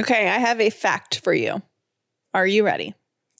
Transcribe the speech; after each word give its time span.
Okay, 0.00 0.28
I 0.28 0.38
have 0.38 0.60
a 0.60 0.70
fact 0.70 1.20
for 1.22 1.32
you. 1.32 1.62
Are 2.32 2.46
you 2.46 2.64
ready? 2.64 2.94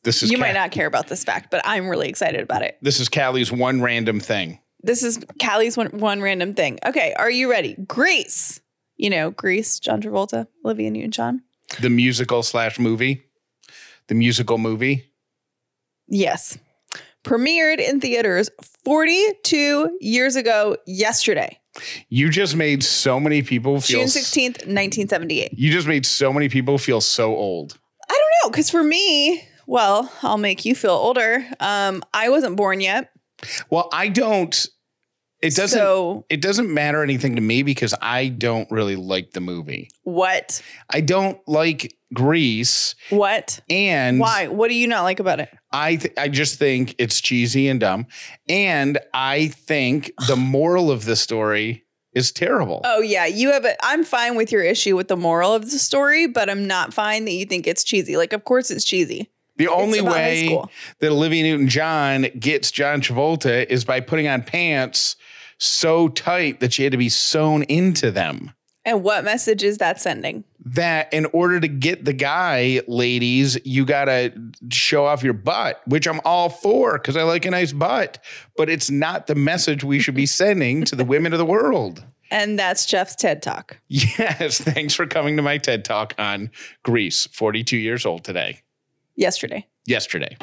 This 0.04 0.22
is 0.22 0.30
You 0.30 0.36
Ca- 0.36 0.42
might 0.42 0.54
not 0.54 0.70
care 0.70 0.86
about 0.86 1.08
this 1.08 1.24
fact, 1.24 1.50
but 1.50 1.60
I'm 1.64 1.88
really 1.88 2.08
excited 2.08 2.40
about 2.40 2.62
it. 2.62 2.78
This 2.82 3.00
is 3.00 3.08
Callie's 3.08 3.50
one 3.50 3.80
random 3.82 4.20
thing. 4.20 4.60
This 4.82 5.02
is 5.02 5.18
Callie's 5.40 5.76
one, 5.76 5.88
one 5.98 6.20
random 6.20 6.54
thing. 6.54 6.78
Okay, 6.86 7.14
are 7.18 7.30
you 7.30 7.50
ready? 7.50 7.74
Grease. 7.88 8.60
You 8.96 9.10
know, 9.10 9.30
Greece, 9.30 9.80
John 9.80 10.00
Travolta, 10.00 10.46
Olivia 10.64 10.90
Newton 10.90 11.10
John. 11.10 11.42
The 11.80 11.90
musical 11.90 12.42
slash 12.42 12.78
movie. 12.78 13.24
The 14.08 14.14
musical 14.14 14.58
movie. 14.58 15.10
Yes. 16.06 16.58
Premiered 17.24 17.78
in 17.80 18.00
theaters 18.00 18.50
42 18.84 19.96
years 20.00 20.36
ago 20.36 20.76
yesterday, 20.86 21.58
You 22.08 22.30
just 22.30 22.56
made 22.56 22.82
so 22.82 23.18
many 23.18 23.42
people 23.42 23.80
feel 23.80 24.00
June 24.00 24.08
16th, 24.08 24.66
1978. 24.66 25.50
You 25.52 25.72
just 25.72 25.86
made 25.86 26.06
so 26.06 26.32
many 26.32 26.48
people 26.48 26.78
feel 26.78 27.00
so 27.00 27.34
old. 27.34 27.78
I 28.08 28.12
don't 28.12 28.30
know, 28.44 28.50
because 28.50 28.70
for 28.70 28.82
me, 28.82 29.42
well, 29.66 30.12
I'll 30.22 30.38
make 30.38 30.64
you 30.64 30.74
feel 30.74 30.92
older. 30.92 31.44
Um, 31.60 32.02
I 32.12 32.28
wasn't 32.28 32.56
born 32.56 32.80
yet. 32.80 33.10
Well, 33.70 33.88
I 33.92 34.08
don't 34.08 34.66
it 35.44 35.54
doesn't 35.54 35.78
So, 35.78 36.24
it 36.30 36.40
doesn't 36.40 36.72
matter 36.72 37.02
anything 37.02 37.34
to 37.36 37.42
me 37.42 37.62
because 37.62 37.94
I 38.00 38.28
don't 38.28 38.70
really 38.70 38.96
like 38.96 39.32
the 39.32 39.40
movie. 39.42 39.90
what? 40.02 40.62
I 40.88 41.02
don't 41.02 41.38
like 41.46 41.94
Grease 42.14 42.94
What? 43.10 43.60
and 43.68 44.18
Why? 44.20 44.48
What 44.48 44.68
do 44.68 44.74
you 44.74 44.86
not 44.88 45.02
like 45.02 45.20
about 45.20 45.40
it? 45.40 45.50
I 45.72 45.96
th- 45.96 46.14
I 46.16 46.28
just 46.28 46.58
think 46.58 46.94
it's 46.98 47.20
cheesy 47.20 47.68
and 47.68 47.80
dumb 47.80 48.06
and 48.48 48.98
I 49.12 49.48
think 49.48 50.12
the 50.28 50.36
moral 50.54 50.90
of 50.90 51.04
the 51.04 51.16
story 51.16 51.84
is 52.14 52.30
terrible. 52.30 52.80
Oh 52.84 53.00
yeah, 53.00 53.26
you 53.26 53.50
have 53.52 53.64
it. 53.64 53.76
I'm 53.82 54.04
fine 54.04 54.36
with 54.36 54.52
your 54.52 54.62
issue 54.62 54.96
with 54.96 55.08
the 55.08 55.16
moral 55.16 55.52
of 55.52 55.70
the 55.70 55.78
story, 55.78 56.28
but 56.28 56.48
I'm 56.48 56.66
not 56.66 56.94
fine 56.94 57.24
that 57.24 57.32
you 57.32 57.44
think 57.44 57.66
it's 57.66 57.82
cheesy. 57.84 58.16
Like, 58.16 58.32
of 58.32 58.44
course 58.44 58.70
it's 58.70 58.84
cheesy. 58.84 59.30
the 59.56 59.66
only 59.68 59.98
it's 59.98 60.06
about 60.06 60.14
high 60.14 60.20
way 60.20 60.64
that 61.00 61.10
Olivia 61.10 61.42
Newton-John 61.42 62.26
gets 62.38 62.70
John 62.70 63.00
Travolta 63.00 63.66
is 63.66 63.84
by 63.84 63.98
putting 64.00 64.28
on 64.28 64.42
pants 64.42 65.16
so 65.58 66.08
tight 66.08 66.60
that 66.60 66.72
she 66.72 66.84
had 66.84 66.92
to 66.92 66.98
be 66.98 67.08
sewn 67.08 67.64
into 67.64 68.10
them. 68.10 68.52
And 68.84 69.02
what 69.02 69.24
message 69.24 69.62
is 69.62 69.78
that 69.78 70.00
sending? 70.00 70.44
That 70.66 71.12
in 71.12 71.26
order 71.26 71.60
to 71.60 71.68
get 71.68 72.04
the 72.04 72.12
guy, 72.14 72.80
ladies, 72.88 73.58
you 73.66 73.84
gotta 73.84 74.32
show 74.70 75.04
off 75.04 75.22
your 75.22 75.34
butt, 75.34 75.82
which 75.86 76.06
I'm 76.06 76.20
all 76.24 76.48
for 76.48 76.94
because 76.94 77.16
I 77.16 77.22
like 77.22 77.44
a 77.44 77.50
nice 77.50 77.72
butt. 77.72 78.22
But 78.56 78.70
it's 78.70 78.90
not 78.90 79.26
the 79.26 79.34
message 79.34 79.84
we 79.84 79.98
should 80.00 80.14
be 80.14 80.26
sending 80.26 80.84
to 80.84 80.96
the 80.96 81.04
women 81.04 81.32
of 81.32 81.38
the 81.38 81.44
world. 81.44 82.04
And 82.30 82.58
that's 82.58 82.86
Jeff's 82.86 83.14
TED 83.14 83.42
Talk. 83.42 83.78
Yes, 83.88 84.58
thanks 84.58 84.94
for 84.94 85.06
coming 85.06 85.36
to 85.36 85.42
my 85.42 85.58
TED 85.58 85.84
Talk 85.84 86.14
on 86.18 86.50
Grease. 86.82 87.26
42 87.32 87.76
years 87.76 88.06
old 88.06 88.24
today, 88.24 88.60
Yesterday. 89.16 89.66
yesterday. 89.86 90.36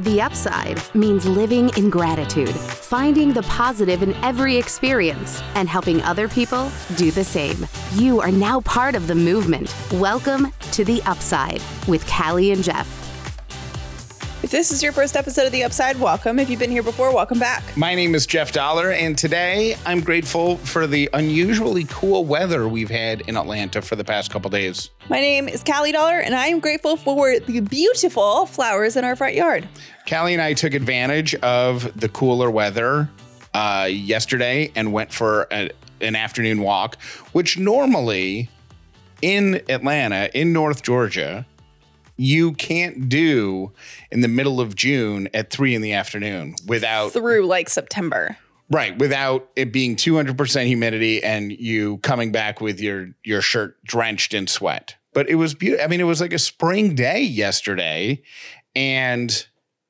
The 0.00 0.22
upside 0.22 0.82
means 0.94 1.26
living 1.26 1.68
in 1.76 1.90
gratitude, 1.90 2.48
finding 2.48 3.34
the 3.34 3.42
positive 3.42 4.02
in 4.02 4.14
every 4.24 4.56
experience, 4.56 5.42
and 5.54 5.68
helping 5.68 6.00
other 6.04 6.26
people 6.26 6.72
do 6.96 7.10
the 7.10 7.22
same. 7.22 7.66
You 7.92 8.18
are 8.22 8.32
now 8.32 8.62
part 8.62 8.94
of 8.94 9.08
the 9.08 9.14
movement. 9.14 9.76
Welcome 9.92 10.54
to 10.72 10.86
The 10.86 11.02
Upside 11.02 11.60
with 11.86 12.06
Callie 12.06 12.52
and 12.52 12.64
Jeff. 12.64 12.99
If 14.42 14.50
this 14.50 14.72
is 14.72 14.82
your 14.82 14.92
first 14.92 15.16
episode 15.16 15.44
of 15.44 15.52
The 15.52 15.64
Upside, 15.64 16.00
welcome. 16.00 16.38
If 16.38 16.48
you've 16.48 16.58
been 16.58 16.70
here 16.70 16.82
before, 16.82 17.14
welcome 17.14 17.38
back. 17.38 17.76
My 17.76 17.94
name 17.94 18.14
is 18.14 18.26
Jeff 18.26 18.52
Dauler, 18.52 18.90
and 18.90 19.16
today 19.16 19.76
I'm 19.84 20.00
grateful 20.00 20.56
for 20.56 20.86
the 20.86 21.10
unusually 21.12 21.84
cool 21.90 22.24
weather 22.24 22.66
we've 22.66 22.88
had 22.88 23.20
in 23.28 23.36
Atlanta 23.36 23.82
for 23.82 23.96
the 23.96 24.04
past 24.04 24.30
couple 24.30 24.48
days. 24.48 24.88
My 25.10 25.20
name 25.20 25.46
is 25.46 25.62
Callie 25.62 25.92
Dauler, 25.92 26.20
and 26.20 26.34
I 26.34 26.46
am 26.46 26.58
grateful 26.58 26.96
for 26.96 27.38
the 27.38 27.60
beautiful 27.60 28.46
flowers 28.46 28.96
in 28.96 29.04
our 29.04 29.14
front 29.14 29.34
yard. 29.34 29.68
Callie 30.08 30.32
and 30.32 30.40
I 30.40 30.54
took 30.54 30.72
advantage 30.72 31.34
of 31.34 32.00
the 32.00 32.08
cooler 32.08 32.50
weather 32.50 33.10
uh, 33.52 33.88
yesterday 33.90 34.72
and 34.74 34.90
went 34.90 35.12
for 35.12 35.48
a, 35.52 35.68
an 36.00 36.16
afternoon 36.16 36.62
walk, 36.62 36.98
which 37.32 37.58
normally 37.58 38.48
in 39.20 39.60
Atlanta, 39.68 40.30
in 40.32 40.54
North 40.54 40.82
Georgia, 40.82 41.44
you 42.20 42.52
can't 42.52 43.08
do 43.08 43.72
in 44.10 44.20
the 44.20 44.28
middle 44.28 44.60
of 44.60 44.76
June 44.76 45.28
at 45.32 45.50
three 45.50 45.74
in 45.74 45.80
the 45.80 45.92
afternoon 45.94 46.54
without 46.66 47.12
Through 47.12 47.46
like 47.46 47.68
September. 47.70 48.36
right 48.70 48.96
without 48.98 49.48
it 49.56 49.72
being 49.72 49.96
200% 49.96 50.66
humidity 50.66 51.22
and 51.24 51.50
you 51.52 51.96
coming 51.98 52.30
back 52.30 52.60
with 52.60 52.78
your 52.80 53.08
your 53.24 53.40
shirt 53.40 53.82
drenched 53.84 54.34
in 54.34 54.46
sweat 54.46 54.96
but 55.14 55.28
it 55.30 55.36
was 55.36 55.54
beautiful 55.54 55.84
i 55.84 55.88
mean 55.88 56.00
it 56.00 56.04
was 56.04 56.20
like 56.20 56.32
a 56.34 56.38
spring 56.38 56.94
day 56.94 57.20
yesterday 57.22 58.20
and 58.76 59.46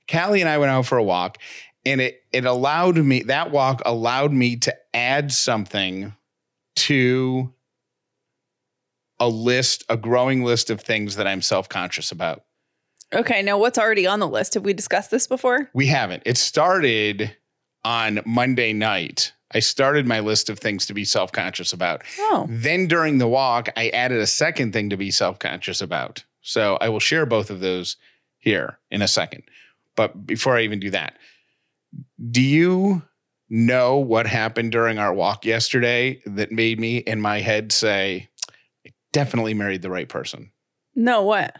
callie 0.08 0.40
and 0.40 0.48
i 0.48 0.56
went 0.56 0.70
out 0.70 0.86
for 0.86 0.96
a 0.98 1.04
walk 1.04 1.36
and 1.84 2.00
it 2.00 2.22
it 2.32 2.44
allowed 2.44 2.96
me 2.96 3.22
that 3.24 3.50
walk 3.50 3.82
allowed 3.84 4.32
me 4.32 4.56
to 4.56 4.74
add 4.94 5.32
something 5.32 6.14
to 6.76 7.52
a 9.20 9.28
list 9.28 9.84
a 9.88 9.96
growing 9.96 10.42
list 10.42 10.70
of 10.70 10.80
things 10.80 11.16
that 11.16 11.26
i'm 11.26 11.42
self-conscious 11.42 12.10
about 12.10 12.42
Okay, 13.12 13.42
now 13.42 13.58
what's 13.58 13.76
already 13.76 14.06
on 14.06 14.20
the 14.20 14.28
list? 14.28 14.54
Have 14.54 14.64
we 14.64 14.72
discussed 14.72 15.10
this 15.10 15.26
before? 15.26 15.68
We 15.74 15.86
haven't. 15.86 16.22
It 16.26 16.38
started 16.38 17.36
on 17.84 18.20
Monday 18.24 18.72
night. 18.72 19.32
I 19.52 19.58
started 19.58 20.06
my 20.06 20.20
list 20.20 20.48
of 20.48 20.60
things 20.60 20.86
to 20.86 20.94
be 20.94 21.04
self 21.04 21.32
conscious 21.32 21.72
about. 21.72 22.04
Oh, 22.20 22.46
Then 22.48 22.86
during 22.86 23.18
the 23.18 23.26
walk, 23.26 23.68
I 23.76 23.88
added 23.88 24.20
a 24.20 24.28
second 24.28 24.72
thing 24.72 24.90
to 24.90 24.96
be 24.96 25.10
self 25.10 25.40
conscious 25.40 25.80
about. 25.80 26.24
So 26.40 26.78
I 26.80 26.88
will 26.88 27.00
share 27.00 27.26
both 27.26 27.50
of 27.50 27.58
those 27.58 27.96
here 28.38 28.78
in 28.92 29.02
a 29.02 29.08
second. 29.08 29.42
But 29.96 30.24
before 30.24 30.56
I 30.56 30.62
even 30.62 30.78
do 30.78 30.90
that, 30.90 31.18
do 32.30 32.40
you 32.40 33.02
know 33.48 33.96
what 33.96 34.28
happened 34.28 34.70
during 34.70 34.98
our 35.00 35.12
walk 35.12 35.44
yesterday 35.44 36.22
that 36.24 36.52
made 36.52 36.78
me 36.78 36.98
in 36.98 37.20
my 37.20 37.40
head 37.40 37.72
say, 37.72 38.29
definitely 39.12 39.54
married 39.54 39.82
the 39.82 39.90
right 39.90 40.08
person? 40.08 40.50
no, 40.94 41.22
what? 41.22 41.56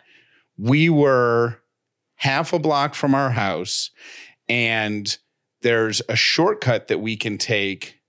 we 0.59 0.89
were 0.91 1.57
half 2.17 2.53
a 2.53 2.59
block 2.59 2.95
from 2.95 3.15
our 3.15 3.31
house 3.31 3.91
and 4.49 5.17
there's 5.63 6.03
a 6.09 6.17
shortcut 6.17 6.89
that 6.89 6.99
we 6.99 7.17
can 7.17 7.39
take 7.39 8.01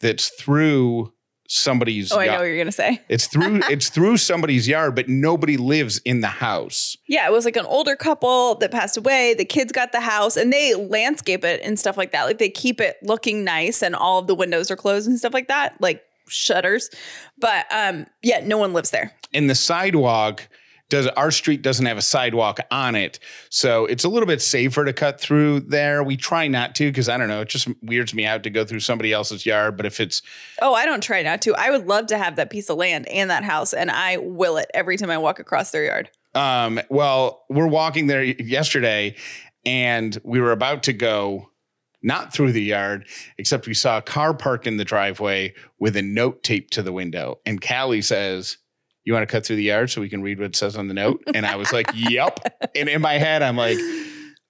that's 0.00 0.28
through 0.30 1.12
somebody's 1.46 2.10
Oh, 2.12 2.18
I 2.20 2.26
know 2.26 2.32
yard. 2.32 2.40
what 2.40 2.46
you're 2.46 2.56
going 2.56 2.66
to 2.68 2.72
say. 2.72 3.02
it's 3.08 3.26
through 3.26 3.60
it's 3.68 3.88
through 3.90 4.16
somebody's 4.18 4.66
yard 4.68 4.94
but 4.94 5.08
nobody 5.08 5.56
lives 5.56 5.98
in 6.04 6.20
the 6.20 6.28
house 6.28 6.96
Yeah, 7.08 7.26
it 7.26 7.32
was 7.32 7.44
like 7.44 7.56
an 7.56 7.66
older 7.66 7.96
couple 7.96 8.54
that 8.56 8.70
passed 8.70 8.96
away. 8.96 9.34
The 9.34 9.44
kids 9.44 9.72
got 9.72 9.92
the 9.92 10.00
house 10.00 10.36
and 10.36 10.52
they 10.52 10.74
landscape 10.74 11.44
it 11.44 11.60
and 11.64 11.78
stuff 11.78 11.96
like 11.98 12.12
that. 12.12 12.24
Like 12.24 12.38
they 12.38 12.48
keep 12.50 12.80
it 12.80 12.96
looking 13.02 13.44
nice 13.44 13.82
and 13.82 13.94
all 13.96 14.20
of 14.20 14.26
the 14.28 14.34
windows 14.34 14.70
are 14.70 14.76
closed 14.76 15.08
and 15.08 15.18
stuff 15.18 15.34
like 15.34 15.48
that, 15.48 15.74
like 15.80 16.02
shutters. 16.30 16.90
But 17.38 17.66
um 17.72 18.06
yeah, 18.22 18.40
no 18.44 18.58
one 18.58 18.72
lives 18.72 18.90
there. 18.90 19.12
and 19.34 19.48
the 19.50 19.54
sidewalk 19.54 20.48
does 20.88 21.06
our 21.08 21.30
street 21.30 21.62
doesn't 21.62 21.86
have 21.86 21.96
a 21.98 22.02
sidewalk 22.02 22.58
on 22.72 22.96
it 22.96 23.20
so 23.48 23.86
it's 23.86 24.02
a 24.02 24.08
little 24.08 24.26
bit 24.26 24.42
safer 24.42 24.84
to 24.84 24.92
cut 24.92 25.20
through 25.20 25.60
there 25.60 26.02
we 26.02 26.16
try 26.16 26.48
not 26.48 26.74
to 26.74 26.88
because 26.90 27.08
i 27.08 27.16
don't 27.16 27.28
know 27.28 27.42
it 27.42 27.48
just 27.48 27.68
weirds 27.80 28.12
me 28.12 28.26
out 28.26 28.42
to 28.42 28.50
go 28.50 28.64
through 28.64 28.80
somebody 28.80 29.12
else's 29.12 29.46
yard 29.46 29.76
but 29.76 29.86
if 29.86 30.00
it's 30.00 30.20
Oh, 30.60 30.74
I 30.74 30.84
don't 30.86 31.00
try 31.02 31.22
not 31.22 31.40
to. 31.42 31.54
I 31.54 31.70
would 31.70 31.86
love 31.86 32.06
to 32.08 32.18
have 32.18 32.34
that 32.36 32.50
piece 32.50 32.68
of 32.68 32.76
land 32.76 33.06
and 33.08 33.30
that 33.30 33.44
house 33.44 33.72
and 33.72 33.88
I 33.90 34.16
will 34.18 34.56
it 34.56 34.68
every 34.74 34.96
time 34.96 35.10
I 35.10 35.16
walk 35.18 35.38
across 35.38 35.70
their 35.70 35.84
yard. 35.84 36.10
Um, 36.34 36.80
well, 36.90 37.44
we're 37.48 37.66
walking 37.68 38.08
there 38.08 38.22
yesterday 38.24 39.14
and 39.64 40.18
we 40.24 40.40
were 40.40 40.52
about 40.52 40.82
to 40.84 40.92
go 40.92 41.49
not 42.02 42.32
through 42.32 42.52
the 42.52 42.62
yard, 42.62 43.06
except 43.38 43.66
we 43.66 43.74
saw 43.74 43.98
a 43.98 44.02
car 44.02 44.32
parked 44.34 44.66
in 44.66 44.76
the 44.78 44.84
driveway 44.84 45.52
with 45.78 45.96
a 45.96 46.02
note 46.02 46.42
taped 46.42 46.72
to 46.74 46.82
the 46.82 46.92
window. 46.92 47.38
And 47.44 47.60
Callie 47.60 48.02
says, 48.02 48.56
You 49.04 49.12
want 49.12 49.22
to 49.28 49.30
cut 49.32 49.44
through 49.44 49.56
the 49.56 49.64
yard 49.64 49.90
so 49.90 50.00
we 50.00 50.08
can 50.08 50.22
read 50.22 50.38
what 50.38 50.46
it 50.46 50.56
says 50.56 50.76
on 50.76 50.88
the 50.88 50.94
note? 50.94 51.22
And 51.34 51.44
I 51.46 51.56
was 51.56 51.72
like, 51.72 51.90
Yep. 51.94 52.70
And 52.74 52.88
in 52.88 53.00
my 53.02 53.14
head, 53.14 53.42
I'm 53.42 53.56
like, 53.56 53.78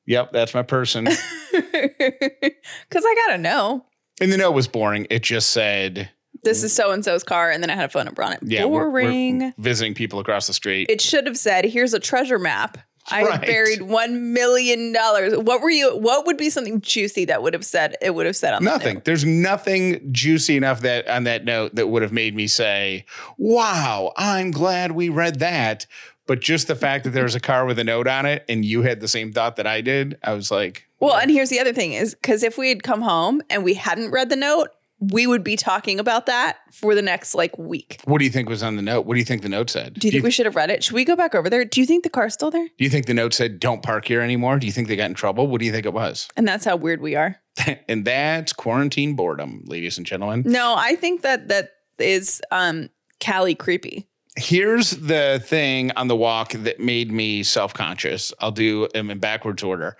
Yep, 0.06 0.32
that's 0.32 0.54
my 0.54 0.62
person. 0.62 1.06
Cuz 1.60 3.04
I 3.04 3.14
got 3.26 3.32
to 3.32 3.38
know. 3.38 3.84
And 4.20 4.32
the 4.32 4.36
note 4.36 4.52
was 4.52 4.68
boring. 4.68 5.06
It 5.10 5.22
just 5.22 5.50
said, 5.50 6.10
This 6.42 6.62
is 6.62 6.72
so 6.74 6.90
and 6.92 7.04
so's 7.04 7.24
car 7.24 7.50
and 7.50 7.62
then 7.62 7.70
I 7.70 7.74
had 7.74 7.86
a 7.86 7.88
phone 7.88 8.04
number 8.04 8.22
on 8.22 8.32
it. 8.32 8.40
Yeah, 8.42 8.64
we're- 8.64 8.88
we're 8.90 9.02
Boring. 9.02 9.52
visiting 9.58 9.94
people 9.94 10.18
across 10.20 10.46
the 10.46 10.52
street. 10.54 10.88
it 10.90 11.00
should 11.00 11.26
have 11.26 11.36
said, 11.38 11.64
"Here's 11.64 11.94
a 11.94 12.00
treasure 12.00 12.38
map." 12.38 12.78
I 13.10 13.24
Right. 13.24 13.40
buried 13.40 13.82
one 13.82 14.32
million 14.32 14.92
dollars. 14.92 15.36
What 15.36 15.60
were 15.62 15.70
you? 15.70 15.96
What 15.96 16.26
would 16.26 16.36
be 16.36 16.50
something 16.50 16.80
juicy 16.80 17.24
that 17.26 17.42
would 17.42 17.54
have 17.54 17.64
said? 17.64 17.96
It 18.02 18.14
would 18.14 18.26
have 18.26 18.36
said 18.36 18.54
on 18.54 18.62
Nothing. 18.64 18.94
note? 18.96 19.04
There's 19.04 19.24
nothing 19.24 20.12
juicy 20.12 20.56
enough 20.56 20.80
that 20.80 21.08
on 21.08 21.24
that 21.24 21.44
note 21.44 21.74
that 21.74 21.88
would 21.88 22.02
have 22.02 22.12
made 22.12 22.34
me 22.36 22.46
say, 22.46 23.04
"Wow, 23.38 24.12
I'm 24.16 24.50
glad 24.50 24.92
we 24.92 25.08
read 25.08 25.38
that." 25.40 25.86
But 26.26 26.40
just 26.40 26.68
the 26.68 26.76
fact 26.76 27.04
that 27.04 27.10
there 27.10 27.24
was 27.24 27.34
a 27.34 27.40
car 27.40 27.64
with 27.66 27.78
a 27.80 27.84
note 27.84 28.06
on 28.06 28.24
it 28.26 28.44
and 28.48 28.64
you 28.64 28.82
had 28.82 29.00
the 29.00 29.08
same 29.08 29.32
thought 29.32 29.56
that 29.56 29.66
I 29.66 29.80
did, 29.80 30.16
I 30.22 30.32
was 30.34 30.50
like, 30.52 30.86
Well, 31.00 31.16
and 31.16 31.28
here's 31.30 31.48
the 31.48 31.58
other 31.58 31.72
thing 31.72 31.92
is 31.94 32.14
because 32.14 32.44
if 32.44 32.56
we 32.56 32.68
had 32.68 32.84
come 32.84 33.00
home 33.02 33.42
and 33.50 33.64
we 33.64 33.74
hadn't 33.74 34.12
read 34.12 34.28
the 34.28 34.36
note, 34.36 34.68
we 35.00 35.26
would 35.26 35.42
be 35.42 35.56
talking 35.56 35.98
about 35.98 36.26
that 36.26 36.58
for 36.72 36.94
the 36.94 37.02
next 37.02 37.34
like 37.34 37.58
week. 37.58 38.00
what 38.04 38.18
do 38.18 38.24
you 38.24 38.30
think 38.30 38.48
was 38.48 38.62
on 38.62 38.76
the 38.76 38.82
note? 38.82 39.06
What 39.06 39.14
do 39.14 39.18
you 39.18 39.24
think 39.24 39.42
the 39.42 39.48
note 39.48 39.70
said? 39.70 39.94
Do 39.94 40.06
you 40.06 40.12
think 40.12 40.24
we 40.24 40.30
should 40.30 40.46
have 40.46 40.56
read 40.56 40.70
it? 40.70 40.84
Should 40.84 40.94
we 40.94 41.04
go 41.04 41.16
back 41.16 41.34
over 41.34 41.48
there? 41.48 41.64
Do 41.64 41.80
you 41.80 41.86
think 41.86 42.04
the 42.04 42.10
car's 42.10 42.34
still 42.34 42.50
there? 42.50 42.66
do 42.66 42.84
you 42.84 42.90
think 42.90 43.06
the 43.06 43.14
note 43.14 43.32
said 43.32 43.58
don't 43.58 43.82
park 43.82 44.06
here 44.06 44.20
anymore? 44.20 44.58
Do 44.58 44.66
you 44.66 44.72
think 44.72 44.88
they 44.88 44.96
got 44.96 45.06
in 45.06 45.14
trouble? 45.14 45.46
What 45.46 45.60
do 45.60 45.66
you 45.66 45.72
think 45.72 45.86
it 45.86 45.94
was? 45.94 46.28
And 46.36 46.46
that's 46.46 46.64
how 46.64 46.76
weird 46.76 47.00
we 47.00 47.16
are. 47.16 47.36
and 47.88 48.04
that's 48.04 48.52
quarantine 48.52 49.14
boredom, 49.14 49.62
ladies 49.66 49.96
and 49.96 50.06
gentlemen. 50.06 50.42
No, 50.44 50.74
I 50.76 50.96
think 50.96 51.22
that 51.22 51.48
that 51.48 51.70
is 51.98 52.42
um 52.50 52.90
Callie 53.24 53.54
creepy. 53.54 54.06
Here's 54.36 54.90
the 54.90 55.42
thing 55.44 55.90
on 55.92 56.08
the 56.08 56.16
walk 56.16 56.52
that 56.52 56.78
made 56.78 57.10
me 57.10 57.42
self 57.42 57.72
conscious. 57.74 58.32
I'll 58.38 58.52
do 58.52 58.88
them 58.88 59.10
in 59.10 59.18
backwards 59.18 59.62
order. 59.62 59.96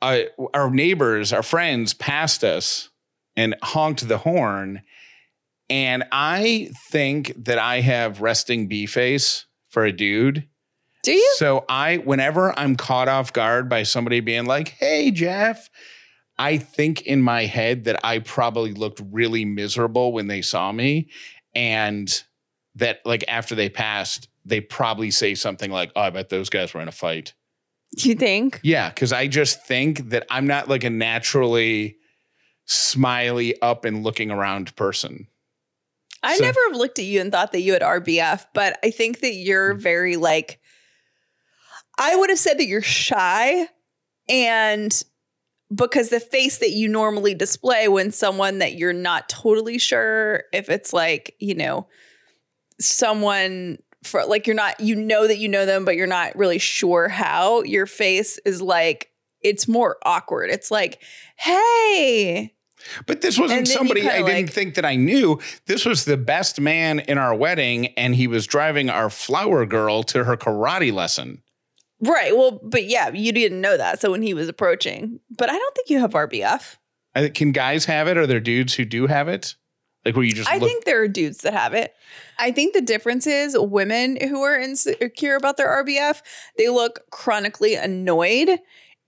Uh, 0.00 0.22
our 0.52 0.68
neighbors, 0.68 1.32
our 1.32 1.44
friends 1.44 1.94
passed 1.94 2.42
us 2.42 2.88
and 3.36 3.54
honked 3.62 4.06
the 4.06 4.18
horn. 4.18 4.82
And 5.70 6.04
I 6.12 6.70
think 6.90 7.32
that 7.44 7.58
I 7.58 7.80
have 7.80 8.20
resting 8.20 8.68
bee 8.68 8.86
face 8.86 9.46
for 9.68 9.84
a 9.84 9.92
dude. 9.92 10.46
Do 11.02 11.12
you? 11.12 11.34
So 11.36 11.64
I, 11.68 11.96
whenever 11.96 12.56
I'm 12.58 12.76
caught 12.76 13.08
off 13.08 13.32
guard 13.32 13.68
by 13.68 13.82
somebody 13.82 14.20
being 14.20 14.44
like, 14.44 14.68
"Hey, 14.68 15.10
Jeff," 15.10 15.68
I 16.38 16.58
think 16.58 17.02
in 17.02 17.22
my 17.22 17.46
head 17.46 17.84
that 17.84 17.98
I 18.04 18.20
probably 18.20 18.72
looked 18.72 19.00
really 19.10 19.44
miserable 19.44 20.12
when 20.12 20.28
they 20.28 20.42
saw 20.42 20.70
me, 20.70 21.08
and 21.54 22.22
that 22.76 23.00
like 23.04 23.24
after 23.26 23.54
they 23.54 23.68
passed, 23.68 24.28
they 24.44 24.60
probably 24.60 25.10
say 25.10 25.34
something 25.34 25.70
like, 25.70 25.90
"Oh, 25.96 26.02
I 26.02 26.10
bet 26.10 26.28
those 26.28 26.50
guys 26.50 26.72
were 26.72 26.80
in 26.80 26.88
a 26.88 26.92
fight." 26.92 27.34
Do 27.96 28.08
you 28.08 28.14
think? 28.14 28.60
Yeah, 28.62 28.88
because 28.88 29.12
I 29.12 29.26
just 29.26 29.66
think 29.66 30.10
that 30.10 30.26
I'm 30.30 30.46
not 30.46 30.68
like 30.68 30.84
a 30.84 30.90
naturally 30.90 31.96
smiley 32.64 33.60
up 33.60 33.84
and 33.84 34.02
looking 34.02 34.30
around 34.30 34.74
person. 34.76 35.26
I 36.22 36.36
So- 36.36 36.44
never 36.44 36.60
have 36.68 36.76
looked 36.76 36.98
at 36.98 37.04
you 37.04 37.20
and 37.20 37.32
thought 37.32 37.52
that 37.52 37.60
you 37.60 37.72
had 37.72 37.82
RBF, 37.82 38.46
but 38.54 38.78
I 38.82 38.90
think 38.90 39.20
that 39.20 39.34
you're 39.34 39.74
mm-hmm. 39.74 39.82
very 39.82 40.16
like 40.16 40.60
I 41.98 42.16
would 42.16 42.30
have 42.30 42.38
said 42.38 42.58
that 42.58 42.66
you're 42.66 42.80
shy 42.80 43.68
and 44.28 45.02
because 45.74 46.08
the 46.08 46.20
face 46.20 46.58
that 46.58 46.70
you 46.70 46.88
normally 46.88 47.34
display 47.34 47.88
when 47.88 48.10
someone 48.12 48.58
that 48.58 48.74
you're 48.74 48.92
not 48.92 49.28
totally 49.28 49.78
sure 49.78 50.44
if 50.52 50.68
it's 50.68 50.92
like, 50.92 51.34
you 51.38 51.54
know, 51.54 51.86
someone 52.80 53.78
for 54.02 54.24
like 54.24 54.46
you're 54.46 54.56
not 54.56 54.80
you 54.80 54.96
know 54.96 55.28
that 55.28 55.38
you 55.38 55.48
know 55.48 55.64
them 55.64 55.84
but 55.84 55.94
you're 55.94 56.08
not 56.08 56.34
really 56.34 56.58
sure 56.58 57.08
how 57.08 57.62
your 57.62 57.86
face 57.86 58.38
is 58.44 58.60
like 58.60 59.11
it's 59.42 59.66
more 59.68 59.96
awkward. 60.04 60.50
It's 60.50 60.70
like, 60.70 61.02
"Hey, 61.36 62.54
But 63.06 63.20
this 63.20 63.38
wasn't 63.38 63.58
And 63.58 63.66
then 63.66 63.72
you 63.72 63.78
somebody 63.78 64.00
I 64.08 64.16
didn't 64.22 64.46
like- 64.46 64.50
think 64.52 64.74
that 64.74 64.84
I 64.84 64.96
knew. 64.96 65.38
This 65.66 65.84
was 65.84 66.04
the 66.04 66.16
best 66.16 66.60
man 66.60 66.98
in 67.00 67.16
our 67.16 67.32
wedding, 67.34 67.86
and 67.96 68.14
he 68.16 68.26
was 68.26 68.46
driving 68.46 68.90
our 68.90 69.08
flower 69.08 69.64
girl 69.66 70.02
to 70.04 70.24
her 70.24 70.36
karate 70.36 70.92
lesson. 70.92 71.42
Right. 72.00 72.36
Well, 72.36 72.58
but 72.64 72.84
yeah, 72.86 73.10
you 73.10 73.30
didn't 73.30 73.60
know 73.60 73.76
that. 73.76 74.00
So 74.00 74.10
when 74.10 74.22
he 74.22 74.34
was 74.34 74.48
approaching, 74.48 75.20
but 75.30 75.48
I 75.48 75.56
don't 75.56 75.74
think 75.76 75.90
you 75.90 76.00
have 76.00 76.10
RBF. 76.14 76.76
I, 77.14 77.28
can 77.28 77.52
guys 77.52 77.84
have 77.84 78.08
it? 78.08 78.16
Are 78.16 78.26
there 78.26 78.40
dudes 78.40 78.74
who 78.74 78.84
do 78.84 79.06
have 79.06 79.28
it? 79.28 79.54
Like 80.04 80.16
where 80.16 80.24
you 80.24 80.32
just 80.32 80.50
I 80.50 80.54
look, 80.58 80.68
think 80.68 80.84
there 80.84 81.00
are 81.00 81.06
dudes 81.06 81.38
that 81.42 81.52
have 81.52 81.74
it. 81.74 81.94
I 82.40 82.50
think 82.50 82.74
the 82.74 82.80
difference 82.80 83.28
is 83.28 83.56
women 83.56 84.18
who 84.20 84.42
are 84.42 84.58
insecure 84.58 85.36
about 85.36 85.56
their 85.56 85.68
RBF, 85.68 86.22
they 86.58 86.68
look 86.68 87.08
chronically 87.12 87.76
annoyed. 87.76 88.58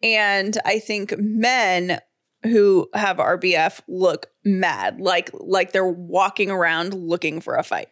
And 0.04 0.56
I 0.66 0.78
think 0.78 1.14
men 1.18 1.98
who 2.42 2.88
have 2.94 3.16
RBF 3.16 3.80
look 3.88 4.26
mad, 4.44 5.00
like 5.00 5.30
like 5.32 5.72
they're 5.72 5.86
walking 5.88 6.50
around 6.50 6.92
looking 6.92 7.40
for 7.40 7.56
a 7.56 7.62
fight. 7.62 7.88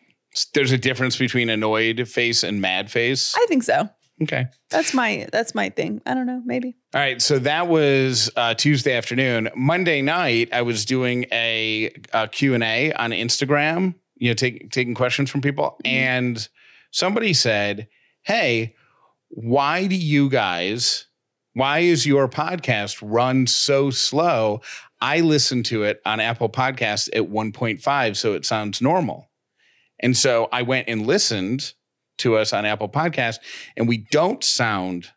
there's 0.52 0.72
a 0.72 0.78
difference 0.78 1.16
between 1.16 1.48
annoyed 1.48 2.06
face 2.06 2.42
and 2.42 2.60
mad 2.60 2.90
face. 2.90 3.34
I 3.34 3.46
think 3.48 3.62
so. 3.62 3.88
Okay. 4.22 4.46
That's 4.68 4.92
my 4.92 5.26
that's 5.32 5.54
my 5.54 5.70
thing. 5.70 6.02
I 6.04 6.12
don't 6.12 6.26
know, 6.26 6.42
maybe. 6.44 6.76
All 6.94 7.00
right, 7.00 7.20
so 7.20 7.38
that 7.40 7.66
was 7.66 8.30
uh, 8.36 8.54
Tuesday 8.54 8.94
afternoon. 8.94 9.48
Monday 9.56 10.02
night, 10.02 10.50
I 10.52 10.62
was 10.62 10.84
doing 10.84 11.24
a, 11.32 11.90
a 12.12 12.28
Q&A 12.28 12.92
on 12.92 13.10
Instagram, 13.10 13.94
you 14.16 14.28
know, 14.28 14.34
take, 14.34 14.70
taking 14.70 14.94
questions 14.94 15.30
from 15.30 15.40
people. 15.40 15.78
And 15.84 16.46
somebody 16.90 17.32
said, 17.32 17.88
hey, 18.22 18.76
why 19.28 19.86
do 19.86 19.96
you 19.96 20.28
guys, 20.28 21.06
why 21.54 21.80
is 21.80 22.06
your 22.06 22.28
podcast 22.28 22.98
run 23.02 23.46
so 23.46 23.90
slow? 23.90 24.60
I 25.00 25.20
listen 25.20 25.62
to 25.64 25.82
it 25.82 26.00
on 26.06 26.20
Apple 26.20 26.48
Podcasts 26.48 27.08
at 27.14 27.28
1.5, 27.28 28.16
so 28.16 28.34
it 28.34 28.46
sounds 28.46 28.80
normal. 28.80 29.28
And 30.00 30.16
so 30.16 30.48
I 30.52 30.62
went 30.62 30.88
and 30.88 31.06
listened 31.06 31.74
to 32.18 32.36
us 32.36 32.52
on 32.52 32.64
Apple 32.64 32.88
Podcasts, 32.88 33.38
and 33.76 33.88
we 33.88 33.98
don't 33.98 34.42
sound 34.42 35.08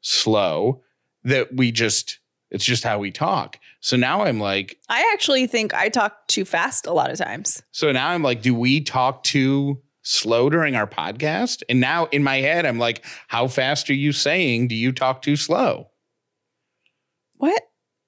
slow 0.00 0.82
that 1.24 1.54
we 1.54 1.72
just 1.72 2.20
it's 2.50 2.64
just 2.64 2.84
how 2.84 3.00
we 3.00 3.10
talk. 3.10 3.58
So 3.80 3.96
now 3.96 4.22
I'm 4.22 4.38
like, 4.38 4.78
I 4.88 5.10
actually 5.12 5.48
think 5.48 5.74
I 5.74 5.88
talk 5.88 6.28
too 6.28 6.44
fast 6.44 6.86
a 6.86 6.92
lot 6.92 7.10
of 7.10 7.18
times. 7.18 7.62
so 7.72 7.90
now 7.90 8.10
I'm 8.10 8.22
like, 8.22 8.42
do 8.42 8.54
we 8.54 8.80
talk 8.80 9.24
too 9.24 9.82
slow 10.04 10.48
during 10.48 10.76
our 10.76 10.86
podcast? 10.86 11.62
And 11.68 11.80
now 11.80 12.06
in 12.06 12.22
my 12.22 12.36
head, 12.36 12.64
I'm 12.64 12.78
like, 12.78 13.04
how 13.28 13.48
fast 13.48 13.90
are 13.90 13.94
you 13.94 14.12
saying? 14.12 14.68
Do 14.68 14.76
you 14.76 14.92
talk 14.92 15.22
too 15.22 15.36
slow? 15.36 15.90
What? 17.34 17.62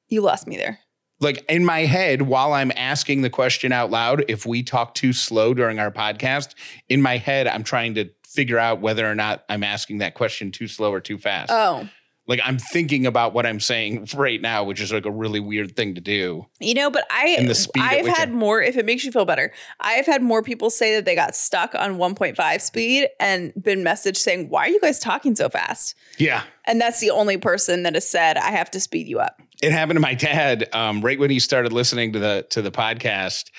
You 0.08 0.20
lost 0.20 0.46
me 0.46 0.56
there. 0.56 0.78
Like 1.19 1.44
in 1.48 1.64
my 1.64 1.81
head, 1.81 2.22
while 2.22 2.52
I'm 2.52 2.70
asking 2.76 3.22
the 3.22 3.31
question 3.31 3.72
out 3.72 3.90
loud, 3.90 4.25
if 4.28 4.44
we 4.44 4.62
talk 4.62 4.94
too 4.94 5.12
slow 5.12 5.54
during 5.54 5.78
our 5.78 5.90
podcast, 5.90 6.54
in 6.88 7.00
my 7.00 7.16
head, 7.16 7.48
I'm 7.48 7.64
trying 7.64 7.94
to 7.94 8.10
figure 8.26 8.58
out 8.58 8.81
whether 8.81 9.10
or 9.10 9.14
not 9.14 9.44
I'm 9.49 9.64
asking 9.64 9.99
that 9.99 10.14
question 10.14 10.52
too 10.52 10.69
slow 10.69 10.92
or 10.92 11.00
too 11.00 11.16
fast. 11.16 11.50
Oh, 11.50 11.88
like 12.28 12.40
I'm 12.44 12.58
thinking 12.58 13.06
about 13.06 13.34
what 13.34 13.46
I'm 13.46 13.61
saying 13.61 14.08
right 14.14 14.40
now, 14.40 14.64
which 14.64 14.81
is 14.81 14.93
like 14.93 15.06
a 15.06 15.11
really 15.11 15.40
weird 15.40 15.76
thing 15.76 15.94
to 15.94 16.00
do. 16.00 16.46
you 16.61 16.75
know, 16.75 16.90
but 16.90 17.05
I 17.11 17.37
And 17.38 17.49
the 17.49 17.55
speed 17.55 17.82
I've 17.82 18.06
had 18.06 18.31
I- 18.31 18.32
more. 18.32 18.61
If 18.61 18.76
it 18.76 18.84
makes 18.84 19.05
you 19.05 19.12
feel 19.12 19.25
better, 19.25 19.52
I've 19.81 20.06
had 20.06 20.23
more 20.23 20.43
people 20.43 20.70
say 20.70 20.94
that 20.96 21.05
they 21.05 21.14
got 21.14 21.37
stuck 21.37 21.75
on 21.75 21.99
1.5 21.99 22.61
speed 22.61 23.08
and 23.20 23.52
been 23.61 23.84
messaged 23.84 24.17
saying, 24.17 24.49
"Why 24.49 24.67
are 24.67 24.69
you 24.70 24.81
guys 24.81 24.99
talking 24.99 25.37
so 25.37 25.49
fast?" 25.49 25.94
Yeah. 26.19 26.43
And 26.64 26.81
that's 26.81 27.00
the 27.00 27.11
only 27.11 27.37
person 27.37 27.84
that 27.84 27.94
has 27.94 28.08
said, 28.08 28.37
"I 28.37 28.50
have 28.50 28.70
to 28.73 28.81
speed 28.81 29.06
you 29.08 29.20
up." 29.20 29.40
it 29.62 29.73
happened 29.73 29.96
to 29.96 30.00
my 30.02 30.12
dad 30.31 30.69
um, 30.75 31.00
right 31.00 31.19
when 31.19 31.31
he 31.31 31.40
started 31.40 31.73
listening 31.73 32.12
to 32.12 32.19
the 32.19 32.46
to 32.50 32.61
the 32.61 32.70
podcast 32.70 33.50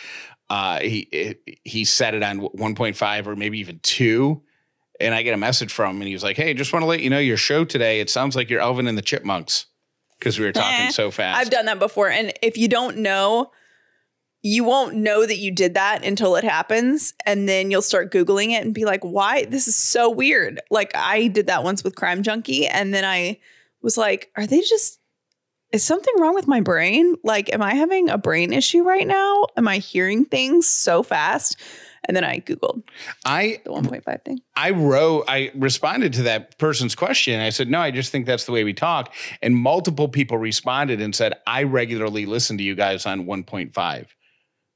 uh, 0.50 0.80
he 0.80 1.00
it, 1.12 1.42
he 1.64 1.84
set 1.86 2.14
it 2.14 2.22
on 2.22 2.40
1.5 2.40 3.26
or 3.26 3.36
maybe 3.36 3.60
even 3.60 3.80
2 3.82 4.40
and 5.00 5.14
i 5.16 5.22
get 5.22 5.34
a 5.34 5.38
message 5.38 5.72
from 5.72 5.96
him 5.96 6.02
and 6.02 6.08
he 6.08 6.14
was 6.14 6.24
like 6.24 6.38
hey 6.38 6.54
just 6.54 6.74
want 6.74 6.84
to 6.84 6.88
let 6.88 7.02
you 7.02 7.10
know 7.10 7.20
your 7.20 7.38
show 7.38 7.64
today 7.66 8.00
it 8.00 8.10
sounds 8.10 8.36
like 8.36 8.50
you're 8.50 8.62
Alvin 8.62 8.88
and 8.88 8.98
the 8.98 9.02
chipmunks 9.02 9.66
because 10.20 10.40
we 10.40 10.46
were 10.46 10.52
talking 10.52 10.88
Eh, 10.88 10.90
so 10.90 11.12
fast 11.12 11.40
I've 11.40 11.50
done 11.50 11.66
that 11.66 11.80
before, 11.80 12.10
and 12.10 12.34
if 12.42 12.58
you 12.58 12.68
don't 12.68 12.98
know. 12.98 13.52
You 14.44 14.64
won't 14.64 14.94
know 14.94 15.26
that 15.26 15.38
you 15.40 15.52
did 15.52 15.74
that 15.74 16.06
until 16.06 16.36
it 16.36 16.44
happens. 16.44 17.14
And 17.26 17.50
then 17.50 17.70
you'll 17.72 17.82
start 17.82 18.14
Googling 18.14 18.52
it 18.52 18.64
and 18.64 18.74
be 18.74 18.86
like, 18.86 19.02
why? 19.02 19.44
This 19.46 19.68
is 19.68 19.76
so 19.76 20.10
weird. 20.10 20.62
Like, 20.70 20.96
I 20.96 21.28
did 21.28 21.48
that 21.48 21.64
once 21.64 21.84
with 21.84 21.96
Crime 21.96 22.22
Junkie. 22.24 22.66
And 22.68 22.94
then 22.94 23.04
I 23.04 23.40
was 23.82 23.98
like, 23.98 24.32
are 24.38 24.46
they 24.46 24.62
just, 24.62 25.00
is 25.74 25.84
something 25.84 26.14
wrong 26.20 26.36
with 26.36 26.48
my 26.48 26.62
brain? 26.62 27.16
Like, 27.24 27.52
am 27.52 27.64
I 27.64 27.74
having 27.74 28.10
a 28.10 28.18
brain 28.18 28.54
issue 28.54 28.84
right 28.84 29.08
now? 29.08 29.48
Am 29.58 29.68
I 29.68 29.80
hearing 29.80 30.24
things 30.24 30.68
so 30.68 31.04
fast? 31.04 31.60
And 32.08 32.16
then 32.16 32.24
I 32.24 32.40
Googled 32.40 32.84
i 33.26 33.60
the 33.64 33.72
1.5 33.72 34.24
thing. 34.24 34.40
I 34.56 34.72
wrote, 34.72 35.26
I 35.28 35.52
responded 35.56 36.14
to 36.14 36.24
that 36.24 36.58
person's 36.58 36.96
question. 36.96 37.40
I 37.40 37.50
said, 37.50 37.70
no, 37.70 37.80
I 37.80 37.92
just 37.92 38.12
think 38.12 38.26
that's 38.26 38.46
the 38.46 38.52
way 38.52 38.64
we 38.64 38.74
talk. 38.74 39.14
And 39.42 39.56
multiple 39.56 40.08
people 40.08 40.38
responded 40.38 41.02
and 41.02 41.14
said, 41.14 41.34
I 41.46 41.64
regularly 41.64 42.26
listen 42.26 42.58
to 42.58 42.64
you 42.64 42.76
guys 42.76 43.06
on 43.06 43.26
1.5. 43.26 44.06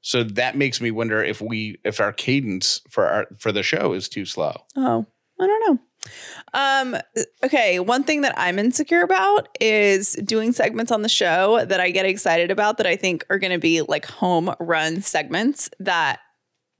So 0.02 0.24
that 0.24 0.56
makes 0.56 0.80
me 0.80 0.90
wonder 0.90 1.22
if 1.22 1.40
we, 1.40 1.78
if 1.84 2.00
our 2.00 2.12
cadence 2.12 2.82
for 2.88 3.06
our, 3.06 3.26
for 3.38 3.52
the 3.52 3.62
show 3.62 3.92
is 3.92 4.08
too 4.08 4.24
slow. 4.24 4.52
Oh, 4.76 5.06
I 5.40 5.46
don't 5.46 5.68
know. 5.68 5.78
Um, 6.54 6.96
okay, 7.44 7.78
one 7.78 8.02
thing 8.02 8.22
that 8.22 8.34
I'm 8.36 8.58
insecure 8.58 9.02
about 9.02 9.48
is 9.60 10.14
doing 10.14 10.52
segments 10.52 10.90
on 10.90 11.02
the 11.02 11.08
show 11.08 11.64
that 11.64 11.80
I 11.80 11.90
get 11.90 12.06
excited 12.06 12.50
about 12.50 12.78
that 12.78 12.86
I 12.86 12.96
think 12.96 13.24
are 13.30 13.38
going 13.38 13.52
to 13.52 13.58
be 13.58 13.82
like 13.82 14.04
home 14.04 14.52
run 14.58 15.00
segments 15.00 15.70
that 15.78 16.20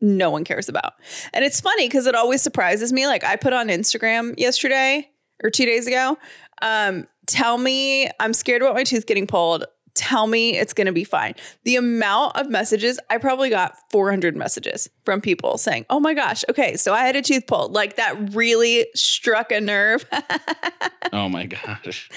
no 0.02 0.28
one 0.30 0.44
cares 0.44 0.68
about. 0.68 0.94
And 1.32 1.44
it's 1.44 1.61
funny 1.61 1.88
because 1.88 2.06
it 2.06 2.14
always 2.14 2.42
surprises 2.42 2.92
me. 2.92 3.06
Like 3.06 3.25
I 3.25 3.37
put 3.37 3.54
on 3.54 3.68
Instagram 3.68 4.38
yesterday 4.38 5.09
or 5.42 5.49
two 5.49 5.64
days 5.64 5.87
ago, 5.87 6.18
um, 6.61 7.06
tell 7.26 7.56
me 7.56 8.11
I'm 8.21 8.35
scared 8.35 8.61
about 8.61 8.75
my 8.75 8.85
tooth 8.85 9.06
getting 9.06 9.26
pulled. 9.26 9.64
tell 9.94 10.26
me 10.26 10.56
it's 10.56 10.73
going 10.73 10.87
to 10.87 10.92
be 10.92 11.04
fine. 11.04 11.35
The 11.64 11.76
amount 11.76 12.37
of 12.37 12.49
messages, 12.49 12.99
I 13.11 13.18
probably 13.18 13.50
got 13.50 13.76
400 13.90 14.35
messages 14.35 14.88
from 15.04 15.21
people 15.21 15.59
saying, 15.59 15.85
"Oh 15.90 16.00
my 16.00 16.14
gosh, 16.14 16.44
okay, 16.49 16.76
so 16.78 16.94
I 16.94 17.04
had 17.04 17.14
a 17.14 17.21
tooth 17.23 17.47
pulled." 17.47 17.73
Like 17.75 17.97
that 17.97 18.35
really 18.35 18.87
struck 18.94 19.52
a 19.52 19.61
nerve 19.61 20.06
Oh 21.12 21.28
my 21.28 21.44
gosh. 21.44 22.09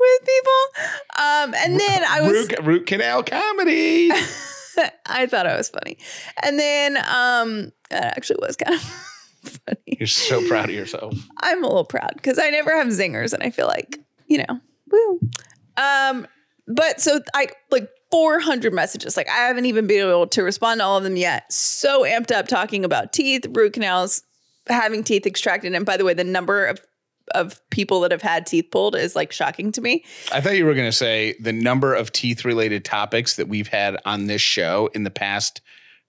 with 0.00 0.20
people. 0.26 0.62
Um 1.16 1.54
and 1.58 1.78
then 1.78 2.02
I 2.08 2.22
was 2.22 2.32
root, 2.32 2.54
root 2.64 2.86
canal 2.86 3.22
comedy. 3.22 4.10
I 5.06 5.26
thought 5.26 5.46
it 5.46 5.56
was 5.56 5.70
funny. 5.70 5.98
And 6.42 6.58
then 6.58 6.96
um 7.08 7.72
it 7.90 8.02
actually 8.04 8.38
was 8.40 8.56
kind 8.56 8.74
of 8.74 8.82
funny. 9.66 9.98
You're 9.98 10.06
so 10.06 10.46
proud 10.48 10.68
of 10.68 10.74
yourself. 10.74 11.14
I'm 11.38 11.62
a 11.62 11.66
little 11.66 11.84
proud 11.84 12.12
because 12.14 12.38
I 12.38 12.50
never 12.50 12.74
have 12.76 12.88
zingers 12.88 13.32
and 13.32 13.42
I 13.42 13.50
feel 13.50 13.66
like, 13.66 13.98
you 14.26 14.38
know, 14.38 14.60
woo. 14.90 15.20
Um, 15.76 16.26
but 16.66 17.00
so 17.00 17.20
I 17.34 17.48
like 17.70 17.88
400 18.10 18.72
messages. 18.72 19.16
Like 19.16 19.28
I 19.28 19.46
haven't 19.46 19.66
even 19.66 19.86
been 19.86 20.06
able 20.06 20.26
to 20.28 20.42
respond 20.42 20.80
to 20.80 20.84
all 20.84 20.98
of 20.98 21.04
them 21.04 21.16
yet. 21.16 21.50
So 21.52 22.02
amped 22.02 22.30
up 22.30 22.46
talking 22.46 22.84
about 22.84 23.12
teeth, 23.12 23.46
root 23.50 23.72
canals, 23.72 24.22
having 24.68 25.02
teeth 25.02 25.26
extracted. 25.26 25.74
And 25.74 25.86
by 25.86 25.96
the 25.96 26.04
way, 26.04 26.14
the 26.14 26.24
number 26.24 26.66
of 26.66 26.80
of 27.34 27.60
people 27.70 28.00
that 28.00 28.10
have 28.10 28.22
had 28.22 28.46
teeth 28.46 28.68
pulled 28.70 28.94
is 28.96 29.14
like 29.16 29.32
shocking 29.32 29.72
to 29.72 29.80
me. 29.80 30.04
I 30.32 30.40
thought 30.40 30.56
you 30.56 30.64
were 30.66 30.74
going 30.74 30.88
to 30.88 30.96
say 30.96 31.34
the 31.40 31.52
number 31.52 31.94
of 31.94 32.12
teeth 32.12 32.44
related 32.44 32.84
topics 32.84 33.36
that 33.36 33.48
we've 33.48 33.68
had 33.68 33.96
on 34.04 34.26
this 34.26 34.42
show 34.42 34.88
in 34.94 35.04
the 35.04 35.10
past 35.10 35.60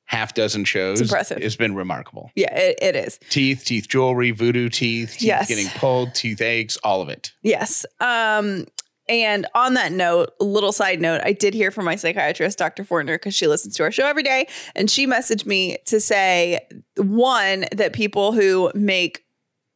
half 0.05 0.33
dozen 0.33 0.65
shows 0.65 0.99
impressive. 0.99 1.41
has 1.41 1.55
been 1.55 1.73
remarkable. 1.75 2.29
Yeah, 2.35 2.53
it, 2.55 2.77
it 2.81 2.95
is. 2.95 3.19
Teeth, 3.29 3.63
teeth 3.65 3.87
jewelry, 3.87 4.31
voodoo 4.31 4.67
teeth, 4.69 5.13
teeth 5.13 5.21
Yes. 5.23 5.47
getting 5.47 5.67
pulled, 5.79 6.13
tooth 6.13 6.41
aches, 6.41 6.77
all 6.83 7.01
of 7.01 7.09
it. 7.09 7.31
Yes. 7.41 7.85
Um, 8.01 8.65
and 9.09 9.47
on 9.55 9.73
that 9.75 9.91
note, 9.91 10.31
a 10.39 10.43
little 10.43 10.71
side 10.71 11.01
note, 11.01 11.21
I 11.25 11.33
did 11.33 11.53
hear 11.53 11.71
from 11.71 11.85
my 11.85 11.95
psychiatrist, 11.95 12.57
Dr. 12.57 12.83
Fortner, 12.83 13.15
because 13.15 13.35
she 13.35 13.47
listens 13.47 13.75
to 13.75 13.83
our 13.83 13.91
show 13.91 14.05
every 14.05 14.23
day. 14.23 14.47
And 14.75 14.89
she 14.89 15.07
messaged 15.07 15.45
me 15.45 15.77
to 15.87 15.99
say, 15.99 16.59
one, 16.97 17.65
that 17.73 17.93
people 17.93 18.31
who 18.33 18.71
make 18.75 19.23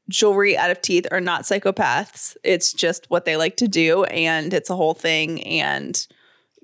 jewelry 0.10 0.58
out 0.58 0.72
of 0.72 0.82
teeth 0.82 1.08
are 1.12 1.22
not 1.22 1.44
psychopaths. 1.44 2.36
It's 2.44 2.74
just 2.74 3.10
what 3.10 3.26
they 3.26 3.38
like 3.38 3.58
to 3.58 3.68
do. 3.68 4.04
And 4.06 4.54
it's 4.54 4.70
a 4.70 4.76
whole 4.76 4.94
thing. 4.94 5.44
And, 5.44 6.08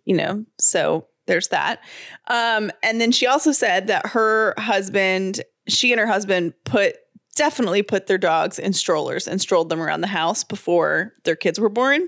you 0.06 0.16
know, 0.16 0.46
so 0.60 1.08
there's 1.26 1.50
that. 1.50 1.82
Um, 2.28 2.72
and 2.82 3.00
then 3.00 3.12
she 3.12 3.28
also 3.28 3.52
said 3.52 3.88
that 3.88 4.08
her 4.08 4.54
husband, 4.58 5.42
she 5.68 5.92
and 5.92 6.00
her 6.00 6.08
husband 6.08 6.54
put 6.66 6.96
definitely 7.36 7.82
put 7.82 8.08
their 8.08 8.18
dogs 8.18 8.60
in 8.60 8.74
strollers 8.74 9.28
and 9.28 9.42
strolled 9.42 9.70
them 9.70 9.82
around 9.82 10.02
the 10.02 10.08
house 10.08 10.44
before 10.44 11.14
their 11.24 11.36
kids 11.36 11.60
were 11.60 11.70
born. 11.70 12.08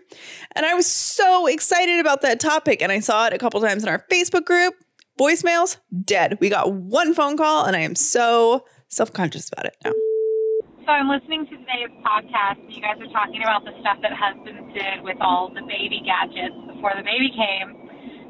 And 0.55 0.65
I 0.65 0.73
was 0.75 0.85
so 0.85 1.47
excited 1.47 1.99
about 1.99 2.21
that 2.21 2.39
topic. 2.39 2.81
And 2.81 2.91
I 2.91 2.99
saw 2.99 3.25
it 3.25 3.33
a 3.33 3.37
couple 3.37 3.59
times 3.61 3.83
in 3.83 3.89
our 3.89 4.05
Facebook 4.11 4.45
group. 4.45 4.75
Voicemails, 5.19 5.77
dead. 6.03 6.37
We 6.41 6.49
got 6.49 6.73
one 6.73 7.13
phone 7.13 7.37
call, 7.37 7.65
and 7.65 7.75
I 7.75 7.79
am 7.79 7.95
so 7.95 8.65
self 8.89 9.13
conscious 9.13 9.49
about 9.49 9.65
it 9.65 9.77
now. 9.83 9.93
So 10.85 10.93
I'm 10.93 11.09
listening 11.09 11.49
to 11.49 11.57
today's 11.57 11.89
podcast, 12.05 12.61
and 12.61 12.69
you 12.69 12.77
guys 12.77 13.01
are 13.01 13.09
talking 13.09 13.41
about 13.41 13.65
the 13.65 13.73
stuff 13.81 13.97
that 14.05 14.13
husbands 14.13 14.69
did 14.69 15.01
with 15.01 15.17
all 15.17 15.49
the 15.49 15.65
baby 15.65 15.97
gadgets 16.05 16.53
before 16.69 16.93
the 16.93 17.01
baby 17.01 17.33
came. 17.33 17.73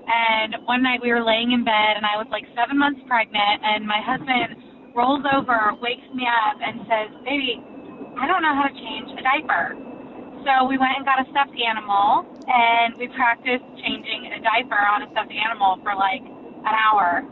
And 0.08 0.56
one 0.64 0.80
night 0.80 1.04
we 1.04 1.12
were 1.12 1.20
laying 1.20 1.52
in 1.52 1.68
bed, 1.68 2.00
and 2.00 2.08
I 2.08 2.16
was 2.16 2.32
like 2.32 2.48
seven 2.56 2.80
months 2.80 3.04
pregnant, 3.12 3.60
and 3.60 3.84
my 3.84 4.00
husband 4.00 4.56
rolls 4.96 5.28
over, 5.36 5.76
wakes 5.84 6.08
me 6.16 6.24
up, 6.32 6.56
and 6.64 6.80
says, 6.88 7.12
"Baby, 7.28 7.60
I 8.16 8.24
don't 8.24 8.40
know 8.40 8.56
how 8.56 8.72
to 8.72 8.76
change 8.88 9.12
a 9.12 9.20
diaper." 9.20 9.76
So 10.48 10.64
we 10.64 10.80
went 10.80 10.96
and 10.96 11.04
got 11.04 11.20
a 11.20 11.28
stuffed 11.36 11.60
animal, 11.60 12.24
and 12.48 12.96
we 12.96 13.12
practiced 13.20 13.68
changing 13.84 14.32
a 14.32 14.40
diaper 14.40 14.80
on 14.80 15.04
a 15.04 15.12
stuffed 15.12 15.36
animal 15.36 15.76
for 15.84 15.92
like 15.92 16.24
an 16.24 16.72
hour. 16.72 17.28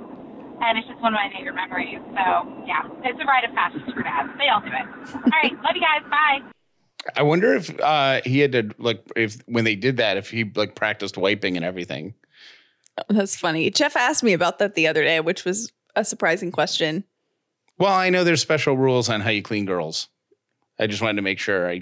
And 0.65 0.77
it's 0.77 0.87
just 0.87 1.01
one 1.01 1.13
of 1.13 1.19
my 1.19 1.29
favorite 1.35 1.55
memories. 1.55 1.99
So 2.07 2.63
yeah, 2.65 2.87
it's 3.03 3.19
a 3.19 3.25
rite 3.25 3.43
of 3.43 3.53
passage 3.53 3.81
for 3.93 4.01
dads. 4.01 4.29
They 4.37 4.47
all 4.47 4.61
do 4.61 4.67
it. 4.67 5.15
All 5.15 5.31
right, 5.43 5.51
love 5.61 5.75
you 5.75 5.81
guys. 5.81 6.09
Bye. 6.09 6.39
I 7.17 7.23
wonder 7.23 7.53
if 7.53 7.77
uh, 7.81 8.21
he 8.23 8.39
had 8.39 8.53
to 8.53 8.69
like 8.77 9.03
if 9.15 9.41
when 9.45 9.65
they 9.65 9.75
did 9.75 9.97
that, 9.97 10.15
if 10.15 10.29
he 10.29 10.45
like 10.55 10.75
practiced 10.75 11.17
wiping 11.17 11.57
and 11.57 11.65
everything. 11.65 12.13
That's 13.09 13.35
funny. 13.35 13.69
Jeff 13.71 13.97
asked 13.97 14.23
me 14.23 14.33
about 14.33 14.59
that 14.59 14.75
the 14.75 14.87
other 14.87 15.03
day, 15.03 15.19
which 15.19 15.43
was 15.43 15.71
a 15.95 16.05
surprising 16.05 16.51
question. 16.51 17.03
Well, 17.77 17.93
I 17.93 18.09
know 18.09 18.23
there's 18.23 18.41
special 18.41 18.77
rules 18.77 19.09
on 19.09 19.19
how 19.21 19.31
you 19.31 19.41
clean 19.41 19.65
girls. 19.65 20.07
I 20.79 20.87
just 20.87 21.01
wanted 21.01 21.17
to 21.17 21.23
make 21.23 21.39
sure 21.39 21.69
I 21.69 21.81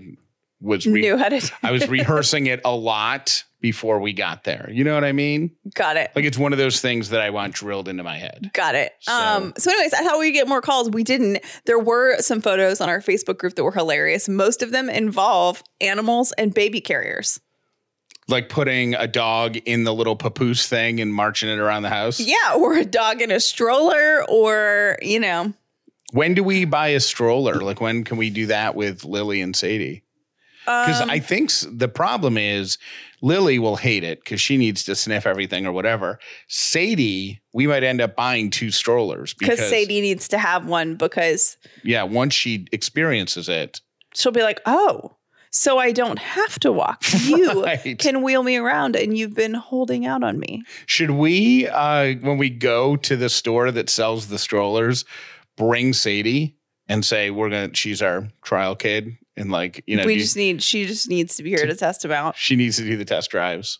was 0.59 0.87
re- 0.87 1.01
Knew 1.01 1.17
how 1.17 1.29
to. 1.29 1.51
I 1.61 1.71
was 1.71 1.87
rehearsing 1.89 2.47
it 2.47 2.61
a 2.65 2.75
lot 2.75 3.43
before 3.61 3.99
we 3.99 4.11
got 4.11 4.43
there. 4.43 4.67
You 4.71 4.83
know 4.83 4.93
what 4.95 5.03
I 5.03 5.11
mean? 5.11 5.51
got 5.75 5.95
it. 5.95 6.11
Like 6.15 6.25
it's 6.25 6.37
one 6.37 6.51
of 6.51 6.57
those 6.57 6.81
things 6.81 7.09
that 7.09 7.21
I 7.21 7.29
want 7.29 7.53
drilled 7.53 7.87
into 7.87 8.03
my 8.03 8.17
head. 8.17 8.49
Got 8.53 8.75
it. 8.75 8.91
So- 9.01 9.13
Um, 9.13 9.53
so, 9.57 9.71
anyways, 9.71 9.93
I 9.93 10.03
thought 10.03 10.19
we'd 10.19 10.31
get 10.31 10.47
more 10.47 10.61
calls. 10.61 10.89
We 10.89 11.03
didn't. 11.03 11.39
There 11.65 11.79
were 11.79 12.17
some 12.21 12.41
photos 12.41 12.81
on 12.81 12.89
our 12.89 12.99
Facebook 12.99 13.37
group 13.37 13.55
that 13.55 13.63
were 13.63 13.71
hilarious. 13.71 14.27
Most 14.27 14.61
of 14.63 14.71
them 14.71 14.89
involve 14.89 15.63
animals 15.79 16.31
and 16.33 16.53
baby 16.53 16.81
carriers. 16.81 17.39
Like 18.27 18.49
putting 18.49 18.95
a 18.95 19.07
dog 19.07 19.57
in 19.57 19.83
the 19.83 19.93
little 19.93 20.15
papoose 20.15 20.67
thing 20.67 20.99
and 21.01 21.13
marching 21.13 21.49
it 21.49 21.59
around 21.59 21.83
the 21.83 21.89
house. 21.89 22.19
Yeah, 22.19 22.55
or 22.55 22.75
a 22.75 22.85
dog 22.85 23.21
in 23.21 23.31
a 23.31 23.39
stroller, 23.39 24.23
or 24.29 24.97
you 25.01 25.19
know, 25.19 25.53
When 26.13 26.33
do 26.33 26.43
we 26.43 26.65
buy 26.65 26.89
a 26.89 26.99
stroller? 26.99 27.55
Like 27.55 27.79
when 27.81 28.03
can 28.03 28.17
we 28.17 28.29
do 28.29 28.47
that 28.47 28.75
with 28.75 29.03
Lily 29.05 29.41
and 29.41 29.55
Sadie? 29.55 30.03
Because 30.65 31.01
um, 31.01 31.09
I 31.09 31.17
think 31.19 31.51
the 31.71 31.87
problem 31.87 32.37
is 32.37 32.77
Lily 33.21 33.59
will 33.59 33.75
hate 33.75 34.03
it 34.03 34.23
because 34.23 34.41
she 34.41 34.57
needs 34.57 34.83
to 34.85 34.95
sniff 34.95 35.25
everything 35.27 35.65
or 35.67 35.71
whatever. 35.71 36.19
Sadie, 36.47 37.41
we 37.53 37.67
might 37.67 37.83
end 37.83 38.01
up 38.01 38.15
buying 38.15 38.49
two 38.49 38.71
strollers 38.71 39.33
because 39.33 39.59
Sadie 39.59 40.01
needs 40.01 40.27
to 40.29 40.37
have 40.37 40.65
one 40.67 40.95
because 40.95 41.57
yeah, 41.83 42.03
once 42.03 42.33
she 42.33 42.67
experiences 42.71 43.49
it, 43.49 43.81
she'll 44.13 44.31
be 44.31 44.43
like, 44.43 44.59
oh, 44.65 45.15
so 45.49 45.77
I 45.79 45.91
don't 45.91 46.19
have 46.19 46.59
to 46.59 46.71
walk. 46.71 47.03
You 47.25 47.63
Right. 47.63 47.97
can 47.99 48.21
wheel 48.21 48.43
me 48.43 48.55
around, 48.57 48.95
and 48.95 49.17
you've 49.17 49.33
been 49.35 49.53
holding 49.53 50.05
out 50.05 50.23
on 50.23 50.39
me. 50.39 50.63
should 50.85 51.11
we, 51.11 51.67
uh, 51.67 52.13
when 52.21 52.37
we 52.37 52.49
go 52.49 52.95
to 52.97 53.15
the 53.17 53.29
store 53.29 53.71
that 53.71 53.89
sells 53.89 54.27
the 54.27 54.37
strollers, 54.39 55.03
bring 55.57 55.93
Sadie 55.93 56.55
and 56.87 57.03
say 57.05 57.31
we're 57.31 57.49
gonna, 57.49 57.73
she's 57.73 58.01
our 58.01 58.27
trial 58.43 58.75
kid, 58.75 59.17
and 59.37 59.51
like 59.51 59.83
you 59.87 59.97
know, 59.97 60.05
we 60.05 60.17
just 60.17 60.35
need. 60.35 60.61
She 60.61 60.85
just 60.85 61.09
needs 61.09 61.35
to 61.35 61.43
be 61.43 61.49
here 61.49 61.65
to 61.65 61.75
test 61.75 62.01
them 62.01 62.11
out. 62.11 62.35
She 62.37 62.55
needs 62.55 62.77
to 62.77 62.83
do 62.83 62.97
the 62.97 63.05
test 63.05 63.31
drives. 63.31 63.79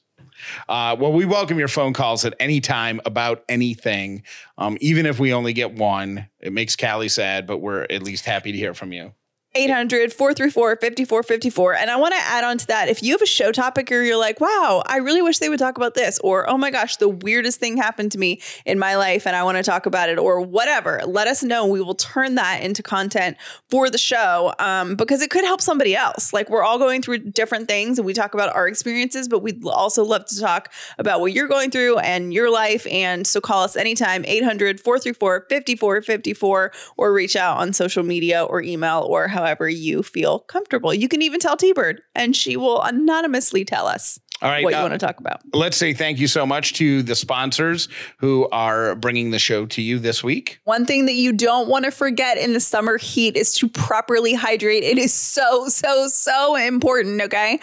Uh, 0.70 0.96
well, 1.00 1.12
we 1.12 1.26
welcome 1.26 1.60
your 1.60 1.68
phone 1.68 1.94
calls 1.94 2.26
at 2.26 2.34
any 2.40 2.62
time 2.62 3.02
about 3.06 3.44
anything, 3.50 4.24
um, 4.58 4.78
even 4.82 5.06
if 5.06 5.20
we 5.20 5.34
only 5.34 5.54
get 5.54 5.74
one. 5.74 6.28
It 6.40 6.54
makes 6.54 6.76
Callie 6.76 7.10
sad, 7.10 7.46
but 7.46 7.58
we're 7.58 7.84
at 7.90 8.04
least 8.04 8.26
happy 8.26 8.52
to 8.52 8.58
hear 8.58 8.74
from 8.74 8.94
you. 8.94 9.14
800 9.54 10.14
434 10.14 10.78
5454. 10.78 11.76
And 11.76 11.92
I 11.92 11.98
want 11.98 12.14
to 12.14 12.22
add 12.22 12.46
on 12.46 12.58
to 12.58 12.68
that. 12.68 12.88
If 12.88 13.04
you 13.04 13.12
have 13.12 13.22
a 13.22 13.26
show 13.26 13.52
topic 13.52 13.92
or 13.92 14.02
you're 14.02 14.18
like, 14.18 14.40
wow, 14.40 14.82
I 14.86 14.98
really 14.98 15.22
wish 15.22 15.40
they 15.40 15.50
would 15.50 15.60
talk 15.60 15.76
about 15.76 15.94
this, 15.94 16.20
or 16.20 16.50
oh 16.50 16.58
my 16.58 16.72
gosh, 16.72 16.96
the 16.98 17.10
weirdest 17.10 17.60
thing 17.60 17.76
happened 17.76 18.14
to 18.14 18.18
me 18.18 18.42
in 18.66 18.80
my 18.80 18.96
life 18.96 19.28
and 19.28 19.36
I 19.36 19.44
want 19.44 19.58
to 19.58 19.64
talk 19.64 19.86
about 19.86 20.08
it, 20.08 20.18
or 20.18 20.40
whatever, 20.40 21.02
let 21.06 21.28
us 21.28 21.44
know. 21.44 21.66
We 21.66 21.82
will 21.82 21.96
turn 21.96 22.36
that 22.36 22.64
into 22.64 22.82
content 22.82 23.36
for 23.70 23.90
the 23.90 23.98
show 23.98 24.54
um, 24.60 24.96
because 24.96 25.22
it 25.22 25.30
could 25.30 25.44
help 25.44 25.60
somebody 25.60 25.98
else. 25.98 26.32
Like 26.32 26.50
we're 26.50 26.64
all 26.64 26.80
going 26.80 27.02
through 27.02 27.20
different 27.20 27.68
things 27.68 28.00
and 28.00 28.06
we 28.06 28.14
talk 28.14 28.34
about 28.34 28.56
our 28.56 28.70
experiences, 28.70 29.28
but 29.28 29.40
we'd 29.40 29.66
also 29.66 30.06
love 30.06 30.26
to 30.28 30.40
talk 30.40 30.72
about 30.98 31.20
what 31.20 31.34
you're 31.34 31.50
going 31.50 31.72
through 31.72 31.98
and 31.98 32.34
your 32.34 32.50
life. 32.50 32.88
And 32.88 33.28
so 33.28 33.42
call 33.42 33.64
us 33.64 33.76
anytime, 33.76 34.24
800 34.26 34.80
434 34.80 35.48
5454, 35.50 36.72
or 36.96 37.14
reach 37.14 37.36
out 37.36 37.58
on 37.58 37.74
social 37.74 38.04
media 38.04 38.46
or 38.46 38.62
email 38.62 39.06
or 39.10 39.28
however 39.28 39.41
you 39.68 40.04
feel 40.04 40.40
comfortable. 40.40 40.94
You 40.94 41.08
can 41.08 41.22
even 41.22 41.40
tell 41.40 41.58
T 41.58 41.74
Bird 41.74 42.02
and 42.16 42.36
she 42.36 42.58
will 42.58 42.82
anonymously 42.82 43.66
tell 43.66 43.88
us 43.88 44.20
All 44.42 44.50
right. 44.50 44.64
what 44.64 44.72
you 44.74 44.80
uh, 44.80 44.82
want 44.84 44.94
to 44.94 44.98
talk 45.00 45.20
about. 45.20 45.42
let's 45.54 45.78
say 45.78 45.94
thank 45.94 46.20
you 46.20 46.28
so 46.28 46.46
much 46.46 46.74
to 46.74 47.04
the 47.04 47.16
sponsors 47.16 47.88
who 48.18 48.48
are 48.52 48.96
bringing 48.96 49.32
the 49.32 49.40
show 49.40 49.66
to 49.68 49.82
you 49.82 50.00
this 50.00 50.24
week. 50.24 50.60
One 50.64 50.86
thing 50.86 51.06
that 51.06 51.14
you 51.14 51.32
don't 51.34 51.68
want 51.68 51.86
to 51.86 51.92
forget 51.92 52.38
in 52.38 52.54
the 52.54 52.60
summer 52.60 52.98
heat 52.98 53.36
is 53.36 53.54
to 53.56 53.68
properly 53.70 54.34
hydrate. 54.34 54.84
It 54.84 54.98
is 54.98 55.14
so, 55.14 55.68
so, 55.68 56.08
so 56.08 56.56
important. 56.56 57.22
Okay. 57.22 57.60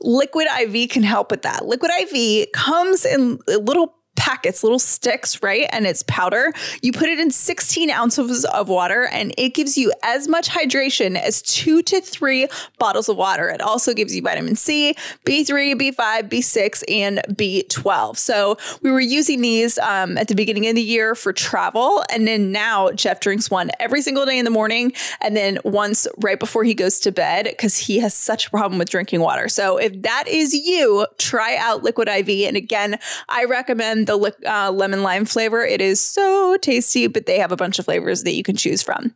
Liquid 0.00 0.46
IV 0.60 0.90
can 0.90 1.02
help 1.02 1.30
with 1.30 1.42
that. 1.42 1.66
Liquid 1.66 1.90
IV 2.00 2.52
comes 2.52 3.04
in 3.04 3.38
a 3.48 3.58
little 3.58 3.94
packets, 4.20 4.62
little 4.62 4.78
sticks, 4.78 5.42
right? 5.42 5.66
And 5.72 5.86
it's 5.86 6.02
powder. 6.02 6.52
You 6.82 6.92
put 6.92 7.08
it 7.08 7.18
in 7.18 7.30
16 7.30 7.88
ounces 7.88 8.44
of 8.44 8.68
water 8.68 9.08
and 9.10 9.32
it 9.38 9.54
gives 9.54 9.78
you 9.78 9.94
as 10.02 10.28
much 10.28 10.50
hydration 10.50 11.16
as 11.16 11.40
two 11.40 11.80
to 11.84 12.02
three 12.02 12.46
bottles 12.78 13.08
of 13.08 13.16
water. 13.16 13.48
It 13.48 13.62
also 13.62 13.94
gives 13.94 14.14
you 14.14 14.20
vitamin 14.20 14.56
C, 14.56 14.94
B3, 15.24 15.74
B5, 15.74 16.28
B6, 16.28 16.84
and 16.90 17.22
B12. 17.30 18.18
So 18.18 18.58
we 18.82 18.90
were 18.90 19.00
using 19.00 19.40
these 19.40 19.78
um, 19.78 20.18
at 20.18 20.28
the 20.28 20.34
beginning 20.34 20.68
of 20.68 20.74
the 20.74 20.82
year 20.82 21.14
for 21.14 21.32
travel. 21.32 22.04
And 22.12 22.28
then 22.28 22.52
now 22.52 22.90
Jeff 22.90 23.20
drinks 23.20 23.50
one 23.50 23.70
every 23.80 24.02
single 24.02 24.26
day 24.26 24.38
in 24.38 24.44
the 24.44 24.50
morning 24.50 24.92
and 25.22 25.34
then 25.34 25.58
once 25.64 26.06
right 26.18 26.38
before 26.38 26.62
he 26.64 26.74
goes 26.74 27.00
to 27.00 27.10
bed 27.10 27.46
because 27.46 27.78
he 27.78 28.00
has 28.00 28.12
such 28.12 28.48
a 28.48 28.50
problem 28.50 28.78
with 28.78 28.90
drinking 28.90 29.20
water. 29.20 29.48
So 29.48 29.78
if 29.78 30.02
that 30.02 30.24
is 30.28 30.52
you, 30.52 31.06
try 31.16 31.56
out 31.56 31.82
Liquid 31.82 32.06
IV. 32.06 32.28
And 32.46 32.58
again, 32.58 32.98
I 33.30 33.46
recommend 33.46 34.09
the 34.10 34.34
uh, 34.46 34.70
lemon 34.70 35.02
lime 35.02 35.24
flavor. 35.24 35.64
It 35.64 35.80
is 35.80 36.00
so 36.00 36.56
tasty, 36.56 37.06
but 37.06 37.26
they 37.26 37.38
have 37.38 37.52
a 37.52 37.56
bunch 37.56 37.78
of 37.78 37.84
flavors 37.84 38.24
that 38.24 38.32
you 38.32 38.42
can 38.42 38.56
choose 38.56 38.82
from. 38.82 39.14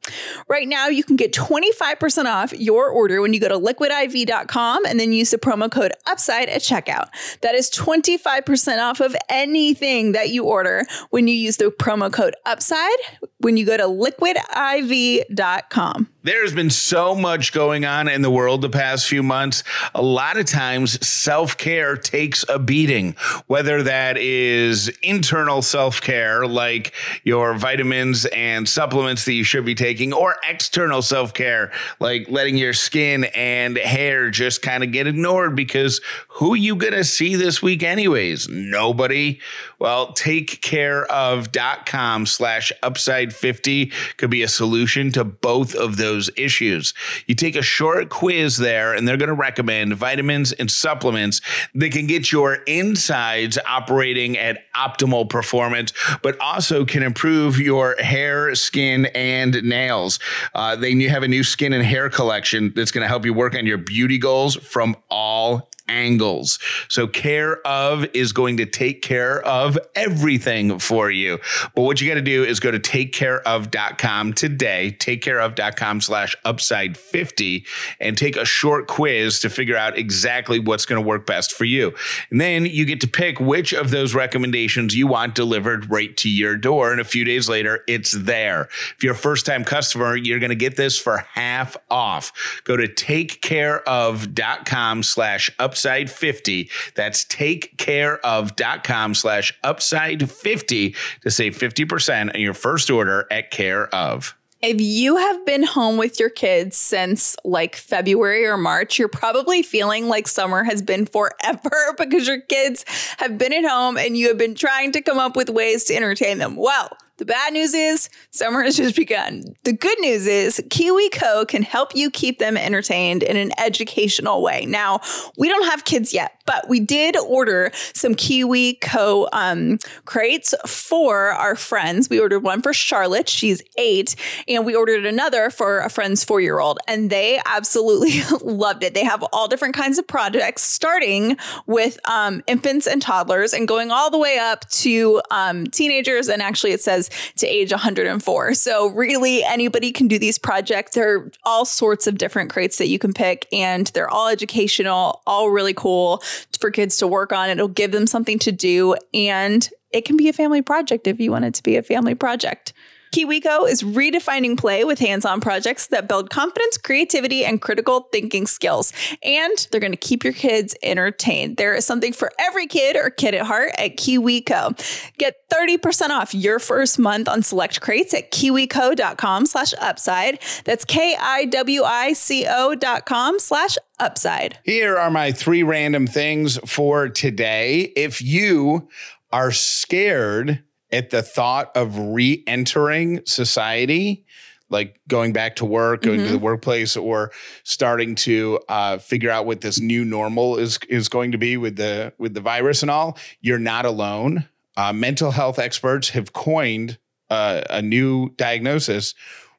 Right 0.48 0.68
now, 0.68 0.86
you 0.86 1.02
can 1.02 1.16
get 1.16 1.32
25% 1.32 2.26
off 2.26 2.52
your 2.52 2.88
order 2.88 3.20
when 3.20 3.34
you 3.34 3.40
go 3.40 3.48
to 3.48 3.58
liquidiv.com 3.58 4.86
and 4.86 5.00
then 5.00 5.12
use 5.12 5.30
the 5.30 5.38
promo 5.38 5.70
code 5.70 5.92
UPSIDE 6.06 6.48
at 6.48 6.60
checkout. 6.60 7.08
That 7.40 7.54
is 7.54 7.70
25% 7.70 8.78
off 8.78 9.00
of 9.00 9.16
anything 9.28 10.12
that 10.12 10.30
you 10.30 10.44
order 10.44 10.84
when 11.10 11.28
you 11.28 11.34
use 11.34 11.56
the 11.56 11.66
promo 11.66 12.12
code 12.12 12.34
UPSIDE 12.46 12.98
when 13.38 13.56
you 13.56 13.66
go 13.66 13.76
to 13.76 13.84
liquidiv.com. 13.84 16.13
There's 16.24 16.52
been 16.54 16.70
so 16.70 17.14
much 17.14 17.52
going 17.52 17.84
on 17.84 18.08
in 18.08 18.22
the 18.22 18.30
world 18.30 18.62
the 18.62 18.70
past 18.70 19.06
few 19.06 19.22
months. 19.22 19.62
A 19.94 20.00
lot 20.00 20.38
of 20.38 20.46
times, 20.46 21.06
self 21.06 21.58
care 21.58 21.98
takes 21.98 22.46
a 22.48 22.58
beating, 22.58 23.14
whether 23.46 23.82
that 23.82 24.16
is 24.16 24.88
internal 25.02 25.60
self 25.60 26.00
care, 26.00 26.46
like 26.46 26.94
your 27.24 27.52
vitamins 27.52 28.24
and 28.24 28.66
supplements 28.66 29.26
that 29.26 29.34
you 29.34 29.44
should 29.44 29.66
be 29.66 29.74
taking, 29.74 30.14
or 30.14 30.36
external 30.48 31.02
self 31.02 31.34
care, 31.34 31.70
like 32.00 32.26
letting 32.30 32.56
your 32.56 32.72
skin 32.72 33.24
and 33.34 33.76
hair 33.76 34.30
just 34.30 34.62
kind 34.62 34.82
of 34.82 34.92
get 34.92 35.06
ignored 35.06 35.54
because 35.54 36.00
who 36.28 36.54
you 36.54 36.74
going 36.74 36.94
to 36.94 37.04
see 37.04 37.36
this 37.36 37.60
week, 37.60 37.82
anyways? 37.82 38.48
Nobody. 38.48 39.40
Well, 39.78 40.14
takecareof.com 40.14 42.24
slash 42.24 42.72
upside 42.82 43.34
50 43.34 43.92
could 44.16 44.30
be 44.30 44.42
a 44.42 44.48
solution 44.48 45.12
to 45.12 45.24
both 45.24 45.74
of 45.74 45.98
those 45.98 46.13
those 46.14 46.30
issues. 46.36 46.94
You 47.26 47.34
take 47.34 47.56
a 47.56 47.62
short 47.62 48.08
quiz 48.08 48.56
there, 48.56 48.94
and 48.94 49.06
they're 49.06 49.16
going 49.16 49.28
to 49.28 49.34
recommend 49.34 49.94
vitamins 49.94 50.52
and 50.52 50.70
supplements 50.70 51.40
that 51.74 51.92
can 51.92 52.06
get 52.06 52.30
your 52.30 52.54
insides 52.66 53.58
operating 53.66 54.38
at 54.38 54.62
optimal 54.74 55.28
performance, 55.28 55.92
but 56.22 56.38
also 56.40 56.84
can 56.84 57.02
improve 57.02 57.58
your 57.58 57.96
hair, 58.00 58.54
skin, 58.54 59.06
and 59.06 59.62
nails. 59.64 60.18
Uh, 60.54 60.76
they 60.76 60.94
have 61.04 61.22
a 61.22 61.28
new 61.28 61.42
skin 61.42 61.72
and 61.72 61.84
hair 61.84 62.08
collection 62.08 62.72
that's 62.76 62.90
going 62.90 63.02
to 63.02 63.08
help 63.08 63.24
you 63.24 63.34
work 63.34 63.54
on 63.54 63.66
your 63.66 63.78
beauty 63.78 64.18
goals 64.18 64.54
from 64.56 64.96
all 65.10 65.68
angles. 65.88 66.58
So 66.88 67.06
care 67.06 67.66
of 67.66 68.04
is 68.14 68.32
going 68.32 68.56
to 68.58 68.66
take 68.66 69.02
care 69.02 69.42
of 69.42 69.78
everything 69.94 70.78
for 70.78 71.10
you. 71.10 71.38
But 71.74 71.82
what 71.82 72.00
you 72.00 72.08
got 72.08 72.14
to 72.14 72.22
do 72.22 72.44
is 72.44 72.60
go 72.60 72.70
to 72.70 72.78
takecareof.com 72.78 74.32
today, 74.32 74.96
takecareof.com 74.98 76.00
slash 76.00 76.36
upside 76.44 76.96
50 76.96 77.66
and 78.00 78.16
take 78.16 78.36
a 78.36 78.44
short 78.44 78.88
quiz 78.88 79.40
to 79.40 79.50
figure 79.50 79.76
out 79.76 79.98
exactly 79.98 80.58
what's 80.58 80.86
going 80.86 81.02
to 81.02 81.06
work 81.06 81.26
best 81.26 81.52
for 81.52 81.64
you. 81.64 81.92
And 82.30 82.40
then 82.40 82.66
you 82.66 82.84
get 82.84 83.00
to 83.02 83.08
pick 83.08 83.40
which 83.40 83.72
of 83.72 83.90
those 83.90 84.14
recommendations 84.14 84.96
you 84.96 85.06
want 85.06 85.34
delivered 85.34 85.90
right 85.90 86.16
to 86.18 86.30
your 86.30 86.56
door. 86.56 86.92
And 86.92 87.00
a 87.00 87.04
few 87.04 87.24
days 87.24 87.48
later, 87.48 87.82
it's 87.86 88.12
there. 88.12 88.68
If 88.96 89.02
you're 89.02 89.14
a 89.14 89.16
first 89.16 89.46
time 89.46 89.64
customer, 89.64 90.16
you're 90.16 90.38
going 90.38 90.50
to 90.50 90.56
get 90.56 90.76
this 90.76 90.98
for 90.98 91.18
half 91.18 91.76
off. 91.90 92.60
Go 92.64 92.76
to 92.76 92.88
takecareof.com 92.88 95.02
slash 95.02 95.50
upside 95.58 95.73
upside 95.74 96.08
50. 96.08 96.70
That's 96.94 97.24
takecareof.com 97.24 99.14
slash 99.16 99.58
upside 99.64 100.30
50 100.30 100.94
to 101.22 101.30
save 101.32 101.58
50% 101.58 102.32
on 102.32 102.40
your 102.40 102.54
first 102.54 102.90
order 102.90 103.26
at 103.28 103.50
care 103.50 103.92
of. 103.92 104.36
If 104.62 104.80
you 104.80 105.16
have 105.16 105.44
been 105.44 105.64
home 105.64 105.96
with 105.96 106.20
your 106.20 106.30
kids 106.30 106.76
since 106.76 107.34
like 107.44 107.74
February 107.74 108.46
or 108.46 108.56
March, 108.56 109.00
you're 109.00 109.08
probably 109.08 109.62
feeling 109.62 110.08
like 110.08 110.28
summer 110.28 110.62
has 110.62 110.80
been 110.80 111.06
forever 111.06 111.94
because 111.98 112.28
your 112.28 112.40
kids 112.40 112.84
have 113.18 113.36
been 113.36 113.52
at 113.52 113.68
home 113.68 113.98
and 113.98 114.16
you 114.16 114.28
have 114.28 114.38
been 114.38 114.54
trying 114.54 114.92
to 114.92 115.02
come 115.02 115.18
up 115.18 115.34
with 115.34 115.50
ways 115.50 115.84
to 115.84 115.96
entertain 115.96 116.38
them. 116.38 116.54
Well, 116.54 116.96
the 117.16 117.24
bad 117.24 117.52
news 117.52 117.74
is 117.74 118.08
summer 118.30 118.62
has 118.62 118.76
just 118.76 118.96
begun. 118.96 119.54
The 119.62 119.72
good 119.72 119.98
news 120.00 120.26
is 120.26 120.60
KiwiCo 120.68 121.46
can 121.46 121.62
help 121.62 121.94
you 121.94 122.10
keep 122.10 122.40
them 122.40 122.56
entertained 122.56 123.22
in 123.22 123.36
an 123.36 123.52
educational 123.58 124.42
way. 124.42 124.66
Now, 124.66 125.00
we 125.36 125.48
don't 125.48 125.66
have 125.66 125.84
kids 125.84 126.12
yet, 126.12 126.40
but 126.44 126.68
we 126.68 126.80
did 126.80 127.16
order 127.16 127.70
some 127.92 128.14
KiwiCo 128.16 129.28
um, 129.32 129.78
crates 130.06 130.54
for 130.66 131.30
our 131.30 131.54
friends. 131.54 132.10
We 132.10 132.18
ordered 132.18 132.40
one 132.40 132.62
for 132.62 132.72
Charlotte, 132.72 133.28
she's 133.28 133.62
eight, 133.78 134.16
and 134.48 134.66
we 134.66 134.74
ordered 134.74 135.06
another 135.06 135.50
for 135.50 135.80
a 135.80 135.88
friend's 135.88 136.24
four 136.24 136.40
year 136.40 136.58
old, 136.58 136.80
and 136.88 137.10
they 137.10 137.40
absolutely 137.46 138.22
loved 138.42 138.82
it. 138.82 138.94
They 138.94 139.04
have 139.04 139.22
all 139.32 139.46
different 139.46 139.76
kinds 139.76 139.98
of 139.98 140.06
projects, 140.06 140.62
starting 140.62 141.36
with 141.66 141.98
um, 142.10 142.42
infants 142.48 142.88
and 142.88 143.00
toddlers 143.00 143.52
and 143.52 143.68
going 143.68 143.92
all 143.92 144.10
the 144.10 144.18
way 144.18 144.38
up 144.38 144.68
to 144.70 145.22
um, 145.30 145.68
teenagers. 145.68 146.28
And 146.28 146.42
actually, 146.42 146.72
it 146.72 146.80
says 146.80 147.03
to 147.36 147.46
age 147.46 147.70
104. 147.70 148.54
So, 148.54 148.88
really, 148.88 149.42
anybody 149.44 149.92
can 149.92 150.08
do 150.08 150.18
these 150.18 150.38
projects. 150.38 150.94
There 150.94 151.16
are 151.16 151.32
all 151.44 151.64
sorts 151.64 152.06
of 152.06 152.18
different 152.18 152.50
crates 152.50 152.78
that 152.78 152.88
you 152.88 152.98
can 152.98 153.12
pick, 153.12 153.46
and 153.52 153.86
they're 153.88 154.10
all 154.10 154.28
educational, 154.28 155.22
all 155.26 155.50
really 155.50 155.74
cool 155.74 156.22
for 156.60 156.70
kids 156.70 156.98
to 156.98 157.06
work 157.06 157.32
on. 157.32 157.48
It'll 157.48 157.68
give 157.68 157.92
them 157.92 158.06
something 158.06 158.38
to 158.40 158.52
do, 158.52 158.96
and 159.14 159.68
it 159.94 160.04
can 160.04 160.16
be 160.16 160.28
a 160.28 160.32
family 160.32 160.60
project 160.60 161.06
if 161.06 161.20
you 161.20 161.30
want 161.30 161.44
it 161.44 161.54
to 161.54 161.62
be 161.62 161.76
a 161.76 161.82
family 161.82 162.14
project. 162.14 162.73
KiwiCo 163.14 163.70
is 163.70 163.84
redefining 163.84 164.58
play 164.58 164.82
with 164.82 164.98
hands 164.98 165.24
on 165.24 165.40
projects 165.40 165.86
that 165.86 166.08
build 166.08 166.30
confidence, 166.30 166.76
creativity, 166.76 167.44
and 167.44 167.60
critical 167.60 168.08
thinking 168.10 168.44
skills. 168.44 168.92
And 169.22 169.68
they're 169.70 169.80
going 169.80 169.92
to 169.92 169.96
keep 169.96 170.24
your 170.24 170.32
kids 170.32 170.74
entertained. 170.82 171.56
There 171.56 171.76
is 171.76 171.86
something 171.86 172.12
for 172.12 172.32
every 172.40 172.66
kid 172.66 172.96
or 172.96 173.10
kid 173.10 173.36
at 173.36 173.46
heart 173.46 173.70
at 173.78 173.98
KiwiCo. 173.98 175.12
Get 175.16 175.48
30% 175.48 176.08
off 176.10 176.34
your 176.34 176.58
first 176.58 176.98
month 176.98 177.28
on 177.28 177.44
select 177.44 177.80
crates 177.80 178.12
at 178.14 178.32
kiwico.com 178.32 179.46
slash 179.46 179.74
upside. 179.80 180.40
That's 180.64 180.84
K 180.84 181.16
I 181.16 181.44
W 181.44 181.84
I 181.84 182.14
C 182.14 182.46
O 182.50 182.74
dot 182.74 183.06
com 183.06 183.38
slash 183.38 183.78
upside. 184.00 184.58
Here 184.64 184.96
are 184.96 185.12
my 185.12 185.30
three 185.30 185.62
random 185.62 186.08
things 186.08 186.58
for 186.66 187.08
today. 187.10 187.92
If 187.94 188.20
you 188.20 188.88
are 189.30 189.52
scared 189.52 190.63
at 190.94 191.10
the 191.10 191.22
thought 191.22 191.76
of 191.76 191.98
re-entering 191.98 193.20
society 193.26 194.24
like 194.70 194.98
going 195.08 195.32
back 195.32 195.56
to 195.56 195.64
work 195.64 196.02
going 196.02 196.18
mm-hmm. 196.18 196.26
to 196.26 196.32
the 196.32 196.36
mm-hmm. 196.36 196.44
workplace 196.44 196.96
or 196.96 197.32
starting 197.64 198.14
to 198.14 198.58
uh, 198.68 198.96
figure 198.98 199.30
out 199.30 199.44
what 199.44 199.60
this 199.60 199.80
new 199.80 200.04
normal 200.04 200.56
is 200.56 200.78
is 200.88 201.08
going 201.08 201.32
to 201.32 201.38
be 201.38 201.56
with 201.56 201.76
the 201.76 202.12
with 202.18 202.32
the 202.32 202.40
virus 202.40 202.80
and 202.82 202.90
all 202.90 203.18
you're 203.40 203.58
not 203.58 203.84
alone 203.84 204.48
uh, 204.76 204.92
mental 204.92 205.32
health 205.32 205.58
experts 205.58 206.08
have 206.08 206.32
coined 206.32 206.96
uh, 207.28 207.62
a 207.70 207.82
new 207.82 208.30
diagnosis 208.36 209.14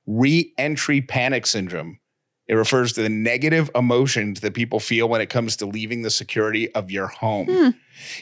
re-entry 0.07 1.01
panic 1.01 1.45
syndrome 1.45 1.99
it 2.47 2.55
refers 2.55 2.93
to 2.93 3.01
the 3.01 3.09
negative 3.09 3.71
emotions 3.73 4.41
that 4.41 4.53
people 4.53 4.79
feel 4.79 5.09
when 5.09 5.21
it 5.21 5.29
comes 5.29 5.55
to 5.57 5.65
leaving 5.65 6.03
the 6.03 6.09
security 6.09 6.73
of 6.75 6.91
your 6.91 7.07
home. 7.07 7.47
Hmm. 7.47 7.69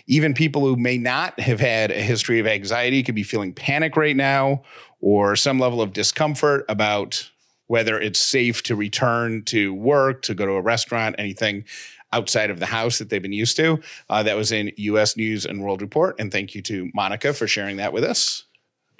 Even 0.07 0.33
people 0.33 0.61
who 0.61 0.75
may 0.75 0.97
not 0.97 1.39
have 1.39 1.59
had 1.59 1.91
a 1.91 2.01
history 2.01 2.39
of 2.39 2.47
anxiety 2.47 3.03
could 3.03 3.15
be 3.15 3.23
feeling 3.23 3.53
panic 3.53 3.97
right 3.97 4.15
now 4.15 4.63
or 5.01 5.35
some 5.35 5.59
level 5.59 5.81
of 5.81 5.93
discomfort 5.93 6.63
about 6.69 7.29
whether 7.67 7.99
it's 7.99 8.19
safe 8.19 8.63
to 8.63 8.75
return 8.75 9.43
to 9.45 9.73
work, 9.73 10.21
to 10.21 10.33
go 10.33 10.45
to 10.45 10.53
a 10.53 10.61
restaurant, 10.61 11.15
anything 11.17 11.65
outside 12.13 12.49
of 12.49 12.59
the 12.59 12.65
house 12.65 12.99
that 12.99 13.09
they've 13.09 13.21
been 13.21 13.33
used 13.33 13.57
to. 13.57 13.79
Uh, 14.09 14.23
that 14.23 14.37
was 14.37 14.51
in 14.51 14.71
US 14.77 15.17
News 15.17 15.45
and 15.45 15.61
World 15.61 15.81
Report. 15.81 16.15
And 16.19 16.31
thank 16.31 16.55
you 16.55 16.61
to 16.63 16.89
Monica 16.93 17.33
for 17.33 17.47
sharing 17.47 17.77
that 17.77 17.91
with 17.91 18.03
us. 18.03 18.45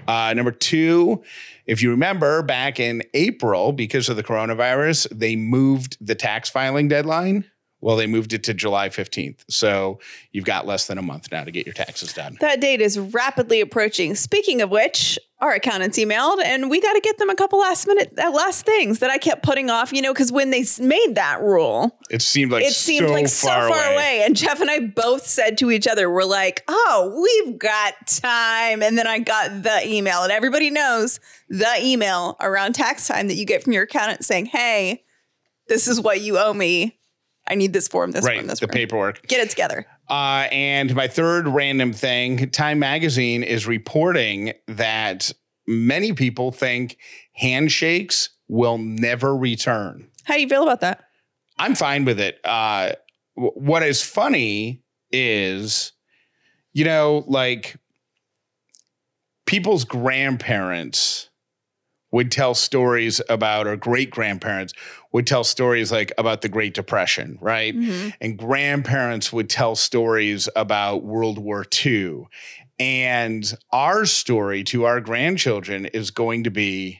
Uh, 0.08 0.34
number 0.34 0.52
two, 0.52 1.24
if 1.66 1.82
you 1.82 1.92
remember 1.92 2.42
back 2.42 2.80
in 2.80 3.04
April, 3.14 3.72
because 3.72 4.10
of 4.10 4.16
the 4.16 4.24
coronavirus, 4.24 5.08
they 5.12 5.36
moved 5.36 5.98
the 6.02 6.16
tax 6.16 6.50
filing 6.50 6.88
deadline. 6.88 7.46
Well, 7.84 7.98
they 7.98 8.08
moved 8.08 8.32
it 8.32 8.44
to 8.44 8.54
July 8.54 8.88
15th. 8.88 9.44
So 9.50 10.00
you've 10.32 10.46
got 10.46 10.66
less 10.66 10.88
than 10.88 10.98
a 10.98 11.02
month 11.02 11.30
now 11.34 11.44
to 11.44 11.52
get 11.52 11.66
your 11.66 11.74
taxes 11.74 12.14
done. 12.14 12.38
That 12.40 12.62
date 12.62 12.80
is 12.80 12.98
rapidly 12.98 13.60
approaching. 13.60 14.16
Speaking 14.16 14.62
of 14.62 14.70
which, 14.70 15.20
our 15.40 15.52
accountants 15.52 16.00
emailed 16.00 16.42
and 16.42 16.70
we 16.70 16.80
got 16.80 16.94
to 16.94 17.02
get 17.02 17.18
them 17.18 17.30
a 17.30 17.36
couple 17.36 17.60
last 17.60 17.86
minute 17.86 18.14
uh, 18.18 18.32
last 18.32 18.66
things 18.66 19.00
that 19.00 19.10
I 19.10 19.18
kept 19.18 19.44
putting 19.44 19.70
off, 19.70 19.92
you 19.92 20.02
know, 20.02 20.14
because 20.14 20.32
when 20.32 20.50
they 20.52 20.64
made 20.80 21.16
that 21.16 21.42
rule, 21.42 22.00
It 22.10 22.22
seemed 22.22 22.54
like 22.54 22.64
it 22.64 22.72
seemed 22.72 23.10
so 23.10 23.14
like 23.14 23.28
so 23.28 23.48
far, 23.48 23.68
far 23.68 23.84
away. 23.84 23.94
away. 23.96 24.24
And 24.26 24.38
Jeff 24.38 24.62
and 24.62 24.72
I 24.72 24.80
both 24.80 25.28
said 25.28 25.58
to 25.58 25.70
each 25.70 25.86
other, 25.86 26.10
we're 26.10 26.24
like, 26.24 26.64
oh, 26.70 27.22
we've 27.22 27.60
got 27.60 28.08
time. 28.08 28.82
And 28.82 28.98
then 28.98 29.08
I 29.08 29.20
got 29.20 29.64
the 29.64 29.86
email, 29.86 30.24
and 30.24 30.32
everybody 30.32 30.70
knows 30.70 31.20
the 31.50 31.76
email 31.82 32.38
around 32.40 32.76
tax 32.76 33.10
time 33.10 33.28
that 33.28 33.36
you 33.36 33.46
get 33.46 33.62
from 33.62 33.74
your 33.74 33.84
accountant 33.84 34.24
saying, 34.24 34.46
hey, 34.46 35.04
this 35.68 35.90
is 35.90 36.00
what 36.00 36.22
you 36.22 36.38
owe 36.40 36.54
me. 36.54 36.98
I 37.48 37.56
need 37.56 37.74
this 37.74 37.88
form, 37.88 38.12
this 38.12 38.24
Right, 38.26 38.38
form, 38.38 38.48
this 38.48 38.60
form. 38.60 38.68
the 38.68 38.72
form. 38.74 38.78
paperwork. 38.80 39.28
Get 39.28 39.42
it 39.42 39.50
together. 39.50 39.86
Uh, 40.10 40.48
and 40.52 40.96
my 40.96 41.08
third 41.08 41.48
random 41.48 41.92
thing 41.94 42.50
Time 42.52 42.80
Magazine 42.80 43.44
is 43.44 43.68
reporting 43.68 44.54
that 44.68 45.32
many 45.68 46.14
people 46.14 46.52
think 46.52 46.98
handshakes 47.34 48.30
will 48.48 48.78
never 48.78 49.36
return. 49.36 50.08
How 50.26 50.36
do 50.36 50.42
you 50.42 50.48
feel 50.50 50.64
about 50.64 50.82
that? 50.82 51.04
I'm 51.58 51.76
fine 51.76 52.06
with 52.06 52.20
it. 52.20 52.40
Uh, 52.46 52.94
w- 53.36 53.54
what 53.56 53.84
is 53.84 54.02
funny 54.02 54.82
is, 55.12 55.92
you 56.74 56.86
know, 56.86 57.24
like 57.28 57.76
people's 59.46 59.84
grandparents 59.86 61.30
would 62.12 62.32
tell 62.32 62.54
stories 62.54 63.22
about, 63.30 63.68
or 63.68 63.76
great 63.76 64.12
grandparents 64.12 64.74
would 65.14 65.28
tell 65.28 65.44
stories 65.44 65.92
like 65.92 66.12
about 66.18 66.42
the 66.42 66.50
Great 66.50 66.74
Depression, 66.74 67.38
right? 67.40 67.76
Mhm. 67.76 68.14
and 68.20 68.38
grandparents 68.38 69.32
would 69.32 69.50
tell 69.50 69.76
stories 69.76 70.50
about 70.56 71.04
World 71.04 71.38
War 71.38 71.66
II. 71.86 72.26
And 72.80 73.54
our 73.72 74.06
story 74.06 74.64
to 74.66 74.86
our 74.86 75.00
grandchildren 75.00 75.86
is 75.86 76.12
going 76.12 76.44
to 76.44 76.50
be, 76.50 77.00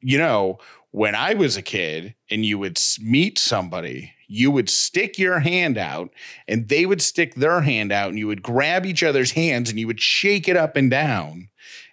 you 0.00 0.16
know, 0.16 0.58
when 0.92 1.14
I 1.14 1.34
was 1.34 1.56
a 1.56 1.62
kid 1.62 2.14
and 2.30 2.46
you 2.46 2.58
would 2.58 2.80
meet 3.00 3.38
somebody, 3.38 4.12
you 4.28 4.50
would 4.50 4.70
stick 4.70 5.18
your 5.18 5.40
hand 5.40 5.76
out 5.76 6.10
and 6.48 6.68
they 6.68 6.86
would 6.86 7.02
stick 7.02 7.34
their 7.34 7.60
hand 7.60 7.92
out 7.92 8.08
and 8.10 8.18
you 8.18 8.26
would 8.28 8.42
grab 8.42 8.86
each 8.86 9.02
other's 9.02 9.32
hands 9.32 9.68
and 9.68 9.78
you 9.78 9.86
would 9.86 10.00
shake 10.00 10.48
it 10.48 10.56
up 10.56 10.76
and 10.76 10.90
down. 10.90 11.48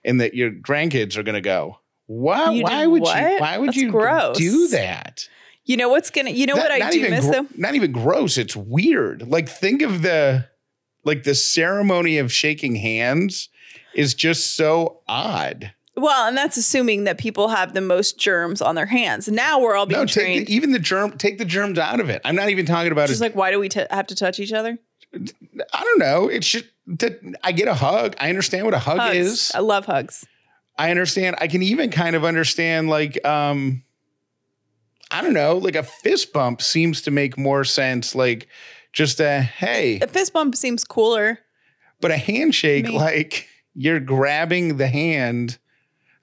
And 0.05 0.21
that 0.21 0.33
your 0.33 0.51
grandkids 0.51 1.17
are 1.17 1.23
going 1.23 1.35
to 1.35 1.41
go, 1.41 1.79
why, 2.05 2.51
You 2.51 2.63
why 2.63 2.85
would 2.87 2.97
you, 2.99 3.03
what? 3.03 3.41
why 3.41 3.57
would 3.57 3.69
That's 3.69 3.77
you 3.77 3.91
gross. 3.91 4.37
do 4.37 4.67
that? 4.69 5.27
You 5.65 5.77
know 5.77 5.87
what's 5.89 6.09
gonna 6.09 6.31
you 6.31 6.45
know 6.45 6.55
what 6.55 6.71
I 6.71 6.91
do 6.91 7.01
miss 7.09 7.21
gro- 7.25 7.31
though? 7.43 7.47
Not 7.55 7.75
even 7.75 7.91
gross. 7.93 8.37
It's 8.37 8.55
weird. 8.55 9.27
Like 9.27 9.47
think 9.47 9.81
of 9.81 10.01
the 10.01 10.47
like 11.05 11.23
the 11.23 11.35
ceremony 11.35 12.17
of 12.17 12.31
shaking 12.33 12.75
hands 12.75 13.49
is 13.95 14.13
just 14.13 14.55
so 14.55 14.99
odd. 15.07 15.73
Well, 15.95 16.27
and 16.27 16.35
that's 16.35 16.57
assuming 16.57 17.03
that 17.03 17.17
people 17.19 17.49
have 17.49 17.73
the 17.73 17.81
most 17.81 18.17
germs 18.19 18.61
on 18.61 18.73
their 18.75 18.87
hands. 18.87 19.27
Now 19.29 19.59
we're 19.59 19.75
all 19.75 19.85
being 19.85 20.01
No, 20.01 20.05
trained. 20.07 20.47
the, 20.47 20.53
even 20.53 20.71
the 20.71 20.79
germ. 20.79 21.11
Take 21.17 21.37
the 21.37 21.45
germs 21.45 21.77
out 21.77 21.99
of 21.99 22.09
it. 22.09 22.19
I'm 22.25 22.35
not 22.35 22.49
even 22.49 22.65
talking 22.65 22.91
about 22.91 23.07
Just 23.09 23.21
it. 23.21 23.25
like, 23.25 23.35
why 23.35 23.51
do 23.51 23.59
we 23.59 23.69
t- 23.69 23.85
have 23.91 24.07
to 24.07 24.15
touch 24.15 24.39
each 24.39 24.51
other? 24.53 24.79
I 25.13 25.83
don't 25.83 25.99
know. 25.99 26.27
It's 26.29 26.47
just 26.49 26.65
that 26.87 27.19
I 27.43 27.51
get 27.51 27.67
a 27.67 27.75
hug. 27.75 28.15
I 28.19 28.29
understand 28.29 28.65
what 28.65 28.73
a 28.73 28.79
hug 28.79 28.97
Hugs. 28.97 29.15
is. 29.17 29.51
I 29.53 29.59
love 29.59 29.85
hugs. 29.85 30.25
I 30.77 30.89
understand. 30.91 31.36
I 31.39 31.47
can 31.47 31.62
even 31.62 31.91
kind 31.91 32.15
of 32.15 32.23
understand 32.25 32.89
like 32.89 33.23
um 33.25 33.83
I 35.12 35.21
don't 35.21 35.33
know, 35.33 35.57
like 35.57 35.75
a 35.75 35.83
fist 35.83 36.33
bump 36.33 36.62
seems 36.62 37.01
to 37.03 37.12
make 37.12 37.38
more 37.38 37.63
sense 37.63 38.15
like 38.15 38.47
just 38.93 39.19
a 39.19 39.41
hey, 39.41 39.99
A 40.01 40.07
fist 40.07 40.33
bump 40.33 40.55
seems 40.55 40.83
cooler. 40.83 41.39
but 42.01 42.12
a 42.12 42.17
handshake 42.17 42.86
Me. 42.86 42.97
like 42.97 43.47
you're 43.75 43.99
grabbing 43.99 44.77
the 44.77 44.88
hand 44.88 45.57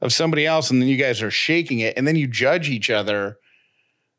of 0.00 0.12
somebody 0.12 0.46
else 0.46 0.70
and 0.70 0.80
then 0.80 0.88
you 0.88 0.96
guys 0.96 1.20
are 1.22 1.30
shaking 1.30 1.80
it 1.80 1.94
and 1.96 2.06
then 2.06 2.16
you 2.16 2.26
judge 2.26 2.68
each 2.70 2.88
other 2.90 3.36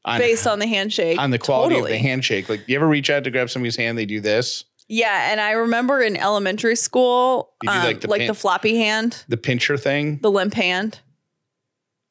on 0.06 0.20
based 0.20 0.48
on 0.48 0.60
the 0.60 0.68
handshake. 0.68 1.18
on 1.20 1.32
the 1.32 1.38
quality 1.40 1.76
Totally. 1.76 1.92
of 1.92 1.98
the 2.02 2.08
handshake. 2.08 2.50
Like 2.50 2.68
you 2.68 2.76
ever 2.76 2.88
reach 2.88 3.10
out 3.10 3.24
to 3.26 3.32
grab 3.32 3.50
somebody's 3.50 3.76
hand, 3.76 3.98
they 3.98 4.06
do 4.06 4.20
this, 4.20 4.64
Yeah, 4.94 5.32
and 5.32 5.40
I 5.40 5.52
remember 5.52 6.02
in 6.02 6.18
elementary 6.18 6.76
school, 6.76 7.54
You 7.64 7.70
do, 7.70 7.76
um, 7.76 7.84
like, 7.86 7.86
like, 7.86 8.02
the 8.02 8.08
the, 8.08 8.18
pin- 8.34 8.34
floppy 8.36 8.76
hand, 8.78 9.24
the 9.30 9.38
pincher 9.38 9.78
thing. 9.78 10.20
the 10.22 10.30
limp 10.30 10.54
hand. 10.54 11.00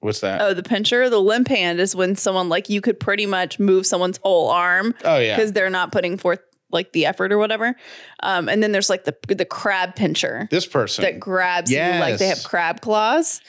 What's 0.01 0.21
that? 0.21 0.41
Oh, 0.41 0.55
the 0.55 0.63
pincher. 0.63 1.11
The 1.11 1.21
limp 1.21 1.49
hand 1.49 1.79
is 1.79 1.95
when 1.95 2.17
someone 2.17 2.49
like 2.49 2.71
you 2.71 2.81
could 2.81 2.99
pretty 2.99 3.27
much 3.27 3.59
move 3.59 3.85
someone's 3.85 4.19
whole 4.23 4.49
arm 4.49 4.95
oh 5.05 5.19
yeah. 5.19 5.37
because 5.37 5.53
they're 5.53 5.69
not 5.69 5.93
putting 5.93 6.17
forth 6.17 6.41
like 6.73 6.93
the 6.93 7.05
effort 7.05 7.33
or 7.33 7.39
whatever. 7.39 7.77
Um, 8.23 8.49
and 8.49 8.63
then 8.63 8.73
there's 8.73 8.89
like 8.89 9.05
the 9.05 9.15
the 9.29 9.45
crab 9.45 9.97
pincher. 9.97 10.49
This 10.51 10.65
person. 10.65 11.03
that 11.05 11.21
grabs 11.21 11.71
you 11.71 11.79
like 11.79 12.17
they 12.17 12.29
have 12.29 12.39
Yes. 12.39 12.47
crab 12.47 12.81
claws 12.81 13.43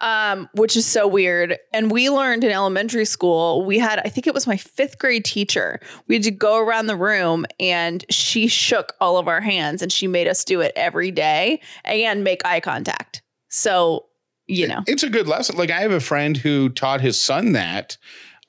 um, 0.00 0.48
which 0.54 0.76
is 0.76 0.86
so 0.86 1.06
weird. 1.06 1.56
And 1.72 1.90
we 1.90 2.10
learned 2.10 2.44
in 2.44 2.50
elementary 2.50 3.04
school 3.04 3.64
we 3.64 3.78
had 3.78 3.98
i 4.00 4.08
think 4.08 4.26
it 4.26 4.34
was 4.34 4.46
my 4.46 4.56
fifth 4.56 4.98
grade 4.98 5.24
teacher. 5.24 5.80
We 6.08 6.16
had 6.16 6.24
to 6.24 6.30
go 6.30 6.58
around 6.58 6.86
the 6.86 6.96
room 6.96 7.46
and 7.58 8.04
she 8.10 8.46
shook 8.48 8.94
all 9.00 9.18
of 9.18 9.28
our 9.28 9.40
hands 9.40 9.82
and 9.82 9.92
she 9.92 10.06
made 10.06 10.28
us 10.28 10.44
do 10.44 10.60
it 10.60 10.72
every 10.76 11.10
day 11.10 11.60
and 11.84 12.24
make 12.24 12.44
eye 12.44 12.60
contact. 12.60 13.22
So 13.48 14.06
you 14.48 14.68
know. 14.68 14.82
it's 14.86 15.02
a 15.02 15.10
good 15.10 15.26
lesson. 15.26 15.56
Like 15.56 15.70
I 15.70 15.80
have 15.80 15.90
a 15.90 16.00
friend 16.00 16.36
who 16.36 16.68
taught 16.68 17.00
his 17.00 17.20
son 17.20 17.52
that. 17.52 17.96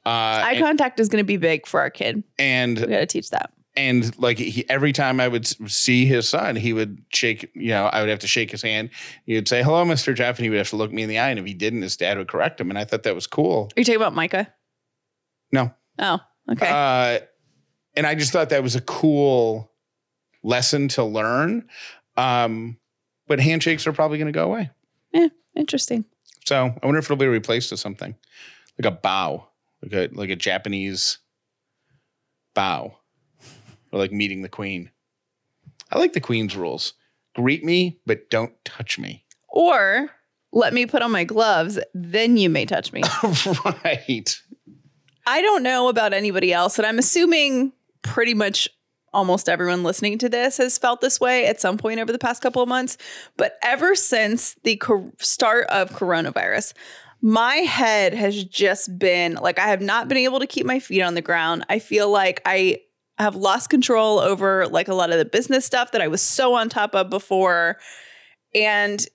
Uh, 0.06 0.10
eye 0.46 0.54
and, 0.54 0.64
contact 0.64 1.00
is 1.00 1.10
going 1.10 1.22
to 1.22 1.26
be 1.26 1.38
big 1.38 1.66
for 1.66 1.80
our 1.80 1.90
kid. 1.90 2.24
And 2.40 2.80
we 2.80 2.86
got 2.86 3.00
to 3.00 3.06
teach 3.06 3.30
that 3.32 3.52
and 3.78 4.18
like 4.20 4.38
he, 4.40 4.66
every 4.70 4.92
time 4.92 5.20
I 5.20 5.28
would 5.28 5.46
see 5.70 6.06
his 6.06 6.28
son, 6.28 6.56
he 6.56 6.74
would 6.74 7.02
shake. 7.10 7.50
You 7.54 7.70
know, 7.70 7.86
I 7.86 8.02
would 8.02 8.10
have 8.10 8.20
to 8.20 8.28
shake 8.28 8.52
his 8.52 8.62
hand. 8.62 8.90
He 9.26 9.36
would 9.36 9.48
say, 9.48 9.64
"Hello, 9.64 9.86
Mister 9.86 10.14
Jeff," 10.14 10.38
and 10.38 10.44
he 10.44 10.50
would 10.50 10.58
have 10.58 10.70
to 10.72 10.76
look 10.76 10.92
me 10.92 11.04
in 11.04 11.10
the 11.10 11.20
eye. 11.20 11.30
And 11.30 11.40
if 11.40 11.46
he 11.46 11.54
didn't, 11.54 11.84
his 11.84 11.96
dad 11.96 12.18
would 12.18 12.28
correct 12.28 12.60
him. 12.60 12.70
And 12.70 12.78
I 12.78 12.84
thought 12.86 13.04
that 13.04 13.16
was 13.16 13.28
cool. 13.28 13.70
are 13.76 13.80
you 13.80 13.86
talking 13.86 13.96
about 13.96 14.16
micah 14.16 14.52
No. 15.52 15.72
oh 16.00 16.20
okay 16.52 16.68
Uh, 16.70 17.20
and 17.96 18.06
I 18.06 18.16
just 18.16 18.32
thought 18.32 18.50
that 18.50 18.64
was 18.64 18.76
a 18.76 18.82
cool 18.82 19.72
lesson 20.44 20.88
to 20.90 21.04
learn. 21.04 21.68
Um, 22.16 22.78
but 23.28 23.40
handshakes 23.40 23.86
are 23.88 23.94
probably 23.94 24.18
going 24.18 24.32
to 24.32 24.32
go 24.32 24.46
away. 24.46 24.70
Yeah, 25.14 25.28
interesting 25.56 26.06
So 26.46 26.74
I 26.82 26.86
wonder 26.86 27.00
if 27.00 27.06
it'll 27.06 27.18
be 27.18 27.28
replaced 27.28 27.72
with 27.72 27.80
something 27.80 28.16
like 28.80 28.92
a 28.92 28.96
bow, 28.96 29.48
like 29.84 29.94
a 29.94 30.16
like 30.16 30.30
a 30.30 30.36
Japanese 30.36 31.18
bow, 32.54 32.98
or 33.98 34.02
like 34.02 34.12
meeting 34.12 34.42
the 34.42 34.50
queen. 34.50 34.92
I 35.92 35.98
like 35.98 36.14
the 36.14 36.20
queen's 36.22 36.56
rules: 36.56 36.94
greet 37.36 37.64
me, 37.64 38.00
but 38.06 38.30
don't 38.30 38.54
touch 38.66 39.00
me. 39.00 39.26
or 39.50 40.10
let 40.54 40.74
me 40.74 40.86
put 40.86 41.02
on 41.02 41.12
my 41.12 41.26
gloves 41.26 41.78
then 41.94 42.38
you 42.38 42.50
may 42.50 42.66
touch 42.66 42.94
me 42.94 43.02
right. 43.84 44.42
I 45.26 45.42
don't 45.42 45.62
know 45.62 45.90
about 45.90 46.14
anybody 46.14 46.54
else, 46.54 46.78
and 46.80 46.86
I'm 46.86 47.00
assuming 47.00 47.74
pretty 48.02 48.34
much 48.34 48.70
almost 49.14 49.50
everyone 49.50 49.84
listening 49.84 50.18
to 50.20 50.30
this 50.30 50.58
has 50.58 50.78
felt 50.78 51.02
this 51.02 51.20
way 51.20 51.48
at 51.48 51.60
some 51.60 51.78
point 51.78 52.00
over 52.00 52.12
the 52.14 52.20
past 52.20 52.42
couple 52.42 52.62
of 52.62 52.70
months. 52.70 52.98
But 53.36 53.58
ever 53.62 53.94
since 53.96 54.56
the 54.64 54.78
co- 54.78 55.12
start 55.20 55.68
of 55.68 55.90
coronavirus, 55.92 56.74
my 57.22 57.56
head 57.56 58.14
has 58.14 58.44
just 58.46 58.98
been 58.98 59.34
like, 59.36 59.60
I 59.60 59.68
have 59.68 59.82
not 59.82 60.08
been 60.08 60.18
able 60.18 60.40
to 60.40 60.48
keep 60.48 60.66
my 60.66 60.80
feet 60.80 61.02
on 61.02 61.14
the 61.16 61.22
ground. 61.22 61.66
I 61.68 61.80
feel 61.80 62.10
like 62.10 62.42
I 62.46 62.80
have 63.18 63.36
lost 63.36 63.70
control 63.70 64.20
over 64.20 64.68
like 64.68 64.88
a 64.88 64.94
lot 64.94 65.12
of 65.12 65.18
the 65.18 65.26
business 65.26 65.66
stuff 65.66 65.92
that 65.92 66.02
I 66.02 66.08
was 66.08 66.22
so 66.22 66.54
on 66.54 66.70
top 66.70 66.96
of 66.96 67.10
before. 67.10 67.78
And 68.54 69.06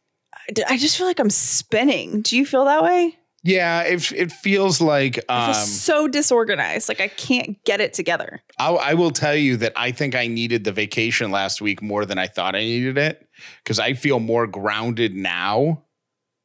I- 0.69 0.77
just 0.77 0.97
feel 0.97 1.07
like 1.07 1.21
I'm 1.21 1.31
spinning. 1.31 2.23
Do 2.23 2.37
you 2.37 2.45
feel 2.45 2.65
that 2.65 2.83
way? 2.83 3.17
Yeah, 3.45 3.83
it 3.83 4.12
it 4.12 4.31
feels 4.31 4.81
like 4.81 5.19
I 5.29 5.49
um, 5.49 5.55
feel 5.55 5.62
so 5.65 6.09
disorganized. 6.09 6.88
Like 6.88 7.01
I 7.01 7.09
can't 7.09 7.62
get 7.65 7.81
it 7.81 7.93
together. 7.93 8.41
I, 8.59 8.71
I 8.71 8.95
will 8.95 9.11
tell 9.11 9.35
you 9.35 9.57
that 9.57 9.73
I 9.75 9.91
think 9.91 10.15
I 10.15 10.29
needed 10.29 10.62
the 10.62 10.71
vacation 10.71 11.33
last 11.33 11.61
week 11.61 11.83
more 11.83 12.05
than 12.07 12.19
I 12.19 12.29
thought 12.29 12.55
I 12.55 12.61
needed 12.61 12.99
it 12.99 13.29
because 13.65 13.81
I 13.81 13.95
feel 13.95 14.21
more 14.21 14.47
grounded 14.47 15.17
now 15.17 15.83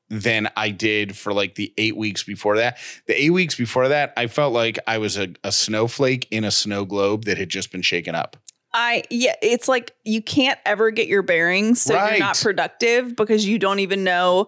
than 0.09 0.49
I 0.55 0.69
did 0.69 1.17
for 1.17 1.33
like 1.33 1.55
the 1.55 1.73
eight 1.77 1.97
weeks 1.97 2.23
before 2.23 2.57
that. 2.57 2.77
The 3.07 3.21
eight 3.21 3.31
weeks 3.31 3.55
before 3.55 3.89
that, 3.89 4.13
I 4.15 4.27
felt 4.27 4.53
like 4.53 4.79
I 4.87 4.97
was 4.99 5.17
a, 5.17 5.29
a 5.43 5.51
snowflake 5.51 6.27
in 6.31 6.43
a 6.43 6.51
snow 6.51 6.85
globe 6.85 7.25
that 7.25 7.37
had 7.37 7.49
just 7.49 7.71
been 7.71 7.81
shaken 7.81 8.15
up. 8.15 8.37
I 8.73 9.03
yeah, 9.09 9.33
it's 9.41 9.67
like 9.67 9.93
you 10.03 10.21
can't 10.21 10.59
ever 10.65 10.91
get 10.91 11.07
your 11.07 11.23
bearings, 11.23 11.81
so 11.81 11.93
Right. 11.95 12.11
you're 12.11 12.19
not 12.19 12.39
productive 12.41 13.15
because 13.15 13.45
you 13.45 13.57
don't 13.59 13.79
even 13.79 14.03
know 14.03 14.47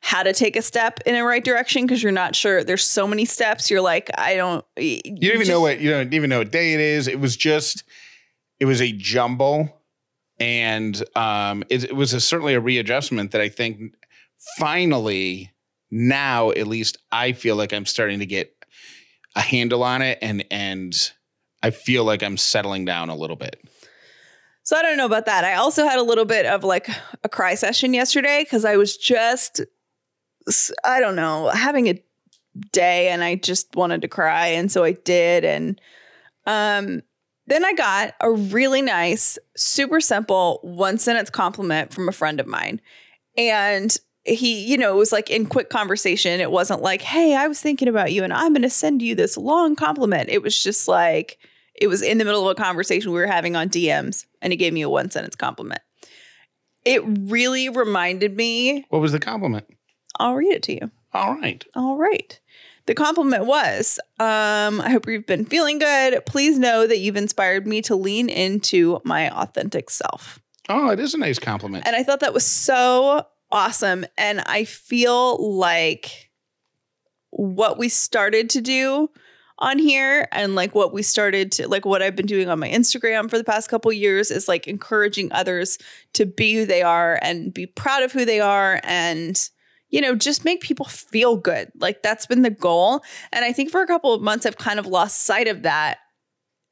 how 0.00 0.22
to 0.22 0.32
take 0.32 0.56
a 0.56 0.62
step 0.62 1.00
in 1.04 1.14
the 1.14 1.24
right 1.24 1.44
direction 1.44 1.82
because 1.82 2.02
you're 2.02 2.12
not 2.12 2.36
sure. 2.36 2.62
There's 2.62 2.84
so 2.84 3.06
many 3.08 3.24
steps. 3.24 3.70
You're 3.70 3.80
like, 3.80 4.08
I 4.16 4.36
don't. 4.36 4.64
You 4.76 5.00
You 5.04 5.28
don't 5.30 5.40
even 5.40 5.48
know 5.48 5.60
what 5.60 5.80
you 5.80 5.90
don't 5.90 6.14
even 6.14 6.30
know 6.30 6.38
what 6.38 6.52
day 6.52 6.74
it 6.74 6.80
is. 6.80 7.08
It 7.08 7.18
was 7.20 7.36
just 7.36 7.84
it 8.60 8.64
was 8.66 8.80
a 8.80 8.92
jumble, 8.92 9.82
and 10.38 11.02
um, 11.16 11.64
it, 11.68 11.84
it 11.84 11.96
was 11.96 12.12
a, 12.12 12.20
certainly 12.20 12.54
a 12.54 12.60
readjustment 12.60 13.32
that 13.32 13.40
I 13.40 13.48
think 13.48 13.94
finally 14.58 15.52
now 15.90 16.50
at 16.50 16.66
least 16.66 16.98
I 17.12 17.32
feel 17.32 17.56
like 17.56 17.72
I'm 17.72 17.86
starting 17.86 18.18
to 18.20 18.26
get 18.26 18.52
a 19.34 19.40
handle 19.40 19.82
on 19.82 20.02
it 20.02 20.18
and 20.22 20.44
and 20.50 20.94
I 21.62 21.70
feel 21.70 22.04
like 22.04 22.22
I'm 22.22 22.36
settling 22.36 22.84
down 22.84 23.08
a 23.08 23.16
little 23.16 23.36
bit. 23.36 23.60
So 24.62 24.76
I 24.76 24.82
don't 24.82 24.96
know 24.96 25.06
about 25.06 25.26
that. 25.26 25.44
I 25.44 25.54
also 25.54 25.84
had 25.84 25.98
a 25.98 26.02
little 26.02 26.24
bit 26.24 26.44
of 26.44 26.64
like 26.64 26.88
a 27.22 27.28
cry 27.28 27.54
session 27.54 27.94
yesterday 27.94 28.42
because 28.42 28.64
I 28.64 28.76
was 28.76 28.96
just, 28.96 29.60
I 30.84 30.98
don't 30.98 31.14
know, 31.14 31.48
having 31.48 31.88
a 31.88 32.02
day 32.72 33.08
and 33.08 33.22
I 33.22 33.36
just 33.36 33.74
wanted 33.76 34.02
to 34.02 34.08
cry. 34.08 34.48
And 34.48 34.70
so 34.70 34.82
I 34.82 34.92
did. 34.92 35.44
And 35.44 35.80
um, 36.46 37.02
then 37.46 37.64
I 37.64 37.74
got 37.74 38.14
a 38.20 38.32
really 38.32 38.82
nice, 38.82 39.38
super 39.56 40.00
simple 40.00 40.58
one 40.62 40.98
sentence 40.98 41.30
compliment 41.30 41.92
from 41.92 42.08
a 42.08 42.12
friend 42.12 42.40
of 42.40 42.48
mine. 42.48 42.80
And 43.36 43.96
he, 44.26 44.64
you 44.64 44.76
know, 44.76 44.94
it 44.94 44.98
was 44.98 45.12
like 45.12 45.30
in 45.30 45.46
quick 45.46 45.70
conversation. 45.70 46.40
It 46.40 46.50
wasn't 46.50 46.82
like, 46.82 47.02
hey, 47.02 47.34
I 47.34 47.46
was 47.46 47.60
thinking 47.60 47.88
about 47.88 48.12
you 48.12 48.24
and 48.24 48.32
I'm 48.32 48.52
going 48.52 48.62
to 48.62 48.70
send 48.70 49.02
you 49.02 49.14
this 49.14 49.36
long 49.36 49.76
compliment. 49.76 50.28
It 50.30 50.42
was 50.42 50.60
just 50.60 50.88
like, 50.88 51.38
it 51.74 51.88
was 51.88 52.02
in 52.02 52.18
the 52.18 52.24
middle 52.24 52.48
of 52.48 52.56
a 52.56 52.60
conversation 52.60 53.12
we 53.12 53.18
were 53.18 53.26
having 53.26 53.54
on 53.56 53.68
DMs 53.68 54.26
and 54.42 54.52
he 54.52 54.56
gave 54.56 54.72
me 54.72 54.82
a 54.82 54.88
one 54.88 55.10
sentence 55.10 55.36
compliment. 55.36 55.80
It 56.84 57.02
really 57.04 57.68
reminded 57.68 58.36
me, 58.36 58.86
What 58.90 59.00
was 59.00 59.12
the 59.12 59.20
compliment? 59.20 59.66
I'll 60.18 60.34
read 60.34 60.52
it 60.52 60.62
to 60.64 60.72
you. 60.72 60.90
All 61.12 61.34
right. 61.34 61.64
All 61.74 61.96
right. 61.96 62.38
The 62.86 62.94
compliment 62.94 63.46
was, 63.46 63.98
um, 64.20 64.80
I 64.80 64.90
hope 64.90 65.08
you've 65.08 65.26
been 65.26 65.44
feeling 65.44 65.78
good. 65.78 66.24
Please 66.24 66.58
know 66.58 66.86
that 66.86 66.98
you've 66.98 67.16
inspired 67.16 67.66
me 67.66 67.82
to 67.82 67.96
lean 67.96 68.28
into 68.28 69.00
my 69.04 69.28
authentic 69.30 69.90
self. 69.90 70.38
Oh, 70.68 70.90
it 70.90 71.00
is 71.00 71.12
a 71.12 71.18
nice 71.18 71.38
compliment. 71.40 71.84
And 71.86 71.96
I 71.96 72.04
thought 72.04 72.20
that 72.20 72.32
was 72.32 72.46
so 72.46 73.26
awesome. 73.50 74.06
And 74.16 74.40
I 74.40 74.64
feel 74.64 75.56
like 75.56 76.30
what 77.30 77.78
we 77.78 77.88
started 77.88 78.50
to 78.50 78.60
do 78.60 79.10
on 79.58 79.78
here 79.78 80.28
and 80.32 80.54
like 80.54 80.74
what 80.74 80.92
we 80.92 81.02
started 81.02 81.50
to 81.50 81.68
like 81.68 81.86
what 81.86 82.02
I've 82.02 82.16
been 82.16 82.26
doing 82.26 82.48
on 82.48 82.58
my 82.58 82.68
Instagram 82.68 83.30
for 83.30 83.38
the 83.38 83.44
past 83.44 83.70
couple 83.70 83.90
years 83.92 84.30
is 84.30 84.48
like 84.48 84.66
encouraging 84.66 85.32
others 85.32 85.78
to 86.12 86.26
be 86.26 86.54
who 86.54 86.66
they 86.66 86.82
are 86.82 87.18
and 87.22 87.54
be 87.54 87.66
proud 87.66 88.02
of 88.02 88.12
who 88.12 88.24
they 88.26 88.40
are 88.40 88.80
and 88.84 89.48
you 89.88 90.00
know 90.00 90.14
just 90.14 90.44
make 90.44 90.60
people 90.60 90.86
feel 90.86 91.36
good. 91.36 91.70
Like 91.78 92.02
that's 92.02 92.26
been 92.26 92.42
the 92.42 92.50
goal. 92.50 93.02
And 93.32 93.44
I 93.44 93.52
think 93.52 93.70
for 93.70 93.80
a 93.80 93.86
couple 93.86 94.12
of 94.12 94.20
months 94.20 94.44
I've 94.44 94.58
kind 94.58 94.78
of 94.78 94.86
lost 94.86 95.24
sight 95.24 95.48
of 95.48 95.62
that 95.62 95.98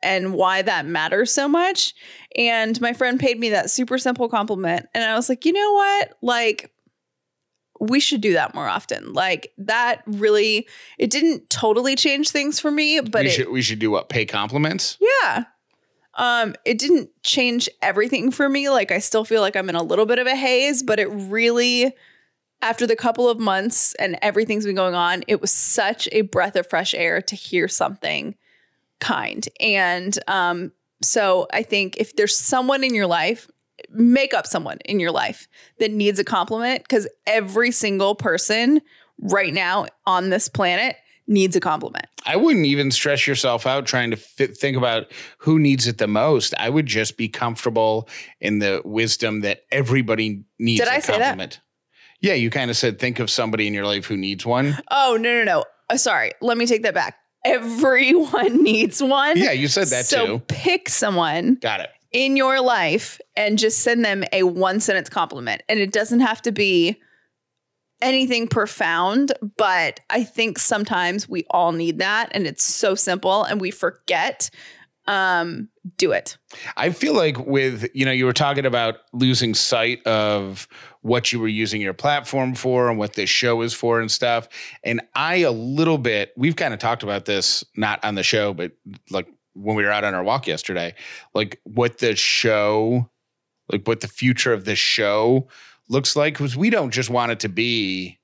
and 0.05 0.35
why 0.35 0.63
that 0.63 0.87
matters 0.87 1.33
so 1.33 1.49
much. 1.49 1.95
And 2.37 2.81
my 2.81 2.93
friend 2.93 3.19
paid 3.19 3.41
me 3.41 3.51
that 3.51 3.71
super 3.71 3.99
simple 3.99 4.29
compliment. 4.29 4.87
And 4.95 5.03
I 5.03 5.15
was 5.15 5.29
like, 5.29 5.45
you 5.45 5.53
know 5.53 5.73
what? 5.73 6.19
Like, 6.23 6.71
we 7.81 7.99
should 7.99 8.21
do 8.21 8.35
that 8.35 8.55
more 8.55 8.69
often. 8.69 9.13
Like, 9.13 9.53
that 9.59 10.03
really, 10.07 10.69
it 10.99 11.11
didn't 11.11 11.51
totally 11.51 11.97
change 11.97 12.31
things 12.31 12.61
for 12.61 12.71
me, 12.71 13.01
but 13.01 13.23
we 13.23 13.29
it, 13.29 13.33
should 13.33 13.51
we 13.51 13.63
should 13.63 13.79
do 13.79 13.91
what? 13.91 14.09
Pay 14.09 14.27
compliments? 14.27 14.99
yeah. 15.01 15.45
Um, 16.17 16.55
it 16.65 16.79
didn't 16.79 17.11
change 17.25 17.69
everything 17.83 18.31
for 18.31 18.49
me. 18.49 18.69
Like, 18.69 18.93
I 18.93 19.01
still 19.01 19.25
feel 19.25 19.41
like 19.41 19.57
I'm 19.57 19.69
in 19.69 19.75
a 19.75 19.83
little 19.83 20.07
bit 20.07 20.21
of 20.21 20.29
a 20.29 20.37
haze, 20.37 20.85
but 20.85 21.01
it 21.01 21.07
really, 21.07 21.93
after 22.63 22.87
the 22.87 22.95
couple 22.95 23.29
of 23.29 23.41
months 23.41 23.95
and 23.95 24.17
everything's 24.23 24.65
been 24.65 24.77
going 24.77 24.95
on, 24.95 25.25
it 25.27 25.41
was 25.41 25.51
such 25.51 26.09
a 26.13 26.21
breath 26.21 26.55
of 26.55 26.69
fresh 26.69 26.95
air 26.95 27.21
to 27.23 27.35
hear 27.35 27.67
something 27.67 28.37
kind. 29.01 29.49
And 29.61 30.19
um, 30.29 30.73
so 31.03 31.47
I 31.53 31.63
think 31.63 31.97
if 31.99 32.17
there's 32.17 32.37
someone 32.37 32.85
in 32.85 32.95
your 32.95 33.07
life, 33.07 33.49
make 33.91 34.33
up 34.35 34.47
someone 34.47 34.79
in 34.85 35.01
your 35.01 35.11
life 35.11 35.49
that 35.79 35.91
needs 35.91 36.19
a 36.19 36.25
compliment 36.25 36.83
because 36.83 37.09
every 37.27 37.71
single 37.71 38.15
person 38.15 38.81
right 39.21 39.53
now 39.53 39.87
on 40.07 40.31
this 40.31 40.49
planet 40.49 40.97
needs 41.27 41.57
a 41.57 41.61
compliment. 41.61 42.07
I 42.27 42.37
wouldn't 42.37 42.67
even 42.67 42.91
stress 42.91 43.27
yourself 43.27 43.67
out 43.67 43.87
trying 43.87 44.11
to 44.11 44.17
fit, 44.17 44.57
think 44.57 44.77
about 44.77 45.11
who 45.39 45.59
needs 45.59 45.87
it 45.87 45.99
the 45.99 46.07
most. 46.07 46.55
I 46.59 46.69
would 46.69 46.87
just 46.87 47.17
be 47.17 47.29
comfortable 47.29 48.09
in 48.41 48.59
the 48.59 48.83
wisdom 48.85 49.41
that 49.41 49.63
everybody 49.73 50.45
needs 50.59 50.81
Did 50.81 50.89
a 50.89 50.93
I 50.93 50.99
say 51.01 51.13
that? 51.19 51.21
compliment. 51.21 51.61
Yeah, 52.21 52.35
you 52.35 52.51
kind 52.51 52.71
of 52.71 52.77
said 52.77 52.99
think 52.99 53.19
of 53.21 53.31
somebody 53.31 53.67
in 53.67 53.75
your 53.75 53.87
life 53.87 54.07
who 54.07 54.17
needs 54.17 54.45
one. 54.47 54.79
Oh, 54.91 55.19
no, 55.21 55.39
no, 55.39 55.45
no. 55.45 55.65
Uh, 55.91 55.97
sorry. 55.97 56.33
Let 56.41 56.57
me 56.59 56.67
take 56.67 56.83
that 56.83 56.95
back. 56.95 57.19
Everyone 57.45 58.63
needs 58.63 59.03
one. 59.03 59.37
Yeah, 59.37 59.53
you 59.53 59.69
said 59.69 59.89
that 59.89 60.07
so 60.07 60.27
too. 60.27 60.39
pick 60.49 60.89
someone 60.89 61.57
Got 61.61 61.81
it. 61.81 61.91
in 62.13 62.37
your 62.37 62.61
life 62.61 63.21
and 63.37 63.59
just 63.59 63.81
send 63.81 64.05
them 64.05 64.25
a 64.33 64.43
one 64.45 64.81
sentence 64.81 65.09
compliment. 65.09 65.63
And 65.69 65.79
it 65.79 65.93
doesn't 65.93 66.21
have 66.21 66.41
to 66.43 66.53
be 66.53 67.01
anything 68.03 68.49
profound, 68.49 69.33
but 69.57 70.01
I 70.11 70.25
think 70.25 70.59
sometimes 70.59 71.29
we 71.29 71.45
all 71.51 71.73
need 71.73 71.99
that 71.99 72.29
and 72.33 72.47
it's 72.47 72.65
so 72.65 72.95
simple 72.95 73.45
and 73.45 73.61
we 73.61 73.71
forget. 73.71 74.51
Um, 75.07 75.69
do 75.99 76.13
it. 76.13 76.39
I 76.77 76.91
feel 76.91 77.15
like 77.15 77.39
with, 77.39 77.87
you 77.95 78.07
know, 78.07 78.13
you 78.13 78.25
were 78.25 78.33
talking 78.33 78.65
about 78.65 78.97
losing 79.13 79.53
sight 79.53 80.05
of 80.07 80.67
what 81.03 81.31
you 81.31 81.39
were 81.39 81.49
using 81.49 81.83
your 81.83 81.93
platform 81.93 82.55
for 82.55 82.89
and 82.89 82.99
what 82.99 83.13
this 83.13 83.29
show 83.29 83.61
is 83.61 83.75
for 83.75 84.01
and 84.01 84.11
stuff. 84.11 84.49
And 84.83 85.03
I, 85.15 85.37
a 85.37 85.51
little 85.51 85.99
bit, 85.99 86.33
we've 86.37 86.57
kind 86.57 86.73
of 86.73 86.81
talked 86.81 87.03
about 87.03 87.27
this, 87.27 87.63
not 87.77 88.03
on 88.03 88.15
the 88.15 88.23
show, 88.23 88.55
but 88.55 88.73
like 89.11 89.29
when 89.53 89.77
we 89.77 89.85
were 89.85 89.93
out 89.93 90.05
on 90.05 90.15
our 90.15 90.25
walk 90.25 90.47
yesterday, 90.47 90.95
like 91.35 91.61
what 91.65 91.99
the 91.99 92.17
show, 92.17 93.11
like 93.71 93.87
what 93.87 94.01
the 94.01 94.09
future 94.09 94.55
of 94.55 94.65
this 94.65 94.79
show 94.79 95.49
looks 95.91 96.17
like, 96.17 96.35
because 96.35 96.57
we 96.57 96.71
don't 96.71 96.93
just 96.93 97.11
want 97.11 97.31
it 97.31 97.41
to 97.41 97.51
be 97.51 98.19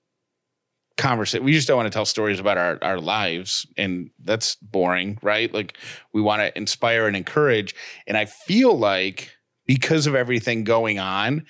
conversation. 1.00 1.44
We 1.44 1.52
just 1.52 1.66
don't 1.66 1.76
want 1.76 1.86
to 1.86 1.90
tell 1.96 2.04
stories 2.04 2.38
about 2.38 2.58
our, 2.58 2.78
our 2.82 3.00
lives. 3.00 3.66
And 3.76 4.10
that's 4.22 4.54
boring, 4.56 5.18
right? 5.22 5.52
Like 5.52 5.76
we 6.12 6.20
want 6.20 6.40
to 6.42 6.56
inspire 6.56 7.06
and 7.06 7.16
encourage. 7.16 7.74
And 8.06 8.16
I 8.16 8.26
feel 8.26 8.76
like 8.78 9.30
because 9.66 10.06
of 10.06 10.14
everything 10.14 10.64
going 10.64 10.98
on, 10.98 11.46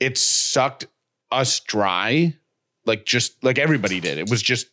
it 0.00 0.16
sucked 0.18 0.86
us 1.30 1.60
dry. 1.60 2.34
Like 2.86 3.04
just 3.04 3.42
like 3.44 3.58
everybody 3.58 4.00
did. 4.00 4.18
It 4.18 4.30
was 4.30 4.42
just 4.42 4.66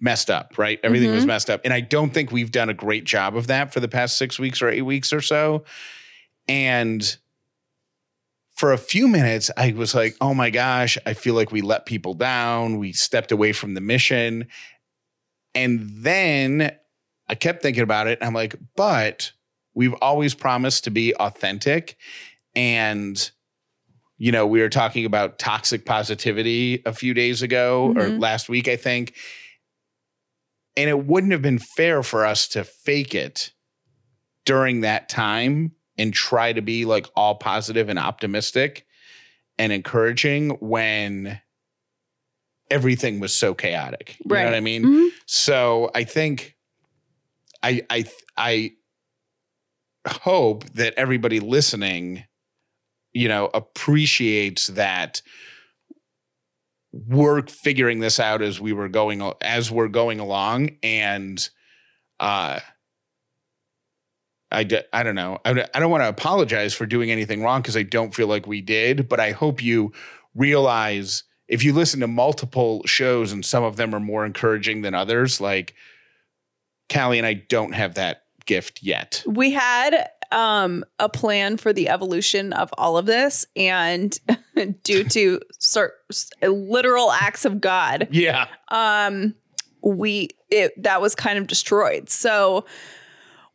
messed 0.00 0.30
up, 0.30 0.58
right? 0.58 0.80
Everything 0.82 1.10
was 1.12 1.24
Mhm. 1.24 1.28
messed 1.28 1.50
up. 1.50 1.60
And 1.64 1.72
I 1.74 1.80
don't 1.80 2.10
think 2.12 2.32
we've 2.32 2.50
done 2.50 2.68
a 2.70 2.74
great 2.74 3.04
job 3.04 3.36
of 3.36 3.46
that 3.48 3.72
for 3.72 3.80
the 3.80 3.88
past 3.88 4.16
six 4.18 4.38
weeks 4.38 4.60
or 4.62 4.68
eight 4.68 4.82
weeks 4.82 5.12
or 5.12 5.20
so. 5.20 5.64
And 6.48 7.16
for 8.60 8.74
a 8.74 8.78
few 8.78 9.08
minutes, 9.08 9.50
I 9.56 9.72
was 9.72 9.94
like, 9.94 10.18
oh 10.20 10.34
my 10.34 10.50
gosh, 10.50 10.98
I 11.06 11.14
feel 11.14 11.32
like 11.32 11.50
we 11.50 11.62
let 11.62 11.86
people 11.86 12.12
down. 12.12 12.76
We 12.76 12.92
stepped 12.92 13.32
away 13.32 13.54
from 13.54 13.72
the 13.72 13.80
mission. 13.80 14.48
And 15.54 15.88
then 15.90 16.70
I 17.26 17.36
kept 17.36 17.62
thinking 17.62 17.82
about 17.82 18.06
it. 18.06 18.18
I'm 18.20 18.34
like, 18.34 18.54
but 18.76 19.32
we've 19.72 19.94
always 20.02 20.34
promised 20.34 20.84
to 20.84 20.90
be 20.90 21.14
authentic. 21.16 21.96
And, 22.54 23.30
you 24.18 24.30
know, 24.30 24.46
we 24.46 24.60
were 24.60 24.68
talking 24.68 25.06
about 25.06 25.38
toxic 25.38 25.86
positivity 25.86 26.82
a 26.84 26.92
few 26.92 27.14
days 27.14 27.40
ago 27.40 27.94
or 27.96 28.10
Mhm. 28.10 28.20
last 28.20 28.50
week, 28.50 28.68
I 28.68 28.76
think. 28.76 29.14
And 30.76 30.90
it 30.90 31.06
wouldn't 31.06 31.32
have 31.32 31.40
been 31.40 31.60
fair 31.60 32.02
for 32.02 32.26
us 32.26 32.46
to 32.48 32.64
fake 32.64 33.14
it 33.14 33.54
during 34.44 34.82
that 34.82 35.08
time 35.08 35.72
and 36.00 36.14
try 36.14 36.52
to 36.52 36.62
be 36.62 36.84
like 36.86 37.06
all 37.14 37.34
positive 37.34 37.88
and 37.88 37.98
optimistic 37.98 38.86
and 39.58 39.72
encouraging 39.72 40.50
when 40.60 41.40
everything 42.70 43.20
was 43.20 43.34
so 43.34 43.52
chaotic. 43.54 44.16
You 44.24 44.28
know 44.30 44.36
Right. 44.36 44.44
what 44.46 44.54
I 44.54 44.60
mean? 44.60 44.84
Mhm. 44.86 45.08
So 45.26 45.90
I 45.94 46.04
think 46.04 46.56
I 47.62 47.82
I 47.90 48.04
I 48.36 48.72
hope 50.08 50.64
that 50.70 50.94
everybody 50.96 51.40
listening, 51.40 52.24
you 53.12 53.28
know, 53.28 53.50
appreciates 53.52 54.68
that 54.68 55.20
we're 56.92 57.42
figuring 57.46 58.00
this 58.00 58.18
out 58.18 58.40
as 58.40 58.60
we 58.60 58.72
were 58.72 58.88
going 58.88 59.20
as 59.42 59.70
we're 59.70 59.88
going 59.88 60.18
along 60.20 60.70
and 60.82 61.50
uh 62.18 62.58
I, 64.52 64.64
d- 64.64 64.80
I 64.92 65.02
don't 65.02 65.14
know. 65.14 65.38
I, 65.44 65.50
I 65.74 65.78
don't 65.80 65.90
want 65.90 66.02
to 66.02 66.08
apologize 66.08 66.74
for 66.74 66.86
doing 66.86 67.10
anything 67.10 67.42
wrong 67.42 67.62
because 67.62 67.76
I 67.76 67.82
don't 67.84 68.14
feel 68.14 68.26
like 68.26 68.46
we 68.46 68.60
did, 68.60 69.08
but 69.08 69.20
I 69.20 69.30
hope 69.32 69.62
you 69.62 69.92
realize 70.34 71.24
if 71.48 71.64
you 71.64 71.72
listen 71.72 72.00
to 72.00 72.06
multiple 72.06 72.82
shows 72.86 73.32
and 73.32 73.44
some 73.44 73.62
of 73.64 73.76
them 73.76 73.94
are 73.94 74.00
more 74.00 74.24
encouraging 74.24 74.82
than 74.82 74.94
others, 74.94 75.40
like 75.40 75.74
Callie 76.92 77.18
and 77.18 77.26
I 77.26 77.34
don't 77.34 77.72
have 77.72 77.94
that 77.94 78.24
gift 78.46 78.82
yet. 78.82 79.22
We 79.26 79.52
had 79.52 80.08
um, 80.32 80.84
a 80.98 81.08
plan 81.08 81.56
for 81.56 81.72
the 81.72 81.88
evolution 81.88 82.52
of 82.52 82.70
all 82.78 82.96
of 82.98 83.06
this, 83.06 83.46
and 83.56 84.16
due 84.82 85.04
to 85.04 85.40
cer- 85.58 85.94
literal 86.42 87.10
acts 87.12 87.44
of 87.44 87.60
God, 87.60 88.08
Yeah. 88.10 88.46
um, 88.68 89.34
we 89.82 90.28
it 90.50 90.80
that 90.82 91.00
was 91.00 91.14
kind 91.14 91.38
of 91.38 91.46
destroyed. 91.46 92.10
So 92.10 92.64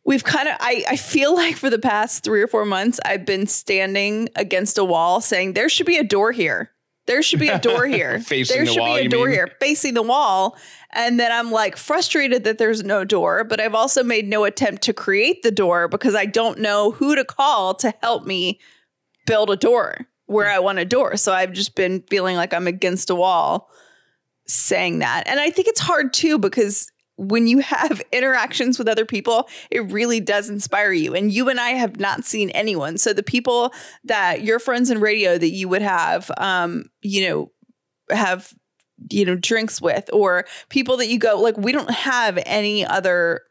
we've 0.06 0.24
kind 0.24 0.48
of 0.48 0.56
I, 0.60 0.84
I 0.88 0.96
feel 0.96 1.34
like 1.34 1.56
for 1.56 1.68
the 1.68 1.78
past 1.78 2.24
three 2.24 2.40
or 2.40 2.46
four 2.46 2.64
months 2.64 2.98
I've 3.04 3.26
been 3.26 3.46
standing 3.46 4.30
against 4.36 4.78
a 4.78 4.84
wall 4.84 5.20
saying 5.20 5.52
there 5.52 5.68
should 5.68 5.86
be 5.86 5.98
a 5.98 6.04
door 6.04 6.32
here. 6.32 6.70
There 7.06 7.22
should 7.22 7.38
be 7.38 7.48
a 7.48 7.58
door 7.58 7.86
here. 7.86 8.18
Facing 8.20 8.56
there 8.56 8.64
the 8.64 8.72
should 8.72 8.80
wall, 8.80 8.96
be 8.96 9.06
a 9.06 9.08
door 9.08 9.26
mean? 9.26 9.34
here, 9.34 9.52
facing 9.60 9.94
the 9.94 10.02
wall. 10.02 10.56
And 10.92 11.20
then 11.20 11.30
I'm 11.30 11.52
like 11.52 11.76
frustrated 11.76 12.44
that 12.44 12.58
there's 12.58 12.82
no 12.82 13.04
door, 13.04 13.44
but 13.44 13.60
I've 13.60 13.74
also 13.74 14.02
made 14.02 14.26
no 14.26 14.44
attempt 14.44 14.82
to 14.82 14.92
create 14.92 15.42
the 15.42 15.50
door 15.50 15.88
because 15.88 16.14
I 16.14 16.24
don't 16.24 16.58
know 16.58 16.92
who 16.92 17.14
to 17.14 17.24
call 17.24 17.74
to 17.74 17.92
help 18.02 18.24
me 18.24 18.58
build 19.26 19.50
a 19.50 19.56
door 19.56 20.06
where 20.26 20.50
I 20.50 20.58
want 20.58 20.78
a 20.78 20.84
door. 20.84 21.16
So 21.16 21.32
I've 21.32 21.52
just 21.52 21.76
been 21.76 22.02
feeling 22.08 22.36
like 22.36 22.52
I'm 22.52 22.66
against 22.66 23.10
a 23.10 23.14
wall 23.14 23.70
saying 24.46 25.00
that. 25.00 25.24
And 25.26 25.38
I 25.38 25.50
think 25.50 25.68
it's 25.68 25.80
hard 25.80 26.12
too 26.12 26.38
because 26.38 26.90
when 27.16 27.46
you 27.46 27.58
have 27.58 28.02
interactions 28.12 28.78
with 28.78 28.88
other 28.88 29.04
people, 29.04 29.48
it 29.70 29.80
really 29.90 30.20
does 30.20 30.48
inspire 30.48 30.92
you. 30.92 31.14
And 31.14 31.32
you 31.32 31.48
and 31.48 31.60
I 31.60 31.70
have 31.70 31.98
not 31.98 32.24
seen 32.24 32.50
anyone. 32.50 32.98
So 32.98 33.12
the 33.12 33.22
people 33.22 33.72
that 34.04 34.42
your 34.42 34.58
friends 34.58 34.90
in 34.90 35.00
radio 35.00 35.38
that 35.38 35.50
you 35.50 35.68
would 35.68 35.82
have, 35.82 36.30
um, 36.38 36.90
you 37.02 37.28
know, 37.28 37.52
have, 38.10 38.52
you 39.10 39.24
know, 39.24 39.36
drinks 39.36 39.80
with, 39.80 40.08
or 40.12 40.46
people 40.68 40.96
that 40.98 41.08
you 41.08 41.18
go, 41.18 41.40
like, 41.40 41.56
we 41.56 41.72
don't 41.72 41.90
have 41.90 42.38
any 42.46 42.84
other 42.84 43.42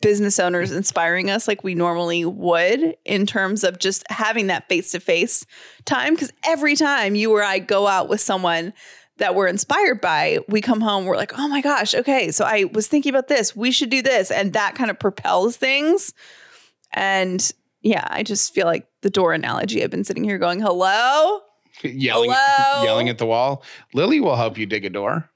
business 0.00 0.38
owners 0.38 0.72
inspiring 0.72 1.30
us 1.30 1.46
like 1.46 1.62
we 1.62 1.74
normally 1.74 2.24
would 2.24 2.96
in 3.04 3.26
terms 3.26 3.62
of 3.62 3.78
just 3.78 4.02
having 4.10 4.46
that 4.46 4.68
face 4.68 4.92
to 4.92 5.00
face 5.00 5.44
time. 5.84 6.16
Cause 6.16 6.32
every 6.44 6.76
time 6.76 7.14
you 7.14 7.30
or 7.32 7.42
I 7.42 7.58
go 7.58 7.86
out 7.86 8.08
with 8.08 8.20
someone, 8.20 8.72
that 9.22 9.36
we're 9.36 9.46
inspired 9.46 10.00
by, 10.00 10.40
we 10.48 10.60
come 10.60 10.80
home, 10.80 11.04
we're 11.04 11.16
like, 11.16 11.38
oh 11.38 11.46
my 11.46 11.60
gosh, 11.60 11.94
okay, 11.94 12.32
so 12.32 12.44
I 12.44 12.64
was 12.64 12.88
thinking 12.88 13.10
about 13.10 13.28
this, 13.28 13.54
we 13.54 13.70
should 13.70 13.88
do 13.88 14.02
this. 14.02 14.32
And 14.32 14.52
that 14.54 14.74
kind 14.74 14.90
of 14.90 14.98
propels 14.98 15.56
things. 15.56 16.12
And 16.92 17.52
yeah, 17.82 18.04
I 18.10 18.24
just 18.24 18.52
feel 18.52 18.66
like 18.66 18.88
the 19.02 19.10
door 19.10 19.32
analogy. 19.32 19.82
I've 19.82 19.90
been 19.90 20.02
sitting 20.02 20.24
here 20.24 20.38
going, 20.38 20.60
hello? 20.60 21.40
yelling, 21.84 22.32
Hello? 22.34 22.84
yelling 22.84 23.08
at 23.08 23.18
the 23.18 23.26
wall. 23.26 23.62
Lily 23.94 24.18
will 24.18 24.34
help 24.34 24.58
you 24.58 24.66
dig 24.66 24.84
a 24.84 24.90
door. 24.90 25.30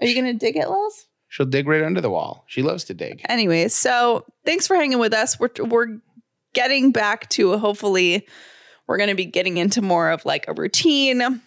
Are 0.00 0.06
you 0.06 0.14
going 0.14 0.32
to 0.32 0.38
dig 0.38 0.56
it, 0.56 0.70
Liz? 0.70 1.04
She'll 1.28 1.44
dig 1.46 1.68
right 1.68 1.82
under 1.82 2.00
the 2.00 2.10
wall. 2.10 2.44
She 2.46 2.62
loves 2.62 2.84
to 2.84 2.94
dig. 2.94 3.20
Anyways, 3.28 3.74
so 3.74 4.24
thanks 4.46 4.66
for 4.66 4.74
hanging 4.74 4.98
with 4.98 5.12
us. 5.12 5.38
We're, 5.38 5.50
we're 5.60 5.98
getting 6.54 6.92
back 6.92 7.28
to 7.30 7.58
hopefully, 7.58 8.26
we're 8.86 8.96
going 8.96 9.10
to 9.10 9.14
be 9.14 9.26
getting 9.26 9.58
into 9.58 9.82
more 9.82 10.10
of 10.10 10.24
like 10.24 10.46
a 10.48 10.54
routine. 10.54 11.42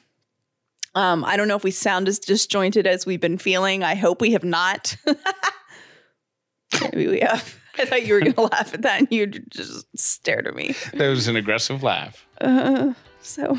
Um, 0.95 1.23
I 1.25 1.35
don't 1.37 1.47
know 1.47 1.55
if 1.57 1.63
we 1.63 1.71
sound 1.71 2.07
as 2.07 2.19
disjointed 2.19 2.87
as 2.87 3.05
we've 3.05 3.19
been 3.21 3.37
feeling. 3.37 3.83
I 3.83 3.95
hope 3.95 4.21
we 4.21 4.31
have 4.31 4.43
not. 4.45 4.95
Maybe 6.81 7.07
we 7.07 7.19
have. 7.19 7.55
I 7.77 7.85
thought 7.85 8.05
you 8.05 8.13
were 8.13 8.21
going 8.21 8.33
to 8.35 8.41
laugh 8.41 8.73
at 8.73 8.81
that 8.83 8.99
and 8.99 9.07
you 9.11 9.27
just 9.27 9.85
stared 9.97 10.47
at 10.47 10.55
me. 10.55 10.73
That 10.93 11.09
was 11.09 11.27
an 11.27 11.35
aggressive 11.35 11.83
laugh. 11.83 12.25
Uh, 12.39 12.93
so, 13.21 13.57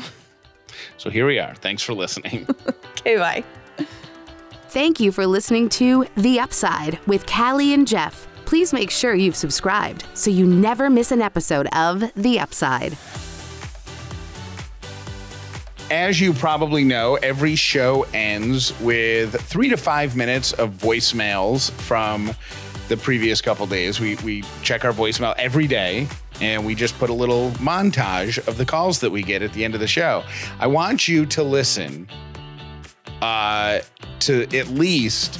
So 0.97 1.09
here 1.09 1.27
we 1.27 1.39
are. 1.39 1.53
Thanks 1.55 1.83
for 1.83 1.93
listening. 1.93 2.47
okay, 2.99 3.17
bye. 3.17 3.43
Thank 4.69 4.99
you 4.99 5.11
for 5.11 5.25
listening 5.25 5.69
to 5.69 6.05
The 6.17 6.39
Upside 6.39 6.99
with 7.07 7.25
Callie 7.25 7.73
and 7.73 7.87
Jeff. 7.87 8.27
Please 8.45 8.73
make 8.73 8.89
sure 8.89 9.13
you've 9.13 9.35
subscribed 9.35 10.05
so 10.13 10.29
you 10.31 10.45
never 10.45 10.89
miss 10.89 11.11
an 11.11 11.21
episode 11.21 11.67
of 11.67 12.11
The 12.15 12.39
Upside. 12.39 12.97
As 15.89 16.19
you 16.19 16.33
probably 16.33 16.83
know, 16.83 17.15
every 17.15 17.55
show 17.55 18.05
ends 18.13 18.77
with 18.81 19.39
three 19.41 19.69
to 19.69 19.77
five 19.77 20.17
minutes 20.17 20.51
of 20.53 20.71
voicemails 20.71 21.71
from 21.71 22.31
the 22.89 22.97
previous 22.97 23.39
couple 23.39 23.65
days. 23.67 23.97
We 23.99 24.15
we 24.17 24.43
check 24.63 24.83
our 24.83 24.91
voicemail 24.91 25.33
every 25.37 25.65
day 25.65 26.07
and 26.41 26.65
we 26.65 26.75
just 26.75 26.97
put 26.99 27.09
a 27.09 27.13
little 27.13 27.51
montage 27.51 28.45
of 28.49 28.57
the 28.57 28.65
calls 28.65 28.99
that 28.99 29.09
we 29.09 29.23
get 29.23 29.41
at 29.41 29.53
the 29.53 29.63
end 29.63 29.75
of 29.75 29.79
the 29.79 29.87
show. 29.87 30.23
I 30.59 30.67
want 30.67 31.07
you 31.07 31.25
to 31.27 31.41
listen 31.41 32.07
uh, 33.21 33.79
to 34.19 34.43
at 34.57 34.67
least 34.67 35.39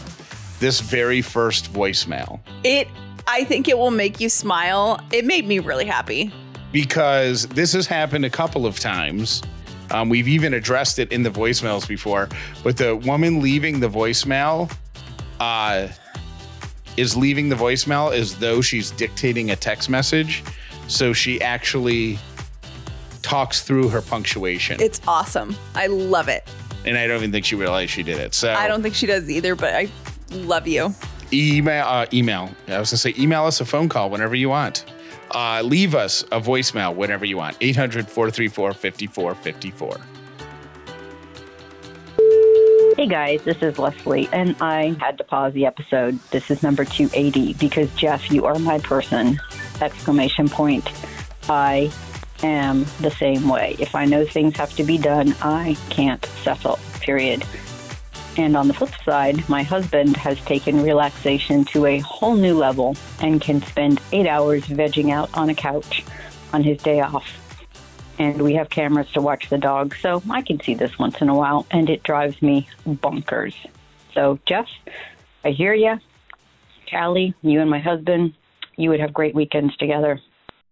this 0.60 0.79
very 0.79 1.21
first 1.21 1.71
voicemail 1.71 2.39
It, 2.63 2.88
I 3.27 3.43
think 3.43 3.67
it 3.67 3.77
will 3.77 3.91
make 3.91 4.19
you 4.21 4.29
smile. 4.29 4.99
It 5.12 5.25
made 5.25 5.45
me 5.45 5.60
really 5.60 5.86
happy. 5.86 6.31
because 6.71 7.47
this 7.47 7.73
has 7.73 7.86
happened 7.86 8.23
a 8.25 8.29
couple 8.29 8.65
of 8.65 8.79
times. 8.79 9.41
Um, 9.91 10.10
we've 10.10 10.28
even 10.28 10.54
addressed 10.54 11.00
it 11.00 11.12
in 11.12 11.23
the 11.23 11.30
voicemails 11.30 11.88
before, 11.88 12.30
but 12.63 12.78
the 12.78 12.95
woman 12.95 13.41
leaving 13.41 13.80
the 13.80 13.88
voicemail 13.89 14.71
uh, 15.39 15.88
is 16.97 17.15
leaving 17.15 17.50
the 17.50 17.56
voicemail 17.56 18.13
as 18.13 18.38
though 18.38 18.62
she's 18.62 18.91
dictating 18.91 19.52
a 19.52 19.56
text 19.56 19.89
message. 19.89 20.43
So 20.88 21.13
she 21.13 21.41
actually 21.41 22.17
talks 23.21 23.62
through 23.62 23.89
her 23.89 24.02
punctuation. 24.02 24.80
It's 24.82 25.02
awesome. 25.08 25.56
I 25.76 25.88
love 25.88 26.28
it. 26.30 26.47
and 26.86 26.97
I 26.97 27.08
don't 27.08 27.17
even 27.17 27.32
think 27.32 27.45
she 27.45 27.56
realized 27.56 27.91
she 27.91 28.04
did 28.04 28.17
it. 28.17 28.34
So 28.34 28.54
I 28.54 28.67
don't 28.67 28.82
think 28.82 28.95
she 28.95 29.06
does 29.06 29.30
either, 29.30 29.56
but 29.56 29.73
I 29.73 29.89
love 30.32 30.67
you. 30.67 30.93
email 31.34 31.86
uh, 31.86 32.06
email. 32.13 32.50
I 32.67 32.80
was 32.80 32.91
gonna 32.91 32.97
say 32.97 33.13
email 33.17 33.43
us 33.45 33.60
a 33.60 33.65
phone 33.65 33.89
call 33.89 34.10
whenever 34.10 34.36
you 34.36 34.50
want. 34.50 34.86
Uh, 35.32 35.62
leave 35.63 35.96
us 35.96 36.24
a 36.24 36.40
voicemail 36.40 36.96
whenever 36.96 37.26
you 37.26 37.38
want. 37.38 37.58
800 37.62 38.08
434 38.08 38.74
5454. 38.74 40.18
Hey 42.98 43.06
guys, 43.06 43.44
this 43.44 43.62
is 43.62 43.78
Leslie, 43.78 44.28
and 44.34 44.56
I 44.60 44.98
had 45.00 45.20
to 45.20 45.24
pause 45.24 45.54
the 45.54 45.68
episode. 45.68 46.20
This 46.32 46.50
is 46.50 46.63
number 46.63 46.84
280 46.84 47.54
because 47.54 47.94
Jeff, 47.94 48.32
you 48.32 48.46
are 48.46 48.58
my 48.58 48.80
person! 48.80 49.40
Exclamation 49.82 50.50
point. 50.50 50.90
I 51.48 51.92
am 52.42 52.86
the 53.00 53.12
same 53.12 53.48
way. 53.48 53.76
If 53.78 53.94
I 53.94 54.06
know 54.06 54.26
things 54.26 54.58
have 54.58 54.76
to 54.78 54.84
be 54.84 54.98
done, 54.98 55.36
I 55.44 55.78
can't 55.92 56.26
settle. 56.44 56.80
Period. 57.00 57.44
And 58.38 58.56
on 58.56 58.67
the 58.67 58.73
flip 58.73 58.91
side, 59.04 59.47
my 59.50 59.63
husband 59.63 60.15
has 60.17 60.39
taken 60.41 60.84
relaxation 60.84 61.65
to 61.65 61.86
a 61.88 62.00
whole 62.00 62.36
new 62.36 62.56
level 62.56 62.95
and 63.19 63.41
can 63.41 63.62
spend 63.63 64.00
eight 64.12 64.28
hours 64.28 64.63
vegging 64.65 65.12
out 65.12 65.30
on 65.36 65.50
a 65.50 65.56
couch 65.56 66.04
on 66.54 66.63
his 66.63 66.78
day 66.82 67.02
off 67.02 67.43
and 68.19 68.41
we 68.41 68.56
have 68.56 68.69
cameras 68.69 69.12
to 69.12 69.21
watch 69.21 69.50
the 69.50 69.58
dog, 69.58 69.95
so 70.02 70.21
I 70.30 70.41
can 70.41 70.60
see 70.62 70.73
this 70.73 70.97
once 70.97 71.21
in 71.21 71.30
a 71.30 71.36
while, 71.36 71.65
and 71.71 71.89
it 71.89 72.04
drives 72.04 72.41
me 72.41 72.67
bonkers. 72.88 73.54
So, 74.13 74.39
Jeff, 74.45 74.67
I 75.43 75.52
hear 75.52 75.73
you. 75.73 76.00
Callie, 76.89 77.34
you 77.41 77.62
and 77.62 77.69
my 77.69 77.80
husband, 77.80 78.34
you 78.76 78.89
would 78.89 79.00
have 79.00 79.13
great 79.13 79.36
weekends 79.36 79.76
together. 79.78 80.19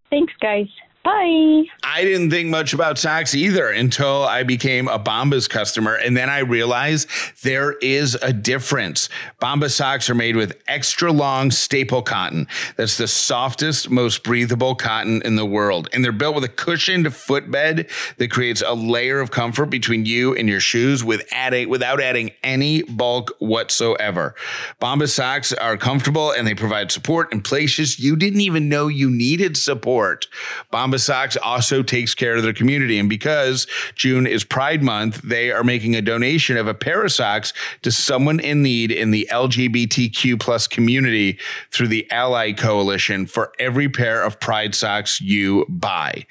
Thanks, 0.09 0.33
guys. 0.39 0.69
Bye. 1.05 1.65
I 1.83 2.03
didn't 2.03 2.31
think 2.31 2.49
much 2.49 2.73
about 2.73 2.97
socks 2.97 3.35
either 3.35 3.69
until 3.69 4.23
I 4.23 4.41
became 4.41 4.87
a 4.87 4.97
Bombas 4.97 5.47
customer. 5.47 5.93
And 5.93 6.17
then 6.17 6.31
I 6.31 6.39
realized 6.39 7.07
there 7.43 7.73
is 7.73 8.15
a 8.23 8.33
difference. 8.33 9.07
Bombas 9.39 9.73
socks 9.73 10.09
are 10.09 10.15
made 10.15 10.35
with 10.35 10.59
extra 10.67 11.11
long 11.11 11.51
staple 11.51 12.01
cotton. 12.01 12.47
That's 12.75 12.97
the 12.97 13.07
softest, 13.07 13.91
most 13.91 14.23
breathable 14.23 14.73
cotton 14.73 15.21
in 15.21 15.35
the 15.35 15.45
world. 15.45 15.89
And 15.93 16.03
they're 16.03 16.11
built 16.11 16.33
with 16.33 16.43
a 16.43 16.49
cushioned 16.49 17.13
footbed 17.13 17.87
that 18.17 18.31
creates 18.31 18.63
a 18.65 18.73
layer 18.73 19.19
of 19.19 19.29
comfort 19.29 19.67
between 19.67 20.07
you 20.07 20.35
and 20.35 20.49
your 20.49 20.59
shoes 20.59 21.03
with 21.03 21.21
adding, 21.31 21.69
without 21.69 22.01
adding 22.01 22.31
any 22.41 22.81
bulk 22.81 23.31
whatsoever. 23.37 24.33
Bombas 24.81 25.09
socks 25.09 25.53
are 25.53 25.77
comfortable 25.77 26.31
and 26.31 26.47
they 26.47 26.55
provide 26.55 26.91
support 26.91 27.31
in 27.31 27.41
places 27.41 27.99
you 27.99 28.15
didn't 28.15 28.41
even 28.41 28.69
know 28.69 28.87
you 28.87 29.11
needed 29.11 29.55
support. 29.55 30.25
Bombas 30.73 30.94
The 30.95 30.99
socks 30.99 31.35
also 31.35 31.83
takes 31.83 32.15
care 32.15 32.37
of 32.37 32.43
their 32.43 32.53
community. 32.53 32.97
And 32.99 33.09
because 33.09 33.67
June 33.95 34.25
is 34.25 34.45
Pride 34.45 34.81
Month, 34.81 35.23
they 35.23 35.51
are 35.51 35.61
making 35.61 35.93
a 35.93 36.01
donation 36.01 36.55
of 36.55 36.67
a 36.67 36.73
pair 36.73 37.03
of 37.03 37.11
socks 37.11 37.51
to 37.81 37.91
someone 37.91 38.39
in 38.39 38.63
need 38.63 38.93
in 38.93 39.11
the 39.11 39.27
LGBTQ 39.29 40.39
plus 40.39 40.67
community 40.67 41.37
through 41.69 41.89
the 41.89 42.09
Ally 42.11 42.53
Coalition 42.53 43.25
for 43.25 43.51
every 43.59 43.89
pair 43.89 44.23
of 44.23 44.39
Pride 44.39 44.73
socks 44.73 45.19
you 45.19 45.65
buy. 45.67 46.25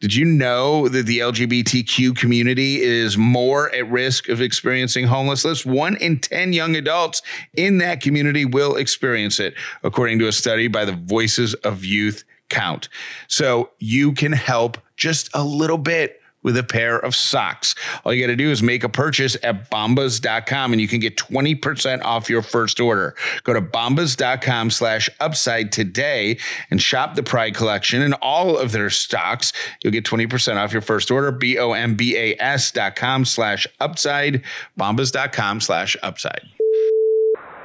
Did 0.00 0.14
you 0.14 0.24
know 0.24 0.88
that 0.88 1.04
the 1.04 1.18
LGBTQ 1.18 2.16
community 2.16 2.80
is 2.80 3.18
more 3.18 3.70
at 3.74 3.86
risk 3.90 4.30
of 4.30 4.40
experiencing 4.40 5.08
homelessness? 5.08 5.66
One 5.66 5.96
in 5.96 6.20
10 6.20 6.54
young 6.54 6.74
adults 6.74 7.20
in 7.54 7.76
that 7.78 8.00
community 8.00 8.46
will 8.46 8.76
experience 8.76 9.38
it, 9.38 9.52
according 9.82 10.20
to 10.20 10.28
a 10.28 10.32
study 10.32 10.68
by 10.68 10.86
the 10.86 10.96
Voices 10.96 11.52
of 11.52 11.84
Youth 11.84 12.24
count. 12.48 12.88
So 13.28 13.70
you 13.78 14.12
can 14.12 14.32
help 14.32 14.78
just 14.96 15.28
a 15.34 15.44
little 15.44 15.78
bit 15.78 16.20
with 16.46 16.56
a 16.56 16.62
pair 16.62 16.96
of 17.00 17.14
socks. 17.14 17.74
All 18.04 18.14
you 18.14 18.22
got 18.24 18.28
to 18.30 18.36
do 18.36 18.52
is 18.52 18.62
make 18.62 18.84
a 18.84 18.88
purchase 18.88 19.36
at 19.42 19.68
bombas.com 19.68 20.72
and 20.72 20.80
you 20.80 20.86
can 20.86 21.00
get 21.00 21.16
20% 21.16 22.04
off 22.04 22.30
your 22.30 22.40
first 22.40 22.78
order. 22.78 23.16
Go 23.42 23.52
to 23.52 23.60
bombas.com 23.60 24.70
slash 24.70 25.10
upside 25.18 25.72
today 25.72 26.38
and 26.70 26.80
shop 26.80 27.16
the 27.16 27.24
Pride 27.24 27.56
collection 27.56 28.00
and 28.00 28.14
all 28.22 28.56
of 28.56 28.70
their 28.70 28.90
stocks. 28.90 29.52
You'll 29.82 29.92
get 29.92 30.04
20% 30.04 30.56
off 30.56 30.72
your 30.72 30.82
first 30.82 31.10
order. 31.10 31.32
B-O-M-B-A-S 31.32 32.70
dot 32.70 32.94
com 32.94 33.24
slash 33.24 33.66
upside, 33.80 34.44
bombas.com 34.78 35.60
slash 35.60 35.96
upside. 36.04 36.42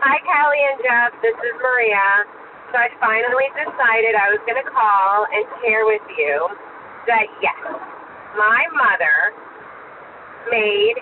Hi, 0.01 0.17
Callie 0.25 0.57
and 0.71 0.81
Jeff. 0.81 1.21
This 1.21 1.35
is 1.35 1.53
Maria. 1.61 2.25
So 2.71 2.79
I 2.79 2.87
finally 3.03 3.51
decided 3.51 4.15
I 4.15 4.31
was 4.31 4.39
going 4.47 4.55
to 4.55 4.67
call 4.71 5.27
and 5.27 5.43
share 5.59 5.83
with 5.83 6.03
you 6.15 6.47
that 7.03 7.27
yes, 7.43 7.59
my 8.39 8.63
mother 8.71 9.35
made 10.47 10.95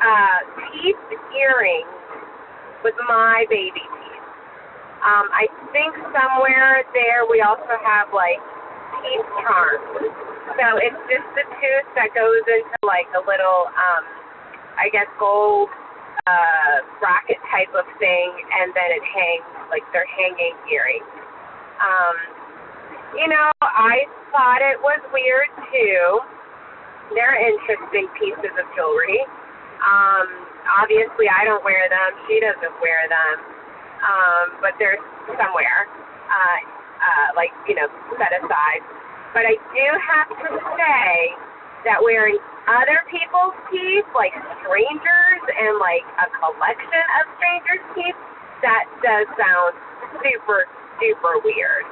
uh, 0.00 0.38
teeth 0.72 1.04
earrings 1.36 1.92
with 2.80 2.96
my 3.04 3.44
baby 3.52 3.76
teeth. 3.76 4.26
Um, 5.04 5.28
I 5.36 5.52
think 5.76 5.92
somewhere 6.16 6.80
there 6.96 7.28
we 7.28 7.44
also 7.44 7.76
have 7.84 8.08
like 8.16 8.40
teeth 9.04 9.28
charms. 9.44 10.00
So 10.56 10.66
it's 10.80 11.02
just 11.12 11.28
the 11.36 11.44
tooth 11.44 11.88
that 11.92 12.16
goes 12.16 12.44
into 12.48 12.78
like 12.88 13.06
a 13.12 13.20
little, 13.20 13.68
um, 13.68 14.04
I 14.80 14.88
guess, 14.96 15.12
gold 15.20 15.68
bracket 17.00 17.38
type 17.52 17.72
of 17.74 17.86
thing, 17.98 18.28
and 18.62 18.72
then 18.74 18.88
it 18.92 19.04
hangs 19.04 19.48
like 19.70 19.84
they're 19.92 20.08
hanging 20.08 20.56
earrings. 20.68 21.12
Um, 21.78 22.16
you 23.16 23.28
know, 23.28 23.48
I 23.62 24.04
thought 24.34 24.60
it 24.60 24.80
was 24.80 25.00
weird 25.12 25.48
too. 25.72 26.20
They're 27.16 27.38
interesting 27.40 28.08
pieces 28.20 28.52
of 28.52 28.66
jewelry. 28.76 29.24
Um, 29.80 30.26
obviously, 30.80 31.30
I 31.30 31.48
don't 31.48 31.64
wear 31.64 31.88
them. 31.88 32.10
She 32.28 32.40
doesn't 32.42 32.76
wear 32.84 33.08
them. 33.08 33.36
Um, 33.98 34.46
but 34.62 34.78
they're 34.78 35.00
somewhere, 35.26 35.90
uh, 36.30 36.58
uh, 37.02 37.28
like 37.34 37.50
you 37.66 37.74
know, 37.74 37.90
set 38.14 38.30
aside. 38.30 38.82
But 39.34 39.42
I 39.42 39.58
do 39.74 39.86
have 39.98 40.30
to 40.38 40.48
say 40.78 41.34
that 41.84 41.98
wearing 42.02 42.38
other 42.68 43.00
people's 43.08 43.56
teeth, 43.72 44.04
like 44.12 44.36
strangers, 44.60 45.42
and 45.48 45.80
like 45.80 46.04
a 46.20 46.28
collection 46.36 47.04
of 47.20 47.24
strangers' 47.40 47.84
teeth, 47.96 48.18
that 48.60 48.84
does 49.00 49.26
sound 49.40 49.72
super, 50.20 50.68
super 51.00 51.40
weird. 51.40 51.84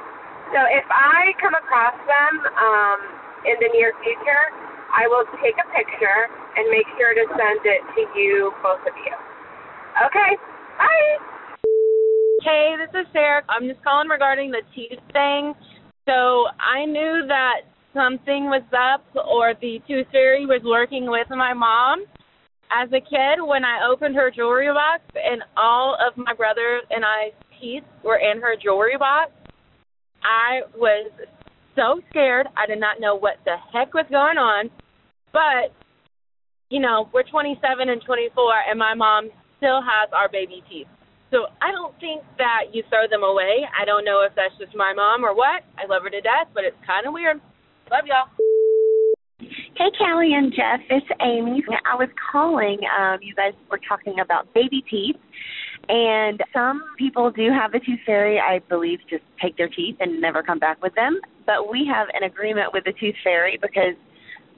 So 0.53 0.59
if 0.69 0.85
I 0.87 1.33
come 1.41 1.57
across 1.57 1.97
them 2.07 2.33
um, 2.55 2.99
in 3.43 3.57
the 3.59 3.69
near 3.73 3.91
future, 4.05 4.45
I 4.93 5.09
will 5.09 5.25
take 5.43 5.57
a 5.59 5.67
picture 5.75 6.21
and 6.55 6.69
make 6.71 6.87
sure 6.95 7.11
to 7.11 7.25
send 7.35 7.61
it 7.65 7.81
to 7.97 8.01
you, 8.15 8.53
both 8.63 8.81
of 8.85 8.95
you. 8.95 9.15
Okay, 10.07 10.31
bye. 10.77 11.13
Hey, 12.43 12.75
this 12.77 12.93
is 12.93 13.07
Sarah. 13.11 13.43
I'm 13.49 13.67
just 13.67 13.83
calling 13.83 14.07
regarding 14.07 14.51
the 14.51 14.61
teeth 14.75 15.01
thing. 15.11 15.53
So 16.05 16.47
I 16.61 16.85
knew 16.85 17.25
that 17.27 17.67
something 17.97 18.45
was 18.45 18.61
up 18.77 19.03
or 19.17 19.53
the 19.59 19.81
tooth 19.87 20.05
fairy 20.11 20.45
was 20.45 20.61
working 20.63 21.09
with 21.09 21.27
my 21.29 21.53
mom. 21.53 22.05
As 22.69 22.89
a 22.89 23.01
kid, 23.01 23.41
when 23.41 23.65
I 23.65 23.89
opened 23.89 24.15
her 24.15 24.29
jewelry 24.29 24.67
box 24.67 25.01
and 25.15 25.41
all 25.57 25.97
of 25.97 26.15
my 26.15 26.33
brother 26.33 26.81
and 26.91 27.03
I's 27.03 27.33
teeth 27.59 27.83
were 28.03 28.17
in 28.17 28.39
her 28.41 28.55
jewelry 28.61 28.97
box, 28.97 29.31
I 30.21 30.61
was 30.77 31.09
so 31.75 32.01
scared. 32.09 32.47
I 32.55 32.67
did 32.67 32.79
not 32.79 32.99
know 32.99 33.15
what 33.15 33.37
the 33.45 33.55
heck 33.73 33.93
was 33.93 34.05
going 34.11 34.37
on. 34.37 34.69
But, 35.33 35.73
you 36.69 36.79
know, 36.79 37.09
we're 37.13 37.23
27 37.23 37.89
and 37.89 38.01
24, 38.05 38.53
and 38.69 38.77
my 38.77 38.93
mom 38.93 39.29
still 39.57 39.81
has 39.81 40.09
our 40.13 40.29
baby 40.29 40.61
teeth. 40.69 40.87
So 41.31 41.47
I 41.61 41.71
don't 41.71 41.97
think 41.99 42.23
that 42.37 42.71
you 42.73 42.83
throw 42.89 43.07
them 43.09 43.23
away. 43.23 43.67
I 43.67 43.85
don't 43.85 44.05
know 44.05 44.23
if 44.27 44.35
that's 44.35 44.55
just 44.59 44.75
my 44.75 44.93
mom 44.93 45.23
or 45.23 45.35
what. 45.35 45.63
I 45.77 45.87
love 45.87 46.03
her 46.03 46.09
to 46.09 46.21
death, 46.21 46.47
but 46.53 46.63
it's 46.63 46.77
kind 46.85 47.05
of 47.05 47.13
weird. 47.13 47.39
Love 47.89 48.03
y'all. 48.05 48.27
Hey, 49.39 49.91
Callie 49.97 50.33
and 50.33 50.51
Jeff, 50.51 50.81
it's 50.89 51.05
Amy. 51.21 51.63
I 51.89 51.95
was 51.95 52.09
calling. 52.31 52.79
Um, 52.99 53.19
you 53.21 53.33
guys 53.33 53.53
were 53.71 53.79
talking 53.87 54.19
about 54.19 54.53
baby 54.53 54.83
teeth, 54.89 55.15
and 55.87 56.43
some 56.51 56.83
people 56.97 57.31
do 57.31 57.49
have 57.49 57.73
a 57.73 57.79
tooth 57.79 57.99
fairy. 58.05 58.39
I 58.39 58.59
believe 58.67 58.99
just 59.09 59.23
take 59.41 59.55
their 59.55 59.69
teeth 59.69 59.95
and 60.01 60.19
never 60.19 60.43
come 60.43 60.59
back 60.59 60.81
with 60.81 60.95
them. 60.95 61.21
But 61.45 61.71
we 61.71 61.89
have 61.93 62.07
an 62.13 62.23
agreement 62.23 62.73
with 62.73 62.83
the 62.83 62.93
tooth 62.99 63.15
fairy 63.23 63.57
because 63.61 63.95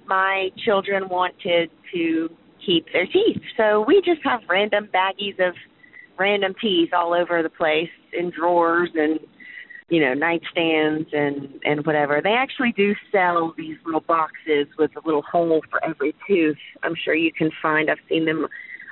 my 0.07 0.49
children 0.65 1.07
wanted 1.07 1.69
to 1.93 2.29
keep 2.65 2.87
their 2.91 3.05
teeth, 3.05 3.41
so 3.57 3.83
we 3.87 4.01
just 4.03 4.21
have 4.23 4.39
random 4.49 4.89
baggies 4.93 5.39
of 5.45 5.53
random 6.17 6.55
teeth 6.59 6.89
all 6.93 7.13
over 7.13 7.43
the 7.43 7.49
place 7.49 7.89
in 8.17 8.31
drawers 8.31 8.89
and 8.95 9.19
you 9.89 9.99
know 9.99 10.13
nightstands 10.13 11.07
and 11.13 11.59
and 11.63 11.85
whatever 11.85 12.21
they 12.23 12.33
actually 12.33 12.71
do 12.75 12.93
sell 13.11 13.53
these 13.57 13.77
little 13.85 14.01
boxes 14.01 14.67
with 14.77 14.91
a 14.95 15.01
little 15.05 15.23
hole 15.23 15.61
for 15.69 15.83
every 15.83 16.13
tooth 16.27 16.57
i'm 16.83 16.93
sure 17.03 17.15
you 17.15 17.31
can 17.31 17.49
find 17.61 17.89
i've 17.89 17.97
seen 18.07 18.25
them 18.25 18.47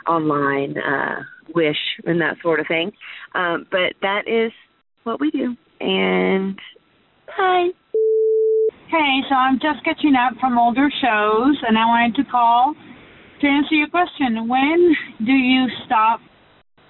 online 0.08 0.76
uh 0.78 1.22
wish 1.54 1.78
and 2.06 2.20
that 2.20 2.36
sort 2.42 2.60
of 2.60 2.68
thing 2.68 2.92
um 3.36 3.66
but 3.72 3.94
that 4.02 4.24
is 4.28 4.52
what 5.04 5.20
we 5.20 5.30
do 5.32 5.56
and 5.80 6.60
hi. 7.28 7.70
Hey, 8.90 9.20
so 9.30 9.36
I'm 9.36 9.60
just 9.60 9.84
catching 9.84 10.16
up 10.16 10.40
from 10.40 10.58
older 10.58 10.90
shows, 11.02 11.58
and 11.68 11.78
I 11.78 11.86
wanted 11.86 12.16
to 12.24 12.32
call 12.32 12.74
to 13.42 13.48
answer 13.48 13.76
your 13.76 13.90
question. 13.90 14.48
When 14.48 14.96
do 15.26 15.34
you 15.34 15.68
stop 15.86 16.20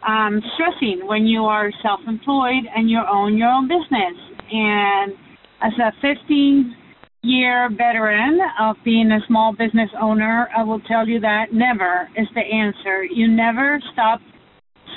um, 0.05 0.41
stressing 0.55 1.07
when 1.07 1.25
you 1.25 1.45
are 1.45 1.71
self-employed 1.81 2.63
and 2.75 2.89
you 2.89 2.99
own 3.09 3.37
your 3.37 3.49
own 3.49 3.67
business. 3.67 4.15
And 4.51 5.13
as 5.61 5.73
a 5.79 5.91
15 6.01 6.75
year 7.23 7.69
veteran 7.69 8.39
of 8.59 8.75
being 8.85 9.11
a 9.11 9.19
small 9.27 9.53
business 9.53 9.89
owner, 9.99 10.47
I 10.55 10.63
will 10.63 10.79
tell 10.81 11.07
you 11.07 11.19
that 11.21 11.53
never 11.53 12.09
is 12.15 12.27
the 12.35 12.41
answer. 12.41 13.03
You 13.03 13.27
never 13.27 13.79
stop 13.93 14.21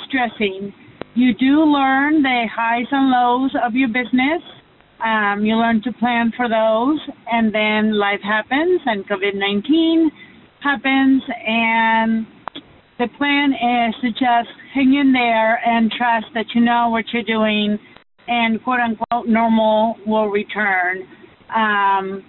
stressing. 0.07 0.73
You 1.15 1.35
do 1.35 1.65
learn 1.65 2.23
the 2.23 2.47
highs 2.55 2.87
and 2.91 3.11
lows 3.11 3.53
of 3.65 3.75
your 3.75 3.89
business. 3.89 4.43
Um, 5.05 5.45
you 5.45 5.57
learn 5.57 5.83
to 5.83 5.93
plan 5.95 6.31
for 6.37 6.49
those, 6.49 7.01
and 7.33 7.55
then 7.55 7.99
life 7.99 8.21
happens, 8.23 8.81
and 8.85 9.07
COVID 9.09 9.35
19 9.35 10.11
happens, 10.63 11.23
and 11.47 12.27
the 13.01 13.09
plan 13.17 13.53
is 13.55 13.95
to 14.03 14.11
just 14.11 14.53
hang 14.75 14.93
in 14.93 15.11
there 15.11 15.59
and 15.67 15.91
trust 15.91 16.27
that 16.35 16.45
you 16.55 16.61
know 16.61 16.91
what 16.91 17.07
you're 17.15 17.23
doing 17.23 17.79
and 18.29 18.63
quote 18.63 18.79
unquote 18.79 19.27
normal 19.27 19.97
will 20.07 20.27
return. 20.29 21.09
Um, 21.49 22.23